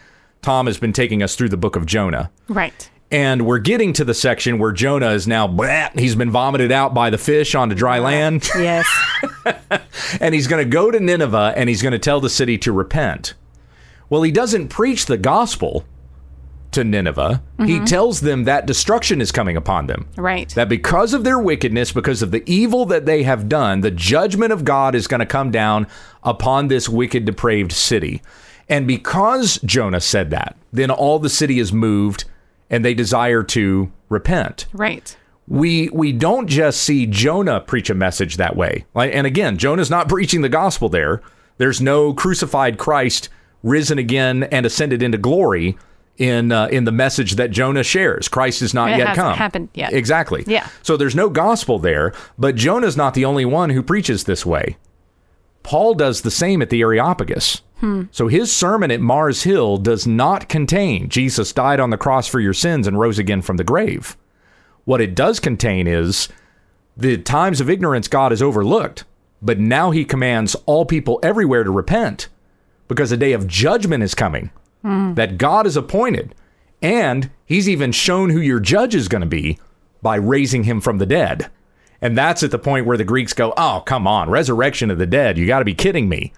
Tom 0.44 0.68
has 0.68 0.78
been 0.78 0.94
taking 0.94 1.24
us 1.24 1.36
through 1.36 1.50
the 1.50 1.58
book 1.58 1.76
of 1.76 1.88
Jonah. 1.88 2.32
Right. 2.48 2.90
And 3.10 3.46
we're 3.46 3.60
getting 3.60 3.94
to 3.94 4.04
the 4.04 4.14
section 4.14 4.58
where 4.60 4.72
Jonah 4.72 5.10
is 5.12 5.28
now, 5.28 5.48
bleh, 5.48 6.00
he's 6.00 6.16
been 6.16 6.32
vomited 6.32 6.72
out 6.72 6.94
by 6.94 7.10
the 7.10 7.18
fish 7.18 7.54
onto 7.54 7.76
dry 7.76 8.00
land 8.00 8.48
Yes. 8.56 8.88
and 10.20 10.34
he's 10.34 10.48
going 10.48 10.64
to 10.64 10.70
go 10.70 10.90
to 10.90 11.00
Nineveh 11.00 11.54
and 11.56 11.70
he's 11.70 11.84
going 11.84 11.92
to 11.92 12.00
tell 12.00 12.20
the 12.20 12.30
city 12.30 12.58
to 12.60 12.72
repent. 12.72 13.36
Well, 14.10 14.24
he 14.24 14.32
doesn't 14.32 14.70
preach 14.70 15.06
the 15.06 15.18
gospel 15.18 15.86
to 16.74 16.84
Nineveh. 16.84 17.42
He 17.58 17.64
mm-hmm. 17.64 17.86
tells 17.86 18.22
them 18.22 18.44
that 18.44 18.66
destruction 18.66 19.22
is 19.22 19.32
coming 19.32 19.58
upon 19.58 19.88
them. 19.88 20.08
Right. 20.16 20.50
That 20.50 20.70
because 20.70 21.14
of 21.14 21.24
their 21.24 21.40
wickedness, 21.40 21.92
because 21.92 22.22
of 22.22 22.32
the 22.32 22.44
evil 22.46 22.86
that 22.88 23.06
they 23.06 23.24
have 23.24 23.50
done, 23.50 23.82
the 23.82 23.92
judgment 23.92 24.52
of 24.52 24.66
God 24.66 24.96
is 24.96 25.08
going 25.08 25.20
to 25.20 25.26
come 25.26 25.52
down 25.52 25.88
upon 26.24 26.68
this 26.68 26.90
wicked, 26.90 27.26
depraved 27.26 27.72
city. 27.72 28.22
And 28.70 28.88
because 28.88 29.60
Jonah 29.66 30.02
said 30.02 30.30
that, 30.32 30.56
then 30.72 30.90
all 30.90 31.20
the 31.20 31.30
city 31.30 31.60
is 31.60 31.74
moved 31.74 32.26
and 32.70 32.84
they 32.84 32.94
desire 32.94 33.44
to 33.44 33.92
repent 34.10 34.68
right. 34.74 35.18
we 35.48 35.90
we 35.90 36.12
don't 36.12 36.48
just 36.48 36.82
see 36.82 37.06
Jonah 37.06 37.60
preach 37.60 37.90
a 37.90 37.96
message 37.96 38.38
that 38.38 38.56
way. 38.56 38.86
Like, 38.94 39.14
and 39.14 39.28
again, 39.28 39.58
Jonah's 39.58 39.90
not 39.90 40.10
preaching 40.10 40.42
the 40.42 40.50
gospel 40.50 40.90
there. 40.90 41.22
There's 41.58 41.82
no 41.82 42.14
crucified 42.14 42.78
Christ 42.78 43.30
risen 43.64 43.98
again 43.98 44.44
and 44.44 44.66
ascended 44.66 45.02
into 45.02 45.18
glory 45.18 45.78
in 46.18 46.52
uh, 46.52 46.68
in 46.68 46.84
the 46.86 46.92
message 46.92 47.36
that 47.36 47.52
Jonah 47.52 47.84
shares. 47.84 48.28
Christ 48.28 48.60
has 48.62 48.74
not 48.74 48.92
It 48.92 48.98
yet 48.98 49.08
hasn't 49.10 49.26
come. 49.26 49.38
happened 49.38 49.70
yet. 49.74 49.94
Exactly. 49.94 50.44
Yeah. 50.48 50.68
So 50.84 50.96
there's 50.98 51.16
no 51.16 51.30
gospel 51.30 51.80
there, 51.80 52.14
but 52.38 52.56
Jonah's 52.56 52.96
not 52.98 53.14
the 53.14 53.26
only 53.26 53.46
one 53.46 53.72
who 53.72 53.82
preaches 53.82 54.24
this 54.26 54.46
way. 54.46 54.78
Paul 55.64 55.94
does 55.94 56.22
the 56.22 56.32
same 56.32 56.62
at 56.62 56.70
the 56.70 56.82
Areopagus. 56.82 57.62
So 58.12 58.30
his 58.30 58.50
sermon 58.50 58.92
at 58.92 59.02
Mars 59.02 59.44
Hill 59.44 59.76
does 59.76 60.08
not 60.08 60.48
contain 60.48 61.10
Jesus 61.10 61.52
died 61.52 61.82
on 61.82 61.90
the 61.90 61.98
cross 61.98 62.30
for 62.30 62.40
your 62.40 62.54
sins 62.54 62.88
and 62.88 62.98
rose 62.98 63.20
again 63.20 63.42
from 63.42 63.58
the 63.58 63.64
grave. 63.66 64.16
What 64.86 65.02
it 65.02 65.14
does 65.16 65.42
contain 65.42 65.86
is 65.86 66.30
the 66.96 67.18
times 67.18 67.60
of 67.60 67.70
ignorance 67.70 68.08
God 68.08 68.32
has 68.32 68.42
overlooked, 68.42 69.04
but 69.42 69.60
now 69.60 69.92
he 69.92 70.06
commands 70.06 70.56
all 70.66 70.86
people 70.86 71.20
everywhere 71.24 71.66
to 71.66 71.72
repent 71.72 72.30
because 72.88 73.12
a 73.12 73.18
day 73.18 73.34
of 73.34 73.48
judgment 73.48 74.02
is 74.02 74.16
coming 74.16 74.52
Mm. 74.84 75.16
that 75.16 75.38
God 75.38 75.66
has 75.66 75.78
appointed. 75.78 76.36
And 76.82 77.30
he's 77.46 77.70
even 77.70 77.94
shown 77.94 78.30
who 78.30 78.42
your 78.42 78.60
judge 78.60 78.94
is 78.94 79.08
going 79.08 79.22
to 79.22 79.28
be 79.28 79.58
by 80.02 80.16
raising 80.16 80.66
him 80.66 80.82
from 80.82 80.98
the 80.98 81.06
dead. 81.06 81.50
And 82.02 82.18
that's 82.18 82.44
at 82.44 82.52
the 82.52 82.60
point 82.60 82.86
where 82.86 82.98
the 82.98 83.06
Greeks 83.06 83.32
go, 83.34 83.54
oh, 83.56 83.82
come 83.86 84.06
on, 84.06 84.30
resurrection 84.30 84.92
of 84.92 84.98
the 84.98 85.06
dead. 85.06 85.38
You 85.38 85.48
got 85.48 85.60
to 85.60 85.66
be 85.66 85.74
kidding 85.74 86.10
me. 86.10 86.34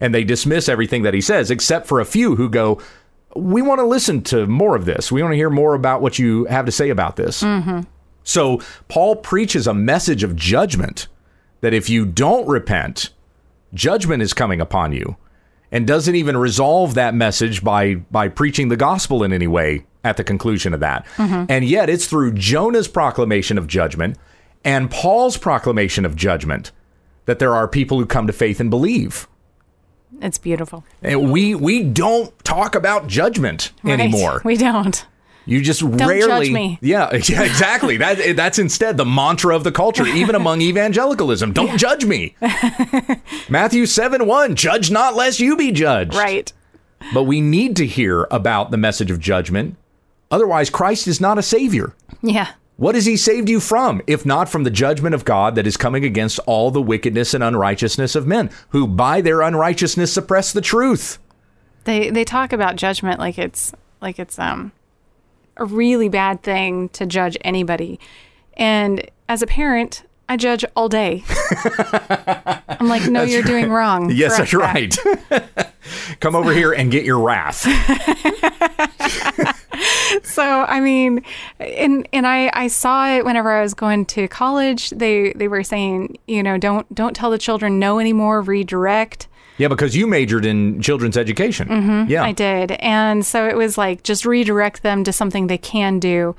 And 0.00 0.14
they 0.14 0.22
dismiss 0.22 0.68
everything 0.68 1.02
that 1.02 1.14
he 1.14 1.20
says, 1.20 1.50
except 1.50 1.88
for 1.88 1.98
a 1.98 2.04
few 2.04 2.36
who 2.36 2.48
go, 2.48 2.80
we 3.34 3.62
want 3.62 3.80
to 3.80 3.86
listen 3.86 4.22
to 4.22 4.46
more 4.46 4.76
of 4.76 4.84
this. 4.84 5.10
We 5.10 5.20
want 5.20 5.32
to 5.32 5.36
hear 5.36 5.50
more 5.50 5.74
about 5.74 6.00
what 6.00 6.20
you 6.20 6.44
have 6.44 6.66
to 6.66 6.72
say 6.72 6.90
about 6.90 7.16
this. 7.16 7.42
Mm-hmm. 7.42 7.80
So 8.22 8.60
Paul 8.86 9.16
preaches 9.16 9.66
a 9.66 9.74
message 9.74 10.22
of 10.22 10.36
judgment 10.36 11.08
that 11.62 11.74
if 11.74 11.90
you 11.90 12.06
don't 12.06 12.46
repent, 12.46 13.10
judgment 13.74 14.22
is 14.22 14.32
coming 14.32 14.60
upon 14.60 14.92
you. 14.92 15.16
And 15.70 15.86
doesn't 15.86 16.14
even 16.14 16.36
resolve 16.36 16.94
that 16.94 17.14
message 17.14 17.62
by 17.62 17.96
by 18.10 18.28
preaching 18.28 18.68
the 18.68 18.76
gospel 18.76 19.22
in 19.22 19.32
any 19.32 19.46
way 19.46 19.84
at 20.02 20.16
the 20.16 20.24
conclusion 20.24 20.72
of 20.72 20.80
that. 20.80 21.04
Mm-hmm. 21.16 21.44
And 21.50 21.64
yet 21.64 21.90
it's 21.90 22.06
through 22.06 22.32
Jonah's 22.32 22.88
proclamation 22.88 23.58
of 23.58 23.66
judgment 23.66 24.16
and 24.64 24.90
Paul's 24.90 25.36
proclamation 25.36 26.04
of 26.06 26.16
judgment 26.16 26.72
that 27.26 27.38
there 27.38 27.54
are 27.54 27.68
people 27.68 27.98
who 27.98 28.06
come 28.06 28.26
to 28.26 28.32
faith 28.32 28.60
and 28.60 28.70
believe. 28.70 29.28
It's 30.22 30.38
beautiful. 30.38 30.84
And 31.02 31.30
we 31.30 31.54
we 31.54 31.82
don't 31.82 32.32
talk 32.44 32.74
about 32.74 33.06
judgment 33.06 33.72
Right. 33.82 34.00
anymore. 34.00 34.40
We 34.44 34.56
don't. 34.56 35.04
You 35.48 35.62
just 35.62 35.80
judge 35.80 36.00
rarely. 36.00 36.52
me. 36.52 36.78
Yeah, 36.82 37.10
yeah, 37.24 37.42
exactly. 37.42 37.96
that 37.96 38.36
that's 38.36 38.58
instead 38.58 38.98
the 38.98 39.06
mantra 39.06 39.56
of 39.56 39.64
the 39.64 39.72
culture, 39.72 40.06
even 40.06 40.34
among 40.34 40.60
evangelicalism. 40.60 41.54
Don't 41.54 41.78
judge 41.78 42.04
me. 42.04 42.36
Matthew 43.48 43.86
seven 43.86 44.26
one. 44.26 44.54
Judge 44.56 44.90
not, 44.90 45.14
lest 45.16 45.40
you 45.40 45.56
be 45.56 45.72
judged. 45.72 46.14
Right. 46.14 46.52
But 47.14 47.22
we 47.22 47.40
need 47.40 47.76
to 47.76 47.86
hear 47.86 48.26
about 48.30 48.70
the 48.70 48.76
message 48.76 49.10
of 49.10 49.20
judgment. 49.20 49.76
Otherwise, 50.30 50.68
Christ 50.68 51.08
is 51.08 51.20
not 51.20 51.38
a 51.38 51.42
savior. 51.42 51.94
Yeah. 52.20 52.52
What 52.76 52.94
has 52.94 53.06
he 53.06 53.16
saved 53.16 53.48
you 53.48 53.58
from, 53.58 54.02
if 54.06 54.26
not 54.26 54.48
from 54.48 54.64
the 54.64 54.70
judgment 54.70 55.14
of 55.14 55.24
God 55.24 55.54
that 55.54 55.66
is 55.66 55.76
coming 55.76 56.04
against 56.04 56.38
all 56.40 56.70
the 56.70 56.82
wickedness 56.82 57.32
and 57.32 57.42
unrighteousness 57.42 58.14
of 58.14 58.26
men, 58.26 58.50
who 58.68 58.86
by 58.86 59.20
their 59.20 59.40
unrighteousness 59.40 60.12
suppress 60.12 60.52
the 60.52 60.60
truth? 60.60 61.18
They 61.84 62.10
they 62.10 62.24
talk 62.24 62.52
about 62.52 62.76
judgment 62.76 63.18
like 63.18 63.38
it's 63.38 63.72
like 64.02 64.18
it's 64.18 64.38
um 64.38 64.72
a 65.58 65.64
really 65.64 66.08
bad 66.08 66.42
thing 66.42 66.88
to 66.90 67.06
judge 67.06 67.36
anybody. 67.42 68.00
And 68.56 69.08
as 69.28 69.42
a 69.42 69.46
parent, 69.46 70.04
I 70.28 70.36
judge 70.36 70.64
all 70.76 70.88
day. 70.88 71.24
I'm 72.68 72.88
like, 72.88 73.08
no, 73.10 73.22
you're 73.22 73.42
doing 73.42 73.70
wrong. 73.70 74.10
Yes, 74.14 74.36
that's 74.36 74.50
that. 74.52 74.58
right. 74.58 75.72
Come 76.20 76.34
over 76.36 76.52
here 76.52 76.72
and 76.72 76.90
get 76.90 77.04
your 77.04 77.18
wrath. 77.20 77.64
So 80.22 80.42
I 80.42 80.80
mean, 80.80 81.22
and 81.60 82.08
and 82.12 82.26
I 82.26 82.50
I 82.52 82.68
saw 82.68 83.08
it 83.08 83.24
whenever 83.24 83.52
I 83.52 83.62
was 83.62 83.74
going 83.74 84.06
to 84.06 84.28
college. 84.28 84.90
They 84.90 85.32
they 85.34 85.48
were 85.48 85.62
saying, 85.62 86.18
you 86.26 86.42
know, 86.42 86.58
don't 86.58 86.92
don't 86.94 87.14
tell 87.14 87.30
the 87.30 87.38
children 87.38 87.78
no 87.78 87.98
anymore. 87.98 88.40
Redirect. 88.40 89.27
Yeah, 89.58 89.68
because 89.68 89.94
you 89.96 90.06
majored 90.06 90.44
in 90.44 90.80
children's 90.80 91.16
education. 91.16 91.68
Mm-hmm, 91.68 92.10
yeah. 92.10 92.22
I 92.24 92.32
did. 92.32 92.72
And 92.72 93.26
so 93.26 93.46
it 93.48 93.56
was 93.56 93.76
like 93.76 94.02
just 94.04 94.24
redirect 94.24 94.82
them 94.82 95.04
to 95.04 95.12
something 95.12 95.46
they 95.48 95.58
can 95.58 95.98
do. 95.98 96.34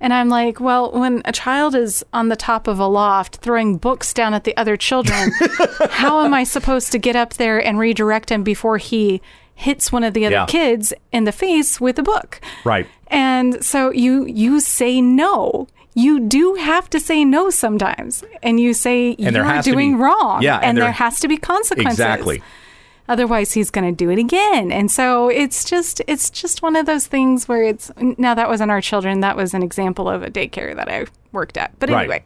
And 0.00 0.12
I'm 0.12 0.28
like, 0.28 0.58
well, 0.58 0.90
when 0.90 1.22
a 1.24 1.30
child 1.32 1.76
is 1.76 2.04
on 2.12 2.28
the 2.28 2.34
top 2.34 2.66
of 2.66 2.80
a 2.80 2.86
loft 2.86 3.36
throwing 3.36 3.76
books 3.76 4.12
down 4.12 4.34
at 4.34 4.42
the 4.42 4.56
other 4.56 4.76
children, 4.76 5.30
how 5.90 6.24
am 6.24 6.34
I 6.34 6.42
supposed 6.42 6.90
to 6.92 6.98
get 6.98 7.14
up 7.14 7.34
there 7.34 7.64
and 7.64 7.78
redirect 7.78 8.32
him 8.32 8.42
before 8.42 8.78
he 8.78 9.22
hits 9.54 9.92
one 9.92 10.02
of 10.02 10.12
the 10.14 10.26
other 10.26 10.34
Yeah. 10.34 10.46
kids 10.46 10.92
in 11.12 11.22
the 11.22 11.30
face 11.30 11.80
with 11.80 11.98
a 12.00 12.02
book. 12.02 12.40
Right. 12.64 12.88
And 13.08 13.62
so 13.64 13.90
you 13.92 14.24
you 14.26 14.58
say 14.60 15.00
no. 15.00 15.68
You 15.94 16.20
do 16.20 16.54
have 16.54 16.88
to 16.90 16.98
say 16.98 17.22
no 17.24 17.50
sometimes, 17.50 18.24
and 18.42 18.58
you 18.58 18.72
say 18.72 19.14
And 19.18 19.36
you're 19.36 19.62
doing 19.62 19.92
be- 19.92 20.02
wrong. 20.02 20.40
Yeah, 20.42 20.56
and 20.56 20.64
and, 20.64 20.78
there- 20.78 20.84
there, 20.86 20.92
has 20.92 21.20
to 21.20 21.28
be 21.28 21.36
consequences. 21.36 21.92
Exactly. 22.00 22.42
Otherwise, 23.08 23.52
he's 23.52 23.70
going 23.70 23.84
to 23.84 23.96
do 23.96 24.10
it 24.10 24.18
again. 24.18 24.70
And 24.70 24.90
so 24.90 25.28
it's 25.28 25.64
just 25.64 26.00
it's 26.06 26.30
just 26.30 26.62
one 26.62 26.76
of 26.76 26.86
those 26.86 27.06
things 27.06 27.48
where 27.48 27.62
it's 27.62 27.90
now 27.98 28.34
that 28.34 28.48
wasn't 28.48 28.70
our 28.70 28.80
children. 28.80 29.20
That 29.20 29.36
was 29.36 29.54
an 29.54 29.62
example 29.62 30.08
of 30.08 30.22
a 30.22 30.30
daycare 30.30 30.74
that 30.76 30.88
I 30.88 31.06
worked 31.32 31.56
at. 31.56 31.76
But 31.78 31.90
Right. 31.90 32.00
anyway, 32.02 32.24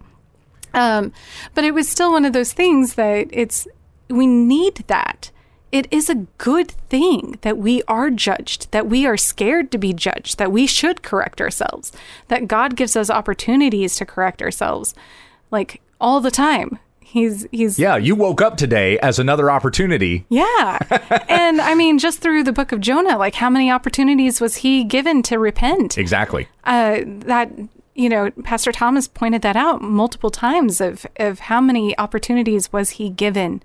um, 0.74 1.12
but 1.54 1.64
it 1.64 1.72
was 1.74 1.88
still 1.88 2.12
one 2.12 2.24
of 2.24 2.32
those 2.32 2.52
things 2.52 2.94
that 2.94 3.28
it's 3.30 3.66
we 4.08 4.26
need 4.26 4.84
that. 4.86 5.30
It 5.72 5.88
is 5.90 6.08
a 6.08 6.26
good 6.38 6.70
thing 6.70 7.38
that 7.40 7.58
we 7.58 7.82
are 7.88 8.08
judged, 8.08 8.70
that 8.70 8.86
we 8.86 9.04
are 9.04 9.16
scared 9.16 9.72
to 9.72 9.78
be 9.78 9.92
judged, 9.92 10.38
that 10.38 10.52
we 10.52 10.66
should 10.66 11.02
correct 11.02 11.40
ourselves, 11.40 11.90
that 12.28 12.46
God 12.46 12.76
gives 12.76 12.94
us 12.96 13.10
opportunities 13.10 13.96
to 13.96 14.06
correct 14.06 14.40
ourselves, 14.42 14.94
like 15.50 15.80
all 16.00 16.20
the 16.20 16.30
time. 16.30 16.78
He's 17.08 17.46
he's 17.52 17.78
Yeah, 17.78 17.96
you 17.96 18.16
woke 18.16 18.42
up 18.42 18.56
today 18.56 18.98
as 18.98 19.18
another 19.20 19.48
opportunity. 19.50 20.26
yeah. 20.28 20.78
and 21.28 21.60
I 21.60 21.74
mean, 21.74 21.98
just 21.98 22.18
through 22.20 22.42
the 22.42 22.52
book 22.52 22.72
of 22.72 22.80
Jonah, 22.80 23.16
like 23.16 23.36
how 23.36 23.48
many 23.48 23.70
opportunities 23.70 24.40
was 24.40 24.56
he 24.56 24.82
given 24.82 25.22
to 25.22 25.38
repent? 25.38 25.96
Exactly. 25.98 26.48
uh, 26.64 27.00
that 27.06 27.50
you 27.94 28.08
know 28.10 28.30
pastor 28.44 28.72
thomas 28.72 29.08
pointed 29.08 29.40
that 29.40 29.56
out 29.56 29.80
multiple 29.80 30.28
times 30.30 30.82
of 30.82 31.06
of 31.16 31.38
how 31.38 31.62
many 31.62 31.96
opportunities 31.96 32.70
was 32.70 32.90
he 32.90 33.08
given 33.08 33.62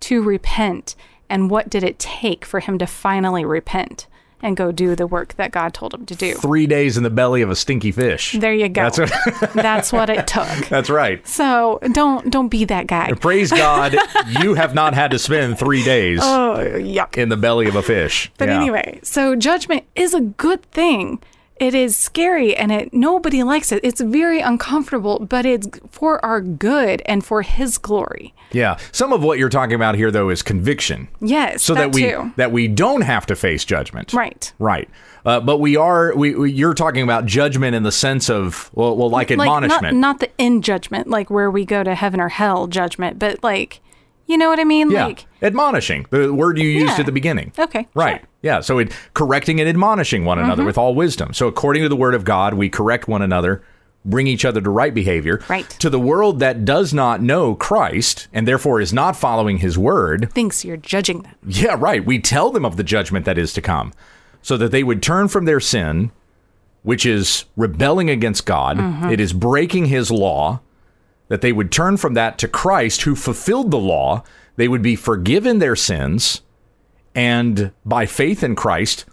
to 0.00 0.20
repent 0.20 0.94
and 1.30 1.48
what 1.48 1.70
did 1.70 1.82
it 1.82 1.98
take 1.98 2.44
for 2.44 2.60
him 2.60 2.76
to 2.76 2.86
finally 2.86 3.42
repent 3.42 4.06
and 4.42 4.56
go 4.56 4.72
do 4.72 4.94
the 4.96 5.06
work 5.06 5.34
that 5.34 5.50
god 5.50 5.74
told 5.74 5.92
him 5.94 6.06
to 6.06 6.14
do 6.14 6.34
Three 6.34 6.66
days 6.66 6.96
in 6.96 7.02
the 7.02 7.10
belly 7.10 7.42
of 7.42 7.50
a 7.50 7.56
stinky 7.56 7.92
fish. 7.92 8.32
there 8.32 8.54
you 8.54 8.68
go 8.68 8.82
That's 8.88 8.98
what, 8.98 9.52
that's 9.54 9.92
what 9.92 10.10
it 10.10 10.26
took 10.26 10.48
that's 10.68 10.90
right. 10.90 11.26
so 11.26 11.78
don't 11.92 12.30
don't 12.30 12.48
be 12.48 12.64
that 12.66 12.86
guy 12.86 13.12
Praise 13.14 13.50
God, 13.50 13.96
you 14.42 14.54
have 14.54 14.74
not 14.74 14.94
had 14.94 15.10
to 15.12 15.18
spend 15.18 15.58
three 15.58 15.84
days 15.84 16.20
oh 16.22 16.56
yuck 16.78 17.16
in 17.18 17.28
the 17.28 17.36
belly 17.36 17.66
of 17.68 17.76
a 17.76 17.82
fish. 17.82 18.30
But 18.38 18.48
Yeah. 18.48 18.56
anyway, 18.60 19.00
so 19.02 19.36
judgment 19.36 19.84
is 19.94 20.14
a 20.14 20.20
good 20.20 20.62
thing. 20.72 21.22
It 21.60 21.74
is 21.74 21.94
scary 21.94 22.56
and 22.56 22.72
it 22.72 22.94
nobody 22.94 23.42
likes 23.42 23.70
it. 23.70 23.80
It's 23.82 24.00
very 24.00 24.40
uncomfortable, 24.40 25.18
but 25.20 25.44
it's 25.44 25.68
for 25.90 26.24
our 26.24 26.40
good 26.40 27.02
and 27.04 27.22
for 27.22 27.42
his 27.42 27.76
glory. 27.76 28.32
Yeah. 28.50 28.78
Some 28.92 29.12
of 29.12 29.22
what 29.22 29.38
you're 29.38 29.50
talking 29.50 29.74
about 29.74 29.94
here, 29.94 30.10
though, 30.10 30.30
is 30.30 30.42
conviction. 30.42 31.08
Yes, 31.20 31.62
so 31.62 31.74
that, 31.74 31.92
that 31.92 31.94
we 31.94 32.02
too. 32.02 32.32
that 32.36 32.50
we 32.50 32.66
don't 32.66 33.02
have 33.02 33.26
to 33.26 33.36
face 33.36 33.66
judgment. 33.66 34.14
Right. 34.14 34.52
Right. 34.58 34.88
Uh, 35.26 35.38
but 35.40 35.58
we 35.58 35.76
are. 35.76 36.14
We, 36.16 36.34
we 36.34 36.50
you're 36.50 36.72
talking 36.72 37.02
about 37.02 37.26
judgment 37.26 37.76
in 37.76 37.82
the 37.82 37.92
sense 37.92 38.30
of 38.30 38.70
well, 38.72 38.96
well 38.96 39.10
like 39.10 39.28
Like 39.28 39.38
admonishment. 39.40 39.94
not 39.98 40.00
not 40.00 40.20
the 40.20 40.30
in 40.38 40.62
judgment, 40.62 41.08
like 41.08 41.28
where 41.28 41.50
we 41.50 41.66
go 41.66 41.84
to 41.84 41.94
heaven 41.94 42.20
or 42.20 42.30
hell 42.30 42.68
judgment, 42.68 43.18
but 43.18 43.44
like 43.44 43.80
you 44.30 44.38
know 44.38 44.48
what 44.48 44.58
I 44.60 44.64
mean? 44.64 44.90
yeah. 44.90 45.06
Like 45.06 45.26
admonishing. 45.42 46.06
The 46.10 46.32
word 46.32 46.58
you 46.58 46.68
used 46.68 46.94
Yeah. 46.94 47.00
at 47.00 47.06
the 47.06 47.12
beginning. 47.12 47.52
Okay, 47.58 47.86
Right. 47.94 48.20
sure. 48.20 48.28
Yeah. 48.42 48.60
So 48.60 48.78
it 48.78 48.92
correcting 49.14 49.60
and 49.60 49.68
admonishing 49.68 50.24
one 50.24 50.38
another 50.38 50.64
with 50.64 50.78
all 50.78 50.94
wisdom. 50.94 51.32
So 51.34 51.46
according 51.46 51.82
to 51.82 51.88
the 51.88 51.96
word 51.96 52.14
of 52.14 52.24
God, 52.24 52.54
we 52.54 52.68
correct 52.68 53.08
one 53.08 53.22
another. 53.22 53.62
Bring 54.02 54.26
each 54.26 54.46
other 54.46 54.62
to 54.62 54.70
right 54.70 54.94
behavior. 54.94 55.40
Right. 55.48 55.68
To 55.80 55.90
the 55.90 56.00
world 56.00 56.40
that 56.40 56.64
does 56.64 56.94
not 56.94 57.20
know 57.20 57.54
Christ 57.54 58.28
and 58.32 58.48
therefore 58.48 58.80
is 58.80 58.94
not 58.94 59.14
following 59.14 59.58
his 59.58 59.76
word, 59.76 60.30
thinks 60.32 60.64
you're 60.64 60.78
judging 60.78 61.20
them. 61.20 61.34
Yeah, 61.46 61.76
right. 61.78 62.02
We 62.02 62.18
tell 62.18 62.48
them 62.50 62.64
of 62.64 62.78
the 62.78 62.82
judgment 62.82 63.26
that 63.26 63.36
is 63.36 63.52
to 63.52 63.60
come 63.60 63.92
so 64.40 64.56
that 64.56 64.70
they 64.70 64.82
would 64.82 65.02
turn 65.02 65.28
from 65.28 65.44
their 65.44 65.60
sin, 65.60 66.12
which 66.82 67.04
is 67.04 67.44
rebelling 67.58 68.08
against 68.08 68.46
God, 68.46 68.78
Mm-hmm. 68.78 69.10
It 69.10 69.20
is 69.20 69.34
breaking 69.34 69.86
his 69.86 70.10
law, 70.10 70.60
that 71.30 71.40
they 71.40 71.52
would 71.52 71.70
turn 71.72 71.96
from 71.96 72.14
that 72.14 72.36
to 72.38 72.48
Christ 72.48 73.02
who 73.02 73.14
fulfilled 73.14 73.70
the 73.70 73.78
law. 73.78 74.24
They 74.56 74.68
would 74.68 74.82
be 74.82 74.96
forgiven 74.96 75.58
their 75.58 75.76
sins, 75.76 76.42
and 77.14 77.72
by 77.84 78.04
faith 78.04 78.42
in 78.42 78.56
Christ, 78.56 79.06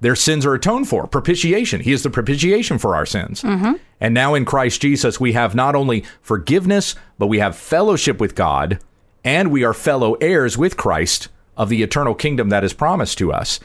their 0.00 0.14
sins 0.14 0.44
are 0.44 0.54
atoned 0.54 0.88
for. 0.88 1.06
Propitiation. 1.06 1.80
He 1.80 1.92
is 1.92 2.02
the 2.02 2.10
propitiation 2.10 2.78
for 2.78 2.94
our 2.94 3.06
sins. 3.06 3.42
Mm-hmm. 3.42 3.72
And 4.00 4.12
now 4.12 4.34
in 4.34 4.44
Christ 4.44 4.82
Jesus, 4.82 5.18
we 5.18 5.32
have 5.32 5.54
not 5.54 5.74
only 5.74 6.04
forgiveness, 6.20 6.94
but 7.18 7.28
we 7.28 7.38
have 7.38 7.56
fellowship 7.56 8.20
with 8.20 8.34
God, 8.34 8.78
and 9.24 9.50
we 9.50 9.64
are 9.64 9.72
fellow 9.72 10.14
heirs 10.20 10.58
with 10.58 10.76
Christ 10.76 11.28
of 11.56 11.70
the 11.70 11.82
eternal 11.82 12.14
kingdom 12.14 12.50
that 12.50 12.64
is 12.64 12.74
promised 12.74 13.16
to 13.18 13.32
us. 13.32 13.58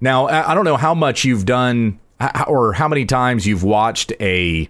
Now, 0.00 0.26
I 0.26 0.52
I 0.52 0.54
don't 0.54 0.66
know 0.66 0.76
how 0.76 0.94
much 0.94 1.24
you've 1.24 1.46
done 1.46 1.98
or 2.46 2.74
how 2.74 2.88
many 2.88 3.06
times 3.06 3.46
you've 3.46 3.64
watched 3.64 4.12
a 4.20 4.68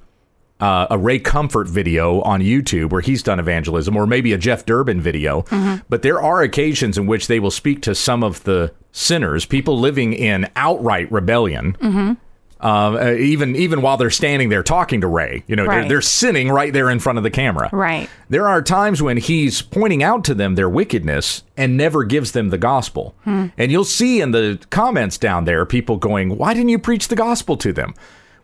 uh, 0.60 0.86
a 0.90 0.98
Ray 0.98 1.18
Comfort 1.18 1.68
video 1.68 2.20
on 2.22 2.40
YouTube 2.40 2.90
where 2.90 3.00
he's 3.00 3.22
done 3.22 3.38
evangelism, 3.38 3.96
or 3.96 4.06
maybe 4.06 4.32
a 4.32 4.38
Jeff 4.38 4.66
Durbin 4.66 5.00
video. 5.00 5.44
But 5.88 6.02
there 6.02 6.20
are 6.20 6.42
occasions 6.42 6.98
in 6.98 7.06
which 7.06 7.26
they 7.28 7.38
will 7.40 7.50
speak 7.50 7.82
to 7.82 7.94
some 7.94 8.22
of 8.24 8.42
the 8.44 8.72
sinners, 8.92 9.44
people 9.46 9.78
living 9.78 10.12
in 10.12 10.48
outright 10.56 11.10
rebellion. 11.12 12.18
Uh, 12.60 12.98
uh, 13.00 13.14
even 13.14 13.54
even 13.54 13.82
while 13.82 13.96
they're 13.96 14.10
standing 14.10 14.48
there 14.48 14.64
talking 14.64 15.00
to 15.00 15.06
Ray, 15.06 15.44
you 15.46 15.54
know, 15.54 15.64
they're, 15.64 15.88
they're 15.88 16.00
sinning 16.00 16.50
right 16.50 16.72
there 16.72 16.90
in 16.90 16.98
front 16.98 17.16
of 17.16 17.22
the 17.22 17.30
camera. 17.30 17.70
Right. 17.72 18.10
There 18.30 18.48
are 18.48 18.62
times 18.62 19.00
when 19.00 19.16
he's 19.16 19.62
pointing 19.62 20.02
out 20.02 20.24
to 20.24 20.34
them 20.34 20.56
their 20.56 20.68
wickedness 20.68 21.44
and 21.56 21.76
never 21.76 22.02
gives 22.02 22.32
them 22.32 22.48
the 22.48 22.58
gospel. 22.58 23.14
And 23.24 23.70
you'll 23.70 23.84
see 23.84 24.20
in 24.20 24.32
the 24.32 24.58
comments 24.70 25.18
down 25.18 25.44
there 25.44 25.64
people 25.66 25.98
going, 25.98 26.36
Why 26.36 26.52
didn't 26.52 26.70
you 26.70 26.80
preach 26.80 27.06
the 27.06 27.14
gospel 27.16 27.56
to 27.58 27.72
them? 27.72 27.94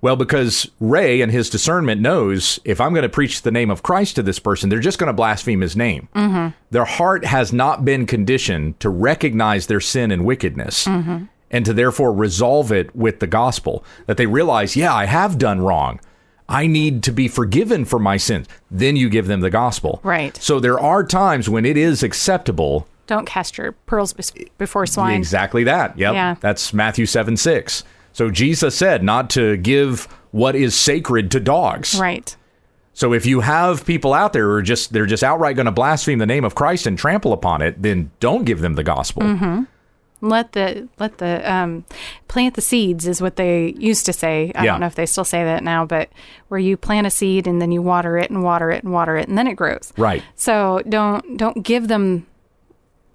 Well, 0.05 0.17
because 0.17 0.71
Ray 0.81 1.23
and 1.23 1.33
his 1.33 1.49
discernment 1.49 1.99
knows 1.99 2.61
if 2.63 2.79
I'm 2.79 2.93
going 2.93 3.05
to 3.05 3.09
preach 3.09 3.41
the 3.41 3.51
name 3.51 3.71
of 3.71 3.83
Christ 3.83 4.17
to 4.17 4.23
this 4.23 4.39
person, 4.39 4.69
they're 4.69 4.79
just 4.79 4.99
going 4.99 5.07
to 5.07 5.15
blaspheme 5.15 5.63
his 5.63 5.79
name. 5.79 6.11
Mm-hmm. 6.15 6.55
Their 6.71 6.85
heart 6.85 7.25
has 7.25 7.55
not 7.55 7.87
been 7.87 8.05
conditioned 8.05 8.79
to 8.81 8.91
recognize 8.91 9.67
their 9.67 9.81
sin 9.81 10.11
and 10.11 10.27
wickedness 10.27 10.85
mm-hmm. 10.85 11.25
and 11.51 11.65
to 11.65 11.73
therefore 11.73 12.13
resolve 12.13 12.71
it 12.71 12.95
with 12.95 13.21
the 13.21 13.27
gospel. 13.27 13.83
That 14.05 14.19
they 14.19 14.27
realize, 14.27 14.77
yeah, 14.77 14.95
I 14.95 15.07
have 15.07 15.39
done 15.39 15.63
wrong. 15.63 16.01
I 16.51 16.67
need 16.67 17.03
to 17.05 17.11
be 17.11 17.27
forgiven 17.27 17.87
for 17.87 17.99
my 17.99 18.19
sins. 18.19 18.47
Then 18.71 18.97
you 18.97 19.09
give 19.09 19.27
them 19.27 19.41
the 19.41 19.49
gospel. 19.49 20.01
Right. 20.03 20.37
So 20.37 20.61
there 20.61 20.79
are 20.79 21.03
times 21.03 21.49
when 21.49 21.65
it 21.65 21.79
is 21.79 22.03
acceptable. 22.03 22.87
Don't 23.07 23.25
cast 23.25 23.57
your 23.57 23.73
pearls 23.73 24.13
before 24.59 24.85
swine. 24.85 25.17
Exactly 25.17 25.65
that. 25.65 25.99
Yep. 25.99 26.13
Yeah. 26.13 26.37
That's 26.41 26.75
Matthew 26.75 27.07
7 27.07 27.39
6. 27.39 27.85
So 28.15 28.31
Jesus 28.31 28.75
said 28.75 29.03
not 29.03 29.29
to 29.31 29.57
give 29.59 30.09
what 30.31 30.57
is 30.57 30.75
sacred 30.75 31.31
to 31.33 31.41
dogs. 31.41 31.99
Right. 31.99 32.35
So 32.95 33.13
if 33.13 33.27
you 33.27 33.41
have 33.41 33.85
people 33.85 34.15
out 34.15 34.33
there 34.33 34.45
who 34.45 34.55
are 34.55 34.63
just 34.63 34.93
they're 34.93 35.05
just 35.05 35.23
outright 35.25 35.57
going 35.57 35.67
to 35.67 35.73
blaspheme 35.73 36.19
the 36.21 36.27
name 36.27 36.45
of 36.45 36.55
Christ 36.55 36.87
and 36.87 36.97
trample 36.97 37.33
upon 37.33 37.61
it, 37.61 37.83
then 37.83 38.11
don't 38.21 38.45
give 38.45 38.61
them 38.61 38.75
the 38.75 38.85
gospel. 38.85 39.23
Mm-hmm. 39.25 39.65
Let 40.21 40.53
the 40.53 40.89
let 41.01 41.19
the 41.19 41.53
um, 41.53 41.85
plant 42.29 42.55
the 42.55 42.61
seeds 42.63 43.07
is 43.07 43.21
what 43.21 43.35
they 43.37 43.75
used 43.79 44.07
to 44.07 44.13
say. 44.13 44.53
I 44.55 44.65
Yeah. 44.65 44.71
don't 44.73 44.81
know 44.81 44.87
if 44.87 44.95
they 44.95 45.07
still 45.07 45.25
say 45.25 45.43
that 45.45 45.65
now, 45.65 45.85
but 45.85 46.09
where 46.49 46.61
you 46.61 46.77
plant 46.77 47.07
a 47.07 47.11
seed 47.11 47.47
and 47.49 47.61
then 47.61 47.73
you 47.73 47.83
water 47.83 48.17
it 48.17 48.31
and 48.31 48.43
water 48.45 48.71
it 48.71 48.85
and 48.85 48.93
water 48.93 49.17
it 49.17 49.29
and 49.29 49.37
then 49.37 49.49
it 49.49 49.55
grows. 49.55 49.93
Right. 49.99 50.23
So 50.37 50.81
don't 50.89 51.37
don't 51.37 51.65
give 51.65 51.89
them 51.89 52.27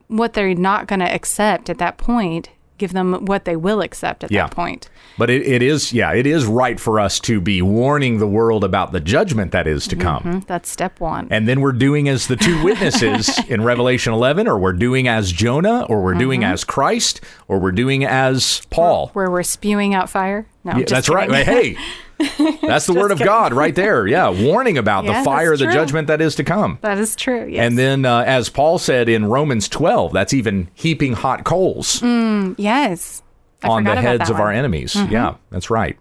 what 0.08 0.34
they're 0.34 0.54
not 0.56 0.88
going 0.88 1.00
to 1.00 1.12
accept 1.12 1.70
at 1.70 1.78
that 1.78 1.98
point. 1.98 2.50
Give 2.80 2.94
them 2.94 3.26
what 3.26 3.46
they 3.46 3.56
will 3.56 3.82
accept 3.82 4.24
at 4.24 4.32
Yeah. 4.32 4.48
that 4.48 4.56
point. 4.56 4.90
But 5.18 5.30
it, 5.30 5.46
it 5.46 5.62
is, 5.62 5.94
yeah, 5.94 6.14
it 6.14 6.26
is 6.26 6.46
right 6.46 6.80
for 6.80 7.00
us 7.00 7.20
to 7.22 7.40
be 7.42 7.62
warning 7.62 8.18
the 8.20 8.28
world 8.28 8.64
about 8.64 8.92
the 8.94 9.00
judgment 9.02 9.52
that 9.52 9.68
is 9.68 9.86
to 9.90 9.96
come. 9.98 10.24
Mm, 10.24 10.48
That's 10.48 10.70
step 10.70 11.00
one. 11.02 11.28
And 11.30 11.48
then 11.48 11.60
we're 11.62 11.74
doing 11.74 12.08
as 12.10 12.28
the 12.28 12.38
two 12.38 12.64
witnesses 12.64 13.38
in 13.50 13.62
Revelation 13.64 14.14
11, 14.14 14.48
or 14.48 14.58
we're 14.58 14.74
doing 14.74 15.08
as 15.08 15.32
Jonah, 15.32 15.84
or 15.90 16.02
we're 16.02 16.14
doing 16.16 16.42
Mm-hmm. 16.42 16.54
as 16.54 16.64
Christ, 16.64 17.20
or 17.50 17.60
we're 17.60 17.74
doing 17.74 18.06
as 18.06 18.62
Paul. 18.70 19.10
where 19.14 19.30
we're 19.30 19.44
spewing 19.44 19.94
out 19.94 20.10
fire. 20.10 20.48
No, 20.64 20.78
Yeah, 20.78 20.86
that's 20.88 21.10
right. 21.10 21.32
Hey, 21.32 21.78
that's 22.62 22.86
the 22.86 22.94
word 22.94 23.12
of 23.12 23.20
God 23.20 23.54
right 23.54 23.74
there. 23.74 24.06
Yeah, 24.06 24.30
warning 24.30 24.78
about 24.78 25.06
Yeah, 25.06 25.20
the 25.20 25.24
fire, 25.26 25.56
the 25.56 25.66
judgment 25.72 26.08
that 26.08 26.20
is 26.22 26.36
to 26.36 26.44
come. 26.44 26.78
that 26.82 26.98
is 26.98 27.16
true. 27.16 27.48
Yes. 27.48 27.66
And 27.66 27.78
then, 27.78 28.06
uh, 28.06 28.24
as 28.28 28.50
Paul 28.50 28.78
said 28.78 29.08
in 29.08 29.26
Romans 29.26 29.70
12, 29.70 30.12
that's 30.12 30.34
even 30.34 30.70
heaping 30.74 31.14
hot 31.14 31.44
coals 31.46 32.02
yes, 32.02 33.24
Mm, 33.62 33.68
I 33.68 33.68
on 33.70 33.84
the 33.84 33.96
heads 33.96 34.30
of 34.30 34.36
our 34.38 34.48
one. 34.48 34.54
Mm-hmm. 34.54 34.60
enemies. 34.60 34.96
Yeah, 35.10 35.36
that's 35.50 35.70
right. 35.70 35.98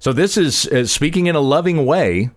So 0.00 0.12
this 0.12 0.36
is 0.36 0.66
uh, 0.66 0.84
speaking 0.86 1.26
in 1.26 1.34
a 1.36 1.40
loving 1.40 1.86
way 1.86 2.30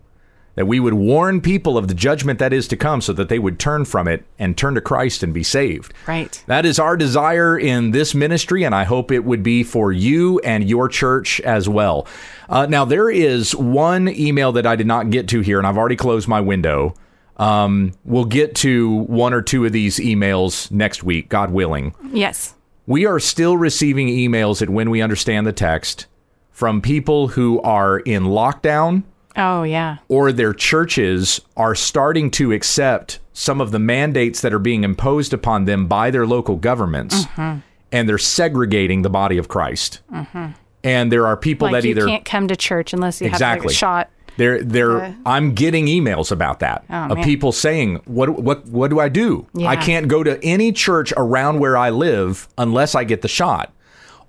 that 0.58 0.66
we 0.66 0.80
would 0.80 0.94
warn 0.94 1.40
people 1.40 1.78
of 1.78 1.86
the 1.86 1.94
judgment 1.94 2.40
that 2.40 2.52
is 2.52 2.66
to 2.66 2.76
come 2.76 3.00
so 3.00 3.12
that 3.12 3.28
they 3.28 3.38
would 3.38 3.60
turn 3.60 3.84
from 3.84 4.08
it 4.08 4.24
and 4.40 4.58
turn 4.58 4.74
to 4.74 4.80
Christ 4.80 5.22
and 5.22 5.32
be 5.32 5.44
saved. 5.44 5.94
Right. 6.08 6.42
That 6.48 6.66
is 6.66 6.80
our 6.80 6.96
desire 6.96 7.56
in 7.56 7.92
this 7.92 8.12
ministry, 8.12 8.64
and 8.64 8.74
I 8.74 8.82
hope 8.82 9.12
it 9.12 9.20
would 9.20 9.44
be 9.44 9.62
for 9.62 9.92
you 9.92 10.40
and 10.40 10.68
your 10.68 10.88
church 10.88 11.40
as 11.42 11.68
well. 11.68 12.08
Uh, 12.48 12.66
now, 12.66 12.84
there 12.84 13.08
is 13.08 13.54
one 13.54 14.08
email 14.08 14.50
that 14.50 14.66
I 14.66 14.74
did 14.74 14.88
not 14.88 15.10
get 15.10 15.28
to 15.28 15.42
here, 15.42 15.58
and 15.58 15.66
I've 15.66 15.78
already 15.78 15.94
closed 15.94 16.26
my 16.26 16.40
window. 16.40 16.92
Um, 17.36 17.92
we'll 18.04 18.24
get 18.24 18.56
to 18.56 18.88
one 19.04 19.32
or 19.32 19.42
two 19.42 19.64
of 19.64 19.70
these 19.70 19.98
emails 19.98 20.72
next 20.72 21.04
week, 21.04 21.28
God 21.28 21.52
willing. 21.52 21.94
Yes. 22.10 22.56
We 22.84 23.06
are 23.06 23.20
still 23.20 23.56
receiving 23.56 24.08
emails 24.08 24.60
at 24.60 24.70
when 24.70 24.90
we 24.90 25.02
understand 25.02 25.46
the 25.46 25.52
text 25.52 26.06
from 26.50 26.82
people 26.82 27.28
who 27.28 27.60
are 27.60 28.00
in 28.00 28.24
lockdown 28.24 29.04
Oh, 29.36 29.62
yeah. 29.62 29.98
or 30.08 30.32
their 30.32 30.52
churches 30.52 31.40
are 31.56 31.74
starting 31.74 32.30
to 32.32 32.50
accept 32.52 33.20
some 33.32 33.60
of 33.60 33.70
the 33.70 33.78
mandates 33.78 34.40
that 34.40 34.52
are 34.52 34.58
being 34.58 34.82
imposed 34.82 35.32
upon 35.32 35.64
them 35.64 35.86
by 35.86 36.10
their 36.10 36.26
local 36.26 36.56
governments 36.56 37.24
and 37.36 38.08
they're 38.08 38.18
segregating 38.18 39.02
the 39.02 39.10
body 39.10 39.38
of 39.38 39.46
Christ. 39.48 40.00
And 40.84 41.12
there 41.12 41.26
are 41.26 41.36
people 41.36 41.66
Like 41.70 41.82
that 41.82 41.84
you 41.84 41.90
either 41.90 42.06
can't 42.06 42.24
come 42.24 42.48
to 42.48 42.56
church 42.56 42.92
unless 42.92 43.20
you 43.20 43.26
have 43.28 43.40
like, 43.40 43.56
Exactly. 43.56 43.74
shot. 43.74 44.10
they're 44.36 44.62
they're 44.62 45.00
Uh, 45.02 45.12
I'm 45.26 45.54
getting 45.54 45.86
emails 45.86 46.30
about 46.32 46.60
that 46.60 46.84
Oh, 46.90 46.94
of 47.10 47.14
man. 47.18 47.24
people 47.24 47.50
saying 47.52 48.00
what 48.06 48.30
what 48.42 48.66
what 48.66 48.88
do 48.90 48.98
I 49.00 49.08
do? 49.08 49.46
Yeah. 49.54 49.68
I 49.68 49.76
can't 49.76 50.08
go 50.08 50.22
to 50.22 50.42
any 50.44 50.72
church 50.72 51.12
around 51.16 51.58
where 51.60 51.76
I 51.76 51.90
live 51.90 52.48
unless 52.56 52.94
I 52.94 53.04
get 53.04 53.22
the 53.22 53.28
shot. 53.28 53.72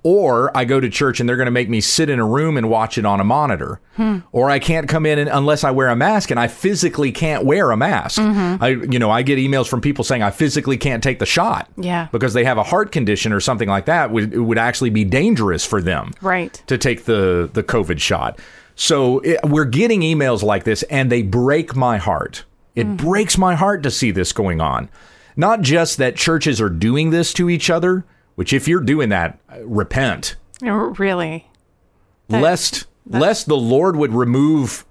Or 0.01 0.55
I 0.55 0.63
go 0.63 0.79
to 0.79 0.89
church 0.89 1.19
and 1.19 1.27
they're 1.27 1.35
going 1.35 1.47
to 1.47 1.51
make 1.51 1.67
me 1.69 1.81
sit 1.81 2.09
in 2.09 2.19
a 2.19 2.25
room 2.25 2.55
and 2.55 2.69
watch 2.69 2.97
it 2.97 3.05
on 3.05 3.19
a 3.19 3.23
monitor. 3.25 3.81
Hmm. 3.97 4.19
Or 4.31 4.49
I 4.49 4.57
can't 4.59 4.87
come 4.87 5.05
in 5.05 5.19
and, 5.19 5.29
unless 5.29 5.65
I 5.65 5.71
wear 5.71 5.89
a 5.89 5.95
mask 5.95 6.31
and 6.31 6.39
I 6.39 6.47
physically 6.47 7.11
can't 7.11 7.43
wear 7.43 7.71
a 7.71 7.77
mask. 7.77 8.19
Mm-hmm. 8.21 8.63
I 8.63 8.67
you 8.69 8.97
know, 8.97 9.11
I 9.11 9.23
get 9.23 9.37
emails 9.39 9.67
from 9.67 9.81
people 9.81 10.05
saying 10.05 10.23
I 10.23 10.31
physically 10.31 10.77
can't 10.77 11.03
take 11.03 11.19
the 11.19 11.25
shot. 11.25 11.69
Yeah. 11.75 12.07
Because 12.13 12.33
they 12.33 12.45
have 12.45 12.57
a 12.57 12.63
heart 12.63 12.91
condition 12.93 13.33
or 13.33 13.41
something 13.41 13.67
like 13.67 13.85
that 13.87 14.11
would 14.11 14.33
it 14.33 14.39
would 14.39 14.57
actually 14.57 14.89
be 14.89 15.03
dangerous 15.03 15.65
for 15.65 15.81
them 15.81 16.13
Right. 16.21 16.61
to 16.67 16.77
take 16.77 17.03
the 17.03 17.49
the 17.51 17.63
COVID 17.63 17.99
shot. 17.99 18.39
So 18.75 19.19
it, 19.19 19.39
we're 19.43 19.65
getting 19.65 19.99
emails 19.99 20.41
like 20.43 20.63
this, 20.63 20.83
and 20.83 21.11
they 21.11 21.21
break 21.23 21.75
my 21.75 21.97
heart. 21.97 22.45
It 22.75 22.87
Mm. 22.87 22.95
breaks 22.95 23.37
my 23.37 23.55
heart 23.55 23.83
to 23.83 23.91
see 23.91 24.11
this 24.11 24.31
going 24.31 24.61
on. 24.61 24.87
Not 25.35 25.59
just 25.61 25.97
that 25.97 26.15
churches 26.15 26.61
are 26.61 26.69
doing 26.69 27.09
this 27.09 27.33
to 27.33 27.49
each 27.49 27.69
other, 27.69 28.05
which 28.39 28.53
if 28.53 28.69
you're 28.69 28.79
doing 28.79 29.09
that, 29.09 29.37
uh, 29.51 29.57
repent, 29.65 30.37
Really. 30.61 31.45
That- 32.29 32.41
lest 32.41 32.85
lest 33.05 33.47
the 33.47 33.57
Lord 33.57 33.97
would 33.97 34.13
remove 34.13 34.85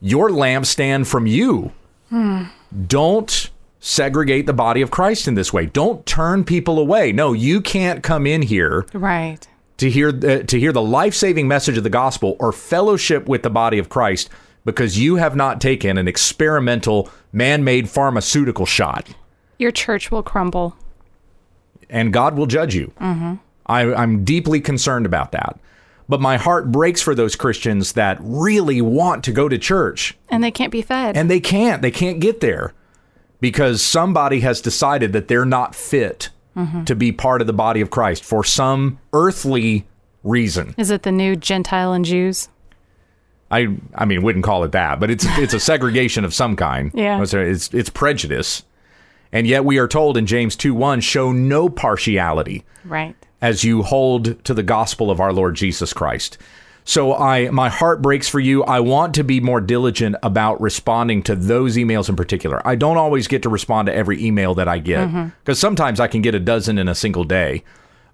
your 0.00 0.28
lampstand 0.30 1.08
from 1.08 1.26
you. 1.26 1.72
Hmm. 2.10 2.44
Don't 2.86 3.50
segregate 3.80 4.46
the 4.46 4.52
body 4.52 4.82
of 4.82 4.92
Christ 4.92 5.26
in 5.26 5.34
this 5.34 5.52
way. 5.52 5.66
Don't 5.66 6.06
turn 6.06 6.44
people 6.44 6.78
away. 6.78 7.10
No, 7.10 7.32
you 7.32 7.60
can't 7.60 8.04
come 8.04 8.24
in 8.24 8.42
here 8.42 8.86
Right. 8.92 9.48
to 9.78 9.90
hear 9.90 10.12
the, 10.12 10.44
to 10.44 10.60
hear 10.60 10.70
the 10.72 10.80
life-saving 10.82 11.48
message 11.48 11.76
of 11.76 11.82
the 11.82 11.90
gospel 11.90 12.36
or 12.38 12.52
fellowship 12.52 13.26
with 13.26 13.42
the 13.42 13.50
body 13.50 13.78
of 13.78 13.88
Christ 13.88 14.30
because 14.64 14.96
you 14.98 15.16
have 15.16 15.34
not 15.34 15.60
taken 15.60 15.98
an 15.98 16.06
experimental 16.06 17.10
man-made 17.32 17.88
pharmaceutical 17.88 18.64
shot 18.66 19.08
Your 19.58 19.72
church 19.72 20.12
will 20.12 20.22
crumble. 20.22 20.76
And 21.92 22.12
God 22.12 22.36
will 22.36 22.46
judge 22.46 22.74
you. 22.74 22.92
Mm-hmm. 23.00 23.34
I, 23.66 23.94
I'm 23.94 24.24
deeply 24.24 24.60
concerned 24.60 25.06
about 25.06 25.30
that. 25.32 25.58
But 26.08 26.20
my 26.20 26.36
heart 26.36 26.72
breaks 26.72 27.00
for 27.00 27.14
those 27.14 27.36
Christians 27.36 27.92
that 27.92 28.18
really 28.20 28.80
want 28.82 29.22
to 29.24 29.32
go 29.32 29.48
to 29.48 29.56
church 29.56 30.18
And 30.28 30.42
they 30.42 30.50
can't 30.50 30.72
be 30.72 30.82
fed. 30.82 31.16
and 31.16 31.30
they 31.30 31.38
can't. 31.38 31.80
They 31.80 31.92
can't 31.92 32.18
get 32.18 32.40
there 32.40 32.74
because 33.40 33.80
somebody 33.82 34.40
has 34.40 34.60
decided 34.60 35.12
that 35.12 35.28
they're 35.28 35.44
not 35.44 35.74
fit 35.74 36.30
to 36.84 36.94
be 36.94 37.12
part 37.12 37.40
of 37.40 37.46
the 37.46 37.52
body 37.54 37.80
of 37.80 37.88
Christ 37.90 38.24
for 38.24 38.44
some 38.44 38.98
earthly 39.14 39.86
reason. 40.22 40.74
Is 40.76 40.90
it 40.90 41.02
the 41.02 41.12
new 41.12 41.34
Gentile 41.34 41.92
and 41.94 42.04
Jews? 42.04 42.48
I 43.50 43.68
I 43.94 44.04
mean, 44.04 44.22
wouldn't 44.22 44.44
call 44.44 44.64
it 44.64 44.72
that, 44.72 45.00
but 45.00 45.10
it's 45.10 45.24
it's 45.38 45.54
a 45.54 45.60
segregation 45.60 46.24
of 46.24 46.34
some 46.34 46.56
kind. 46.56 46.90
Yeah. 46.94 47.22
it's, 47.22 47.72
it's 47.72 47.90
prejudice, 47.90 48.64
and 49.32 49.46
yet 49.46 49.64
we 49.64 49.78
are 49.78 49.88
told 49.88 50.16
in 50.16 50.26
James 50.26 50.56
two 50.56 50.74
one, 50.74 51.00
show 51.00 51.32
no 51.32 51.68
partiality 51.68 52.64
Right. 52.84 53.16
as 53.40 53.64
you 53.64 53.82
hold 53.82 54.44
to 54.44 54.54
the 54.54 54.62
gospel 54.62 55.10
of 55.10 55.20
our 55.20 55.32
Lord 55.32 55.54
Jesus 55.54 55.92
Christ. 55.92 56.38
So 56.84 57.14
I 57.14 57.48
my 57.50 57.68
heart 57.68 58.02
breaks 58.02 58.28
for 58.28 58.40
you. 58.40 58.64
I 58.64 58.80
want 58.80 59.14
to 59.14 59.22
be 59.22 59.40
more 59.40 59.60
diligent 59.60 60.16
about 60.22 60.60
responding 60.60 61.22
to 61.24 61.36
those 61.36 61.76
emails 61.76 62.08
in 62.08 62.16
particular. 62.16 62.60
I 62.66 62.74
don't 62.74 62.96
always 62.96 63.28
get 63.28 63.42
to 63.42 63.48
respond 63.48 63.86
to 63.86 63.94
every 63.94 64.22
email 64.24 64.54
that 64.56 64.66
I 64.66 64.78
get 64.78 65.08
mm-hmm. 65.08 65.28
because 65.44 65.60
sometimes 65.60 66.00
I 66.00 66.08
can 66.08 66.22
get 66.22 66.34
a 66.34 66.40
dozen 66.40 66.78
in 66.78 66.88
a 66.88 66.94
single 66.94 67.24
day. 67.24 67.62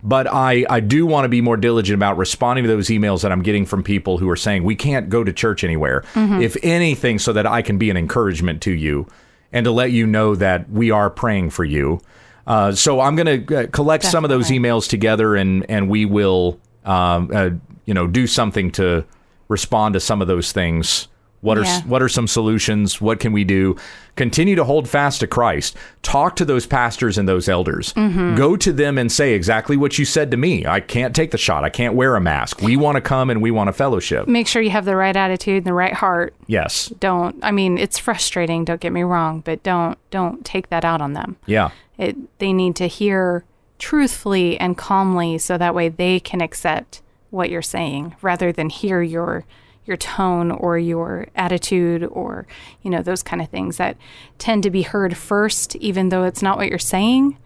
But 0.00 0.28
I, 0.32 0.64
I 0.70 0.78
do 0.78 1.06
want 1.06 1.24
to 1.24 1.28
be 1.28 1.40
more 1.40 1.56
diligent 1.56 1.96
about 1.96 2.18
responding 2.18 2.62
to 2.64 2.68
those 2.68 2.86
emails 2.88 3.22
that 3.22 3.32
I'm 3.32 3.42
getting 3.42 3.66
from 3.66 3.82
people 3.82 4.18
who 4.18 4.30
are 4.30 4.36
saying 4.36 4.62
we 4.62 4.76
can't 4.76 5.08
go 5.08 5.24
to 5.24 5.32
church 5.32 5.64
anywhere. 5.64 6.04
Mm-hmm. 6.14 6.40
If 6.40 6.56
anything, 6.62 7.18
so 7.18 7.32
that 7.32 7.46
I 7.46 7.62
can 7.62 7.78
be 7.78 7.90
an 7.90 7.96
encouragement 7.96 8.62
to 8.62 8.70
you 8.70 9.08
and 9.52 9.64
to 9.64 9.70
let 9.70 9.92
you 9.92 10.06
know 10.06 10.34
that 10.34 10.70
we 10.70 10.90
are 10.90 11.10
praying 11.10 11.50
for 11.50 11.64
you. 11.64 12.00
Uh, 12.46 12.72
so 12.72 13.00
I'm 13.00 13.14
going 13.14 13.46
to 13.46 13.56
uh, 13.56 13.66
collect 13.68 14.04
some 14.04 14.24
of 14.24 14.30
those 14.30 14.48
emails 14.48 14.88
together 14.88 15.36
and 15.36 15.66
and 15.68 15.90
we 15.90 16.06
will 16.06 16.58
um, 16.84 17.30
uh, 17.32 17.50
you 17.84 17.94
know 17.94 18.06
do 18.06 18.26
something 18.26 18.70
to 18.72 19.04
respond 19.48 19.94
to 19.94 20.00
some 20.00 20.22
of 20.22 20.28
those 20.28 20.52
things. 20.52 21.08
What 21.40 21.56
are 21.56 21.62
Yeah. 21.62 21.82
what 21.82 22.02
are 22.02 22.08
some 22.08 22.26
solutions? 22.26 23.00
What 23.00 23.20
can 23.20 23.32
we 23.32 23.44
do? 23.44 23.76
Continue 24.16 24.56
to 24.56 24.64
hold 24.64 24.88
fast 24.88 25.20
to 25.20 25.28
Christ. 25.28 25.76
Talk 26.02 26.34
to 26.36 26.44
those 26.44 26.66
pastors 26.66 27.16
and 27.16 27.28
those 27.28 27.48
elders. 27.48 27.92
Mm-hmm. 27.92 28.34
Go 28.34 28.56
to 28.56 28.72
them 28.72 28.98
and 28.98 29.10
say 29.12 29.34
exactly 29.34 29.76
what 29.76 29.98
you 29.98 30.04
said 30.04 30.32
to 30.32 30.36
me. 30.36 30.66
I 30.66 30.80
can't 30.80 31.14
take 31.14 31.30
the 31.30 31.38
shot. 31.38 31.62
I 31.62 31.70
can't 31.70 31.94
wear 31.94 32.16
a 32.16 32.20
mask. 32.20 32.60
We 32.60 32.76
want 32.76 32.96
to 32.96 33.00
come 33.00 33.30
and 33.30 33.40
we 33.40 33.52
want 33.52 33.68
to 33.68 33.72
fellowship. 33.72 34.26
Make 34.26 34.48
sure 34.48 34.60
you 34.60 34.70
have 34.70 34.84
the 34.84 34.96
right 34.96 35.16
attitude 35.16 35.58
and 35.58 35.66
the 35.66 35.72
right 35.72 35.94
heart. 35.94 36.34
Yes. 36.48 36.88
Don't 36.98 37.36
I 37.42 37.52
mean 37.52 37.78
it's 37.78 37.98
frustrating, 37.98 38.64
don't 38.64 38.80
get 38.80 38.92
me 38.92 39.02
wrong, 39.04 39.40
but 39.40 39.62
don't 39.62 39.96
don't 40.10 40.44
take 40.44 40.70
that 40.70 40.84
out 40.84 41.00
on 41.00 41.12
them. 41.12 41.36
Yeah. 41.46 41.70
It 41.98 42.16
they 42.40 42.52
need 42.52 42.74
to 42.76 42.88
hear 42.88 43.44
truthfully 43.78 44.58
and 44.58 44.76
calmly 44.76 45.38
so 45.38 45.56
that 45.56 45.74
way 45.74 45.88
they 45.88 46.18
can 46.18 46.40
accept 46.40 47.00
what 47.30 47.48
you're 47.48 47.62
saying 47.62 48.16
rather 48.22 48.50
than 48.50 48.68
hear 48.70 49.02
your 49.02 49.44
your 49.88 49.96
tone 49.96 50.50
or 50.52 50.78
your 50.78 51.26
attitude 51.34 52.04
or 52.04 52.46
you 52.82 52.90
know 52.90 53.02
those 53.02 53.22
kind 53.22 53.42
of 53.42 53.48
things 53.48 53.78
that 53.78 53.96
tend 54.38 54.62
to 54.62 54.70
be 54.70 54.82
heard 54.82 55.16
first 55.16 55.74
even 55.76 56.10
though 56.10 56.22
it's 56.24 56.42
not 56.42 56.56
what 56.58 56.68
you're 56.68 56.78
saying 56.78 57.36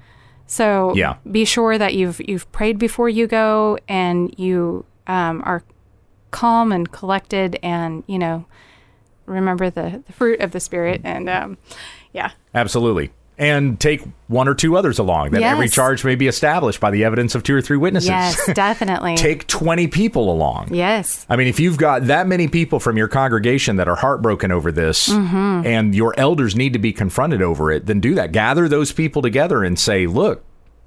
so 0.46 0.92
Yeah. 0.94 1.16
be 1.30 1.44
sure 1.46 1.78
that 1.78 1.94
you've 1.94 2.20
you've 2.28 2.50
prayed 2.52 2.78
before 2.78 3.08
you 3.08 3.26
go 3.26 3.78
and 3.88 4.34
you 4.38 4.84
um, 5.06 5.40
are 5.46 5.62
calm 6.32 6.72
and 6.72 6.90
collected 6.92 7.58
and 7.62 8.02
you 8.06 8.18
know 8.18 8.44
remember 9.26 9.70
the, 9.70 10.02
the 10.06 10.12
fruit 10.12 10.40
of 10.40 10.50
the 10.50 10.60
spirit 10.60 11.00
and 11.04 11.28
um, 11.30 11.56
yeah 12.12 12.32
Absolutely. 12.54 13.12
And 13.38 13.80
take 13.80 14.02
one 14.28 14.46
or 14.46 14.54
two 14.54 14.76
others 14.76 14.98
along 14.98 15.30
that 15.30 15.42
every 15.42 15.68
charge 15.68 16.04
may 16.04 16.14
be 16.14 16.28
established 16.28 16.80
by 16.80 16.90
the 16.90 17.02
evidence 17.04 17.34
of 17.34 17.42
two 17.42 17.56
or 17.56 17.62
three 17.62 17.78
witnesses. 17.78 18.10
yes 18.10 18.46
definitely 18.54 19.16
take 19.16 19.46
20 19.46 19.88
people 19.88 20.30
along. 20.30 20.72
yes 20.72 21.26
I 21.30 21.36
mean, 21.36 21.48
if 21.48 21.58
you've 21.58 21.78
got 21.78 22.06
that 22.06 22.26
many 22.28 22.46
people 22.46 22.78
from 22.78 22.96
your 22.98 23.08
congregation 23.08 23.76
that 23.76 23.88
are 23.88 23.96
heartbroken 23.96 24.52
over 24.52 24.70
this 24.70 25.08
Mm-hmm. 25.08 25.66
and 25.66 25.94
your 25.94 26.14
elders 26.18 26.54
need 26.54 26.74
to 26.74 26.78
be 26.78 26.92
confronted 26.92 27.40
over 27.42 27.72
it, 27.72 27.86
then 27.86 28.00
do 28.00 28.14
that. 28.14 28.32
Gather 28.32 28.68
those 28.68 28.92
people 28.92 29.22
together 29.22 29.64
and 29.64 29.78
say, 29.78 30.06
look, 30.06 30.44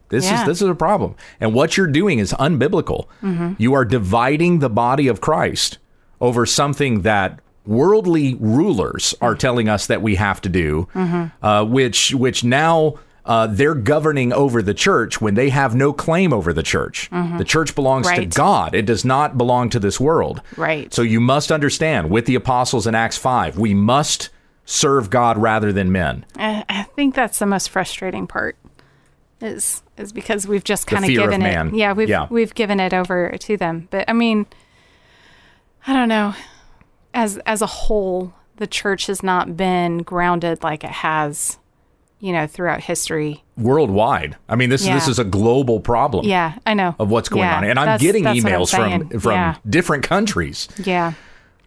this 0.09 0.25
Yeah. 0.25 0.41
is 0.41 0.47
this 0.47 0.61
is 0.61 0.69
a 0.69 0.75
problem. 0.75 1.15
And 1.41 1.53
what 1.53 1.75
you're 1.77 1.87
doing 1.87 2.19
is 2.19 2.31
unbiblical. 2.33 3.07
Mm-hmm. 3.23 3.53
You 3.57 3.73
are 3.73 3.83
dividing 3.85 4.59
the 4.59 4.69
body 4.69 5.07
of 5.07 5.19
Christ 5.19 5.79
over 6.21 6.45
something 6.45 7.01
that 7.01 7.39
worldly 7.65 8.35
rulers 8.35 9.15
are 9.21 9.35
telling 9.35 9.67
us 9.69 9.87
that 9.87 10.01
we 10.01 10.15
have 10.15 10.41
to 10.41 10.49
do, 10.49 10.87
Mm-hmm. 10.93 11.45
uh, 11.45 11.63
which 11.65 12.13
which 12.13 12.43
now 12.43 12.95
uh, 13.25 13.47
they're 13.47 13.73
governing 13.73 14.31
over 14.31 14.61
the 14.61 14.73
church 14.73 15.19
when 15.19 15.33
they 15.33 15.49
have 15.49 15.73
no 15.73 15.91
claim 15.91 16.31
over 16.31 16.53
the 16.53 16.61
church. 16.61 17.09
The 17.11 17.43
church 17.45 17.73
belongs 17.73 18.05
to 18.07 18.13
Mm-hmm. 18.13 18.29
God. 18.29 18.75
It 18.75 18.85
does 18.85 19.03
not 19.03 19.35
belong 19.37 19.69
to 19.71 19.79
this 19.79 19.99
world. 19.99 20.41
Right. 20.57 20.93
So 20.93 21.01
you 21.01 21.19
must 21.19 21.51
understand 21.51 22.11
with 22.11 22.25
the 22.27 22.35
apostles 22.35 22.85
in 22.85 22.93
Acts 22.93 23.17
5, 23.17 23.57
we 23.57 23.73
must 23.73 24.29
serve 24.65 25.09
God 25.09 25.37
rather 25.39 25.71
than 25.73 25.91
men. 25.91 26.23
I, 26.37 26.63
I 26.69 26.83
think 26.83 27.15
that's 27.15 27.39
the 27.39 27.45
most 27.47 27.69
frustrating 27.71 28.27
part 28.27 28.57
is 29.41 29.81
is 29.97 30.13
because 30.13 30.47
we've 30.47 30.63
just 30.63 30.87
kind 30.87 31.03
of 31.03 31.09
given 31.09 31.41
it 31.41 31.73
yeah 31.73 31.91
we've 31.93 32.07
Yeah. 32.09 32.27
we've 32.29 32.53
given 32.55 32.79
it 32.79 32.93
over 32.93 33.35
to 33.37 33.57
them 33.57 33.87
but 33.91 34.05
i 34.09 34.13
mean 34.13 34.45
i 35.85 35.93
don't 35.93 36.07
know 36.07 36.33
as 37.15 37.37
as 37.45 37.61
a 37.63 37.65
whole 37.67 38.33
the 38.57 38.67
church 38.67 39.07
has 39.07 39.23
not 39.23 39.57
been 39.57 39.99
grounded 39.99 40.61
like 40.63 40.83
it 40.83 40.89
has 40.91 41.57
you 42.19 42.31
know 42.31 42.45
throughout 42.47 42.81
history 42.81 43.43
Worldwide. 43.57 44.35
I 44.49 44.55
mean, 44.55 44.69
this 44.69 44.83
this 44.85 45.07
is 45.07 45.17
a 45.17 45.23
global 45.23 45.79
problem 45.79 46.25
yeah 46.25 46.57
i 46.65 46.73
know 46.73 46.93
of 46.99 47.09
what's 47.09 47.29
going 47.29 47.43
Yeah, 47.45 47.57
on. 47.57 47.63
And 47.63 47.79
I'm 47.79 47.85
that's- 47.85 48.01
getting 48.01 48.23
that's 48.23 48.43
what 48.43 48.53
I'm 48.53 48.61
emails 48.61 49.09
from 49.09 49.19
from 49.19 49.31
yeah 49.31 49.55
different 49.67 50.03
countries. 50.03 50.67
yeah 50.83 51.13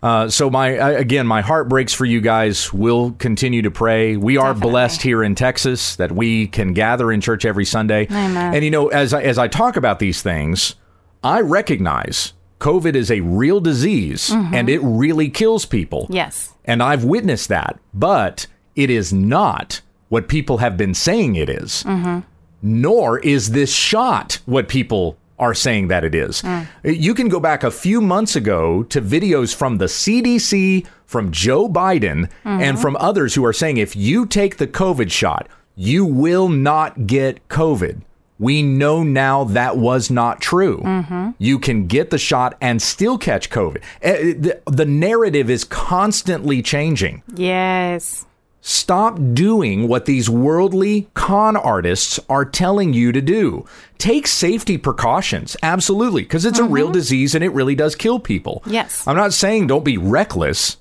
Uh, 0.00 0.28
so 0.28 0.48
my 0.48 0.68
again, 1.04 1.26
my 1.26 1.40
heart 1.40 1.68
breaks 1.68 1.92
for 1.92 2.04
you 2.04 2.20
guys. 2.20 2.72
We'll 2.72 3.10
continue 3.18 3.62
to 3.62 3.70
pray. 3.72 4.16
We 4.16 4.36
are 4.36 4.52
Definitely. 4.52 4.70
blessed 4.70 5.02
here 5.02 5.24
in 5.24 5.34
Texas 5.34 5.96
that 5.96 6.12
we 6.12 6.46
can 6.46 6.72
gather 6.72 7.10
in 7.10 7.20
church 7.20 7.44
every 7.44 7.64
Sunday. 7.64 8.06
Amen. 8.08 8.54
And 8.54 8.64
you 8.64 8.70
know, 8.70 8.86
as 8.88 9.12
I, 9.12 9.22
as 9.22 9.38
I 9.38 9.48
talk 9.48 9.76
about 9.76 9.98
these 9.98 10.22
things, 10.22 10.76
I 11.24 11.40
recognize 11.40 12.32
COVID 12.60 12.94
is 12.94 13.10
a 13.10 13.20
real 13.20 13.60
disease 13.60 14.30
Mm-hmm. 14.30 14.54
and 14.54 14.68
it 14.68 14.80
really 14.82 15.28
kills 15.30 15.64
people. 15.64 16.06
yes 16.10 16.52
And 16.64 16.82
I've 16.82 17.04
witnessed 17.04 17.48
that, 17.48 17.78
but 17.94 18.46
it 18.74 18.90
is 18.90 19.12
not 19.12 19.80
what 20.08 20.28
people 20.28 20.58
have 20.58 20.76
been 20.76 20.94
saying 20.94 21.36
it 21.36 21.48
is. 21.48 21.82
Mm-hmm. 21.84 22.20
nor 22.62 23.18
is 23.20 23.50
this 23.50 23.72
shot 23.72 24.40
what 24.46 24.68
people 24.68 25.16
are 25.38 25.54
saying 25.54 25.86
that 25.88 26.02
it 26.04 26.14
is. 26.14 26.42
Mm. 26.42 26.66
You 26.82 27.14
can 27.14 27.28
go 27.28 27.38
back 27.38 27.62
a 27.62 27.70
few 27.70 28.00
months 28.00 28.34
ago 28.34 28.82
to 28.84 29.00
videos 29.00 29.54
from 29.54 29.78
the 29.78 29.84
CDC, 29.84 30.84
from 31.06 31.30
Joe 31.30 31.68
Biden, 31.68 32.28
and 32.44 32.74
mm-hmm. 32.74 32.82
from 32.82 32.96
others 32.96 33.34
who 33.36 33.44
are 33.44 33.52
saying 33.52 33.76
if 33.76 33.94
you 33.94 34.26
take 34.26 34.56
the 34.56 34.66
COVID 34.66 35.12
shot, 35.12 35.48
you 35.76 36.04
will 36.04 36.48
not 36.48 37.06
get 37.06 37.46
COVID. 37.48 38.02
We 38.38 38.62
know 38.62 39.02
now 39.02 39.44
that 39.44 39.76
was 39.76 40.10
not 40.10 40.40
true. 40.40 40.78
Mm-hmm. 40.84 41.30
You 41.38 41.58
can 41.58 41.86
get 41.86 42.10
the 42.10 42.18
shot 42.18 42.56
and 42.60 42.80
still 42.80 43.18
catch 43.18 43.50
COVID. 43.50 43.82
Eh, 44.02 44.10
eh, 44.10 44.34
The, 44.38 44.62
the 44.66 44.86
narrative 44.86 45.50
is 45.50 45.64
constantly 45.64 46.62
changing. 46.62 47.22
Yes. 47.34 48.26
Stop 48.60 49.18
doing 49.32 49.88
what 49.88 50.04
these 50.04 50.28
worldly 50.28 51.08
con 51.14 51.56
artists 51.56 52.20
are 52.28 52.44
telling 52.44 52.92
you 52.92 53.12
to 53.12 53.20
do. 53.20 53.64
Take 53.98 54.26
safety 54.26 54.76
precautions, 54.76 55.56
absolutely, 55.62 56.22
because 56.22 56.44
it's 56.44 56.58
a 56.58 56.64
real 56.64 56.86
mm-hmm. 56.86 56.92
disease 56.92 57.34
and 57.34 57.42
it 57.42 57.50
really 57.50 57.74
does 57.74 57.96
kill 57.96 58.20
people. 58.20 58.62
Yes. 58.66 59.06
I'm 59.06 59.16
not 59.16 59.32
saying 59.32 59.66
don't 59.68 59.84
be 59.84 59.96
reckless, 59.96 60.76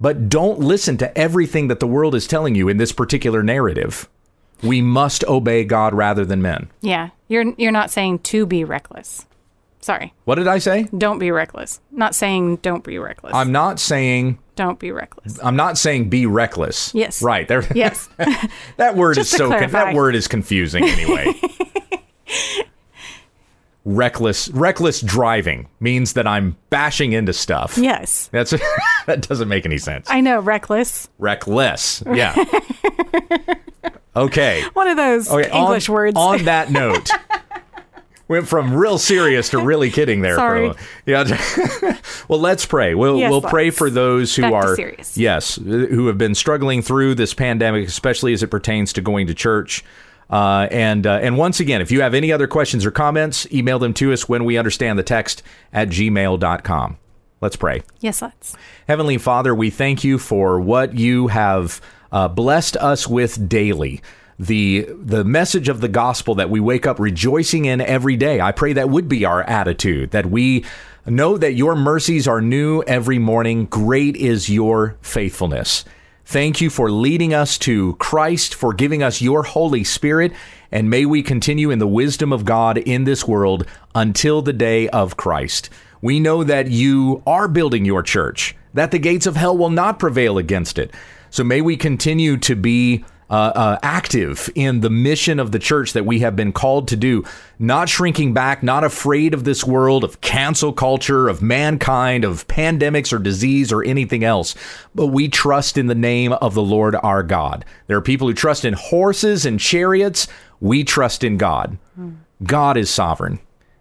but 0.00 0.28
don't 0.28 0.60
listen 0.60 0.96
to 0.98 1.18
everything 1.18 1.68
that 1.68 1.78
the 1.78 1.86
world 1.86 2.14
is 2.14 2.26
telling 2.26 2.54
you 2.54 2.68
in 2.68 2.78
this 2.78 2.92
particular 2.92 3.42
narrative. 3.42 4.08
We 4.62 4.82
must 4.82 5.24
obey 5.24 5.64
God 5.64 5.94
rather 5.94 6.24
than 6.24 6.42
men. 6.42 6.70
Yeah. 6.80 7.10
You're 7.28 7.54
you're 7.56 7.72
not 7.72 7.90
saying 7.90 8.20
to 8.20 8.46
be 8.46 8.64
reckless. 8.64 9.26
Sorry. 9.80 10.12
What 10.24 10.34
did 10.34 10.46
I 10.48 10.58
say? 10.58 10.88
Don't 10.96 11.18
be 11.18 11.30
reckless. 11.30 11.80
Not 11.90 12.14
saying 12.14 12.56
don't 12.56 12.84
be 12.84 12.98
reckless. 12.98 13.34
I'm 13.34 13.50
not 13.52 13.80
saying 13.80 14.38
don't 14.56 14.78
be 14.78 14.92
reckless. 14.92 15.38
I'm 15.42 15.56
not 15.56 15.78
saying 15.78 16.10
be 16.10 16.26
reckless. 16.26 16.92
Yes. 16.94 17.22
Right. 17.22 17.48
There 17.48 17.64
Yes. 17.74 18.08
that 18.76 18.96
word 18.96 19.16
is 19.16 19.30
so 19.30 19.48
con- 19.48 19.70
that 19.70 19.94
word 19.94 20.14
is 20.14 20.28
confusing 20.28 20.84
anyway. 20.84 21.32
reckless 23.86 24.48
reckless 24.50 25.00
driving 25.00 25.66
means 25.80 26.12
that 26.12 26.26
I'm 26.26 26.56
bashing 26.68 27.12
into 27.12 27.32
stuff. 27.32 27.78
yes. 27.78 28.28
That's 28.32 28.50
that 29.06 29.26
doesn't 29.26 29.48
make 29.48 29.64
any 29.64 29.78
sense. 29.78 30.08
I 30.10 30.20
know 30.20 30.40
reckless. 30.40 31.08
Reckless. 31.18 32.02
Yeah. 32.12 32.34
Okay. 34.16 34.62
One 34.72 34.88
of 34.88 34.96
those 34.96 35.30
Okay. 35.30 35.50
English 35.50 35.88
on, 35.88 35.94
words. 35.94 36.16
On 36.16 36.44
that 36.44 36.70
note. 36.70 37.10
Went 38.28 38.46
from 38.46 38.74
real 38.74 38.96
serious 38.96 39.48
to 39.48 39.60
really 39.60 39.90
kidding 39.90 40.20
there. 40.20 40.36
Sorry. 40.36 40.72
Yeah. 41.04 41.24
well, 42.28 42.38
let's 42.38 42.64
pray. 42.64 42.94
We'll 42.94 43.18
Yes, 43.18 43.28
we'll 43.28 43.42
pray 43.42 43.70
for 43.70 43.90
those 43.90 44.36
who 44.36 44.54
are 44.54 44.76
serious. 44.76 45.18
yes, 45.18 45.56
who 45.56 46.06
have 46.06 46.16
been 46.16 46.36
struggling 46.36 46.80
through 46.80 47.16
this 47.16 47.34
pandemic, 47.34 47.88
especially 47.88 48.32
as 48.32 48.44
it 48.44 48.46
pertains 48.46 48.92
to 48.92 49.00
going 49.00 49.26
to 49.26 49.34
church. 49.34 49.84
Uh, 50.30 50.68
and 50.70 51.08
uh, 51.08 51.18
and 51.20 51.38
once 51.38 51.58
again, 51.58 51.80
if 51.80 51.90
you 51.90 52.02
have 52.02 52.14
any 52.14 52.30
other 52.30 52.46
questions 52.46 52.86
or 52.86 52.92
comments, 52.92 53.52
email 53.52 53.80
them 53.80 53.92
to 53.94 54.12
us 54.12 54.28
when 54.28 54.44
we 54.44 54.56
understand 54.56 54.96
the 54.96 55.02
text 55.02 55.42
at 55.72 55.88
gmail.com. 55.88 56.98
Let's 57.40 57.56
pray. 57.56 57.82
yes, 57.98 58.22
let's. 58.22 58.54
Heavenly 58.86 59.18
Father, 59.18 59.52
we 59.56 59.70
thank 59.70 60.04
you 60.04 60.18
for 60.18 60.60
what 60.60 60.94
you 60.94 61.26
have 61.28 61.80
uh, 62.12 62.28
blessed 62.28 62.76
us 62.76 63.06
with 63.08 63.48
daily. 63.48 64.00
The 64.38 64.88
the 64.90 65.22
message 65.22 65.68
of 65.68 65.82
the 65.82 65.88
gospel 65.88 66.34
that 66.36 66.48
we 66.48 66.60
wake 66.60 66.86
up 66.86 66.98
rejoicing 66.98 67.66
in 67.66 67.80
every 67.80 68.16
day. 68.16 68.40
I 68.40 68.52
pray 68.52 68.72
that 68.72 68.88
would 68.88 69.06
be 69.06 69.26
our 69.26 69.42
attitude, 69.42 70.12
that 70.12 70.30
we 70.30 70.64
know 71.06 71.36
that 71.36 71.54
your 71.54 71.76
mercies 71.76 72.26
are 72.26 72.40
new 72.40 72.82
every 72.82 73.18
morning. 73.18 73.66
Great 73.66 74.16
is 74.16 74.48
your 74.48 74.96
faithfulness. 75.02 75.84
Thank 76.24 76.60
you 76.60 76.70
for 76.70 76.90
leading 76.90 77.34
us 77.34 77.58
to 77.58 77.96
Christ, 77.96 78.54
for 78.54 78.72
giving 78.72 79.02
us 79.02 79.20
your 79.20 79.42
Holy 79.42 79.82
Spirit, 79.82 80.32
and 80.70 80.88
may 80.88 81.04
we 81.04 81.22
continue 81.22 81.70
in 81.70 81.80
the 81.80 81.88
wisdom 81.88 82.32
of 82.32 82.44
God 82.44 82.78
in 82.78 83.02
this 83.02 83.26
world 83.26 83.66
until 83.96 84.40
the 84.40 84.52
day 84.52 84.88
of 84.90 85.16
Christ. 85.16 85.70
We 86.00 86.20
know 86.20 86.44
that 86.44 86.70
you 86.70 87.22
are 87.26 87.48
building 87.48 87.84
your 87.84 88.02
church, 88.04 88.54
that 88.74 88.90
the 88.90 88.98
gates 88.98 89.26
of 89.26 89.36
hell 89.36 89.56
will 89.56 89.70
not 89.70 89.98
prevail 89.98 90.38
against 90.38 90.78
it. 90.78 90.92
So 91.30 91.44
may 91.44 91.60
we 91.60 91.76
continue 91.76 92.36
to 92.38 92.56
be 92.56 93.04
uh, 93.30 93.52
uh, 93.54 93.78
active 93.84 94.50
in 94.56 94.80
the 94.80 94.90
mission 94.90 95.38
of 95.38 95.52
the 95.52 95.58
church 95.60 95.92
that 95.92 96.04
we 96.04 96.18
have 96.18 96.34
been 96.34 96.52
called 96.52 96.88
to 96.88 96.96
do, 96.96 97.24
not 97.60 97.88
shrinking 97.88 98.34
back, 98.34 98.60
not 98.60 98.82
afraid 98.82 99.32
of 99.32 99.44
this 99.44 99.64
world, 99.64 100.02
of 100.02 100.20
cancel 100.20 100.72
culture, 100.72 101.28
of 101.28 101.40
mankind, 101.40 102.24
of 102.24 102.48
pandemics 102.48 103.12
or 103.12 103.20
disease 103.20 103.70
or 103.70 103.84
anything 103.84 104.24
else, 104.24 104.56
but 104.96 105.06
we 105.06 105.28
trust 105.28 105.78
in 105.78 105.86
the 105.86 105.94
name 105.94 106.32
of 106.32 106.54
the 106.54 106.62
Lord 106.62 106.96
our 106.96 107.22
God. 107.22 107.64
There 107.86 107.96
are 107.96 108.02
people 108.02 108.26
who 108.26 108.34
trust 108.34 108.64
in 108.64 108.74
horses 108.74 109.46
and 109.46 109.60
chariots. 109.60 110.26
We 110.58 110.82
trust 110.82 111.22
in 111.22 111.36
God. 111.36 111.78
God 112.42 112.76
is 112.76 112.90
sovereign. 112.90 113.38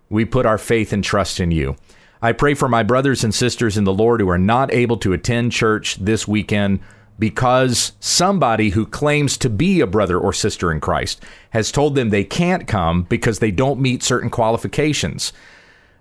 We 0.10 0.26
put 0.26 0.46
our 0.46 0.60
faith 0.60 0.94
and 0.94 1.04
trust 1.04 1.40
in 1.40 1.50
you. 1.50 1.76
I 2.22 2.34
pray 2.34 2.54
for 2.54 2.68
my 2.68 2.84
brothers 2.84 3.24
and 3.24 3.34
sisters 3.34 3.78
in 3.78 3.86
the 3.86 3.94
Lord 3.94 4.20
who 4.20 4.30
are 4.30 4.38
not 4.38 4.74
able 4.74 4.98
to 4.98 5.14
attend 5.14 5.54
church 5.54 5.96
this 5.96 6.28
weekend 6.28 6.82
because 7.18 7.94
somebody 8.00 8.70
who 8.70 8.86
claims 8.86 9.38
to 9.38 9.50
be 9.50 9.80
a 9.80 9.88
brother 9.88 10.20
or 10.20 10.34
sister 10.34 10.72
in 10.72 10.82
Christ 10.82 11.24
has 11.52 11.72
told 11.72 11.96
them 11.96 12.10
they 12.10 12.26
can't 12.26 12.68
come 12.68 13.04
because 13.04 13.40
they 13.40 13.52
don't 13.52 13.80
meet 13.80 14.04
certain 14.04 14.30
qualifications. 14.30 15.32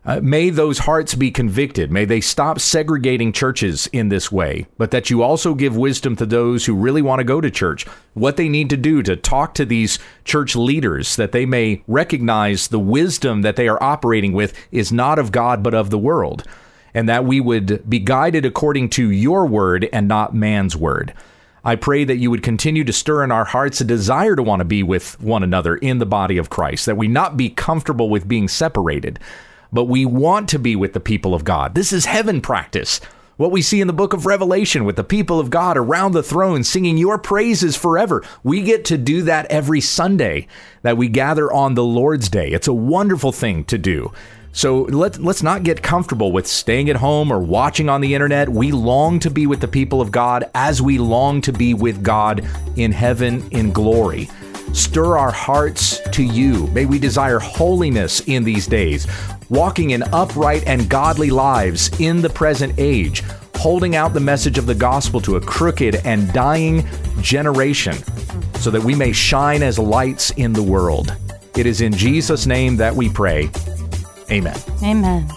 Uh, 0.08 0.20
may 0.22 0.48
those 0.48 0.78
hearts 0.78 1.14
be 1.14 1.30
convicted. 1.30 1.92
May 1.92 2.06
they 2.06 2.22
stop 2.22 2.60
segregating 2.60 3.30
churches 3.30 3.90
in 3.92 4.08
this 4.08 4.32
way, 4.32 4.66
but 4.78 4.90
that 4.90 5.10
you 5.10 5.22
also 5.22 5.54
give 5.54 5.76
wisdom 5.76 6.16
to 6.16 6.24
those 6.24 6.64
who 6.64 6.74
really 6.74 7.02
want 7.02 7.20
to 7.20 7.24
go 7.24 7.42
to 7.42 7.50
church, 7.50 7.86
what 8.14 8.38
they 8.38 8.48
need 8.48 8.70
to 8.70 8.78
do 8.78 9.02
to 9.02 9.16
talk 9.16 9.52
to 9.54 9.66
these 9.66 9.98
church 10.24 10.56
leaders, 10.56 11.16
that 11.16 11.32
they 11.32 11.44
may 11.44 11.82
recognize 11.86 12.68
the 12.68 12.78
wisdom 12.78 13.42
that 13.42 13.56
they 13.56 13.68
are 13.68 13.82
operating 13.82 14.32
with 14.32 14.54
is 14.72 14.90
not 14.90 15.18
of 15.18 15.30
God, 15.30 15.62
but 15.62 15.74
of 15.74 15.90
the 15.90 15.98
world, 15.98 16.42
and 16.94 17.06
that 17.06 17.26
we 17.26 17.38
would 17.38 17.86
be 17.86 17.98
guided 17.98 18.46
according 18.46 18.88
to 18.88 19.10
your 19.10 19.44
word 19.44 19.90
and 19.92 20.08
not 20.08 20.34
man's 20.34 20.74
word. 20.74 21.12
I 21.62 21.76
pray 21.76 22.04
that 22.04 22.16
you 22.16 22.30
would 22.30 22.42
continue 22.42 22.84
to 22.84 22.94
stir 22.94 23.24
in 23.24 23.30
our 23.30 23.44
hearts 23.44 23.82
a 23.82 23.84
desire 23.84 24.36
to 24.36 24.42
want 24.42 24.60
to 24.60 24.64
be 24.64 24.82
with 24.82 25.20
one 25.20 25.42
another 25.42 25.76
in 25.76 25.98
the 25.98 26.06
body 26.06 26.38
of 26.38 26.48
Christ, 26.48 26.86
that 26.86 26.96
we 26.96 27.08
not 27.08 27.36
be 27.36 27.50
comfortable 27.50 28.08
with 28.08 28.26
being 28.26 28.48
separated, 28.48 29.18
but 29.72 29.84
we 29.84 30.04
want 30.04 30.48
to 30.50 30.58
be 30.58 30.76
with 30.76 30.92
the 30.92 31.00
people 31.00 31.34
of 31.34 31.44
God. 31.44 31.74
This 31.74 31.92
is 31.92 32.04
heaven 32.06 32.40
practice. 32.40 33.00
What 33.36 33.52
we 33.52 33.62
see 33.62 33.80
in 33.80 33.86
the 33.86 33.92
book 33.92 34.12
of 34.12 34.26
Revelation 34.26 34.84
with 34.84 34.96
the 34.96 35.04
people 35.04 35.38
of 35.38 35.48
God 35.48 35.76
around 35.76 36.10
the 36.10 36.24
throne 36.24 36.64
singing 36.64 36.98
your 36.98 37.18
praises 37.18 37.76
forever. 37.76 38.24
We 38.42 38.62
get 38.62 38.84
to 38.86 38.98
do 38.98 39.22
that 39.22 39.46
every 39.46 39.80
Sunday 39.80 40.48
that 40.82 40.96
we 40.96 41.08
gather 41.08 41.52
on 41.52 41.74
the 41.74 41.84
Lord's 41.84 42.28
Day. 42.28 42.50
It's 42.50 42.66
a 42.66 42.72
wonderful 42.72 43.30
thing 43.30 43.62
to 43.66 43.78
do. 43.78 44.12
So 44.50 44.82
let, 44.82 45.18
let's 45.18 45.44
not 45.44 45.62
get 45.62 45.84
comfortable 45.84 46.32
with 46.32 46.48
staying 46.48 46.90
at 46.90 46.96
home 46.96 47.30
or 47.30 47.38
watching 47.38 47.88
on 47.88 48.00
the 48.00 48.12
internet. 48.12 48.48
We 48.48 48.72
long 48.72 49.20
to 49.20 49.30
be 49.30 49.46
with 49.46 49.60
the 49.60 49.68
people 49.68 50.00
of 50.00 50.10
God 50.10 50.50
as 50.52 50.82
we 50.82 50.98
long 50.98 51.40
to 51.42 51.52
be 51.52 51.74
with 51.74 52.02
God 52.02 52.44
in 52.74 52.90
heaven 52.90 53.46
in 53.52 53.72
glory. 53.72 54.28
Stir 54.72 55.16
our 55.18 55.30
hearts 55.30 56.00
to 56.10 56.22
you. 56.22 56.66
May 56.68 56.86
we 56.86 56.98
desire 56.98 57.38
holiness 57.38 58.20
in 58.26 58.44
these 58.44 58.66
days, 58.66 59.06
walking 59.48 59.90
in 59.90 60.02
upright 60.12 60.64
and 60.66 60.88
godly 60.88 61.30
lives 61.30 61.90
in 62.00 62.20
the 62.20 62.30
present 62.30 62.74
age, 62.78 63.22
holding 63.56 63.96
out 63.96 64.14
the 64.14 64.20
message 64.20 64.58
of 64.58 64.66
the 64.66 64.74
gospel 64.74 65.20
to 65.22 65.36
a 65.36 65.40
crooked 65.40 65.96
and 66.04 66.32
dying 66.32 66.86
generation, 67.20 67.96
so 68.54 68.70
that 68.70 68.82
we 68.82 68.94
may 68.94 69.12
shine 69.12 69.62
as 69.62 69.78
lights 69.78 70.30
in 70.32 70.52
the 70.52 70.62
world. 70.62 71.16
It 71.56 71.66
is 71.66 71.80
in 71.80 71.92
Jesus' 71.92 72.46
name 72.46 72.76
that 72.76 72.94
we 72.94 73.08
pray. 73.08 73.50
Amen. 74.30 74.56
Amen. 74.82 75.28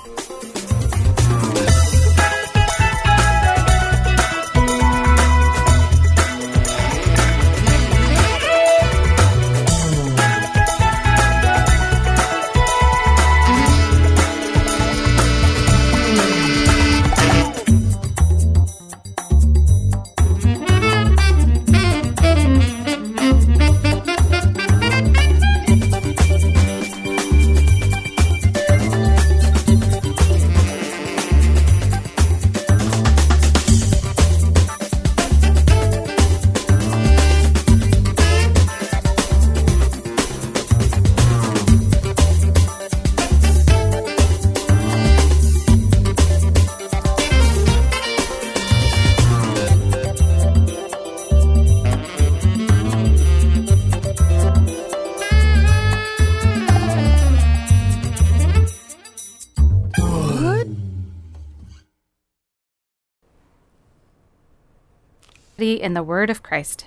Study 65.81 65.85
in 65.85 65.93
the 65.93 66.03
Word 66.03 66.29
of 66.29 66.43
Christ. 66.43 66.85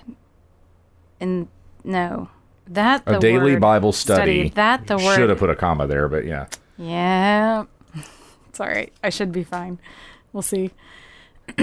In 1.19 1.47
no, 1.83 2.29
that 2.67 3.03
A 3.05 3.13
the 3.13 3.19
daily 3.19 3.53
word 3.53 3.61
Bible 3.61 3.91
study. 3.91 4.49
That 4.49 4.87
the 4.87 4.97
word. 4.97 5.15
Should 5.15 5.29
have 5.29 5.39
put 5.39 5.49
a 5.49 5.55
comma 5.55 5.87
there, 5.87 6.07
but 6.09 6.25
yeah. 6.25 6.47
Yeah. 6.77 7.65
It's 8.49 8.61
all 8.61 8.67
right. 8.67 8.93
I 9.03 9.09
should 9.09 9.33
be 9.33 9.43
fine. 9.43 9.79
We'll 10.31 10.41
see. 10.41 10.71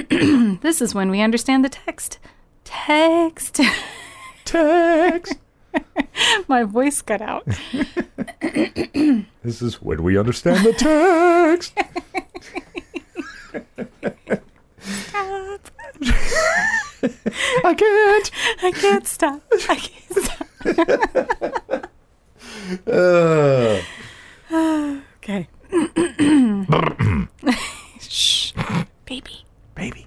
this 0.61 0.83
is 0.83 0.95
when 0.95 1.11
we 1.11 1.22
understand 1.22 1.64
the 1.64 1.70
text. 1.70 2.18
Text. 2.64 3.61
Text. 4.45 5.39
My 6.49 6.64
voice 6.64 7.01
cut 7.01 7.22
out. 7.22 7.47
This 9.43 9.62
is 9.62 9.80
when 9.80 10.03
we 10.03 10.18
understand 10.18 10.66
the 10.66 10.74
text. 10.74 11.72
I 17.64 17.74
can't. 17.74 18.30
I 18.62 18.70
can't 18.72 19.07
stop. 19.07 19.42
I 19.68 19.76
can't 19.76 20.24
stop. 20.24 20.46
uh. 22.86 23.80
okay. 25.18 25.48
Shh. 28.00 28.53
Baby. 29.05 29.44
Baby. 29.74 30.07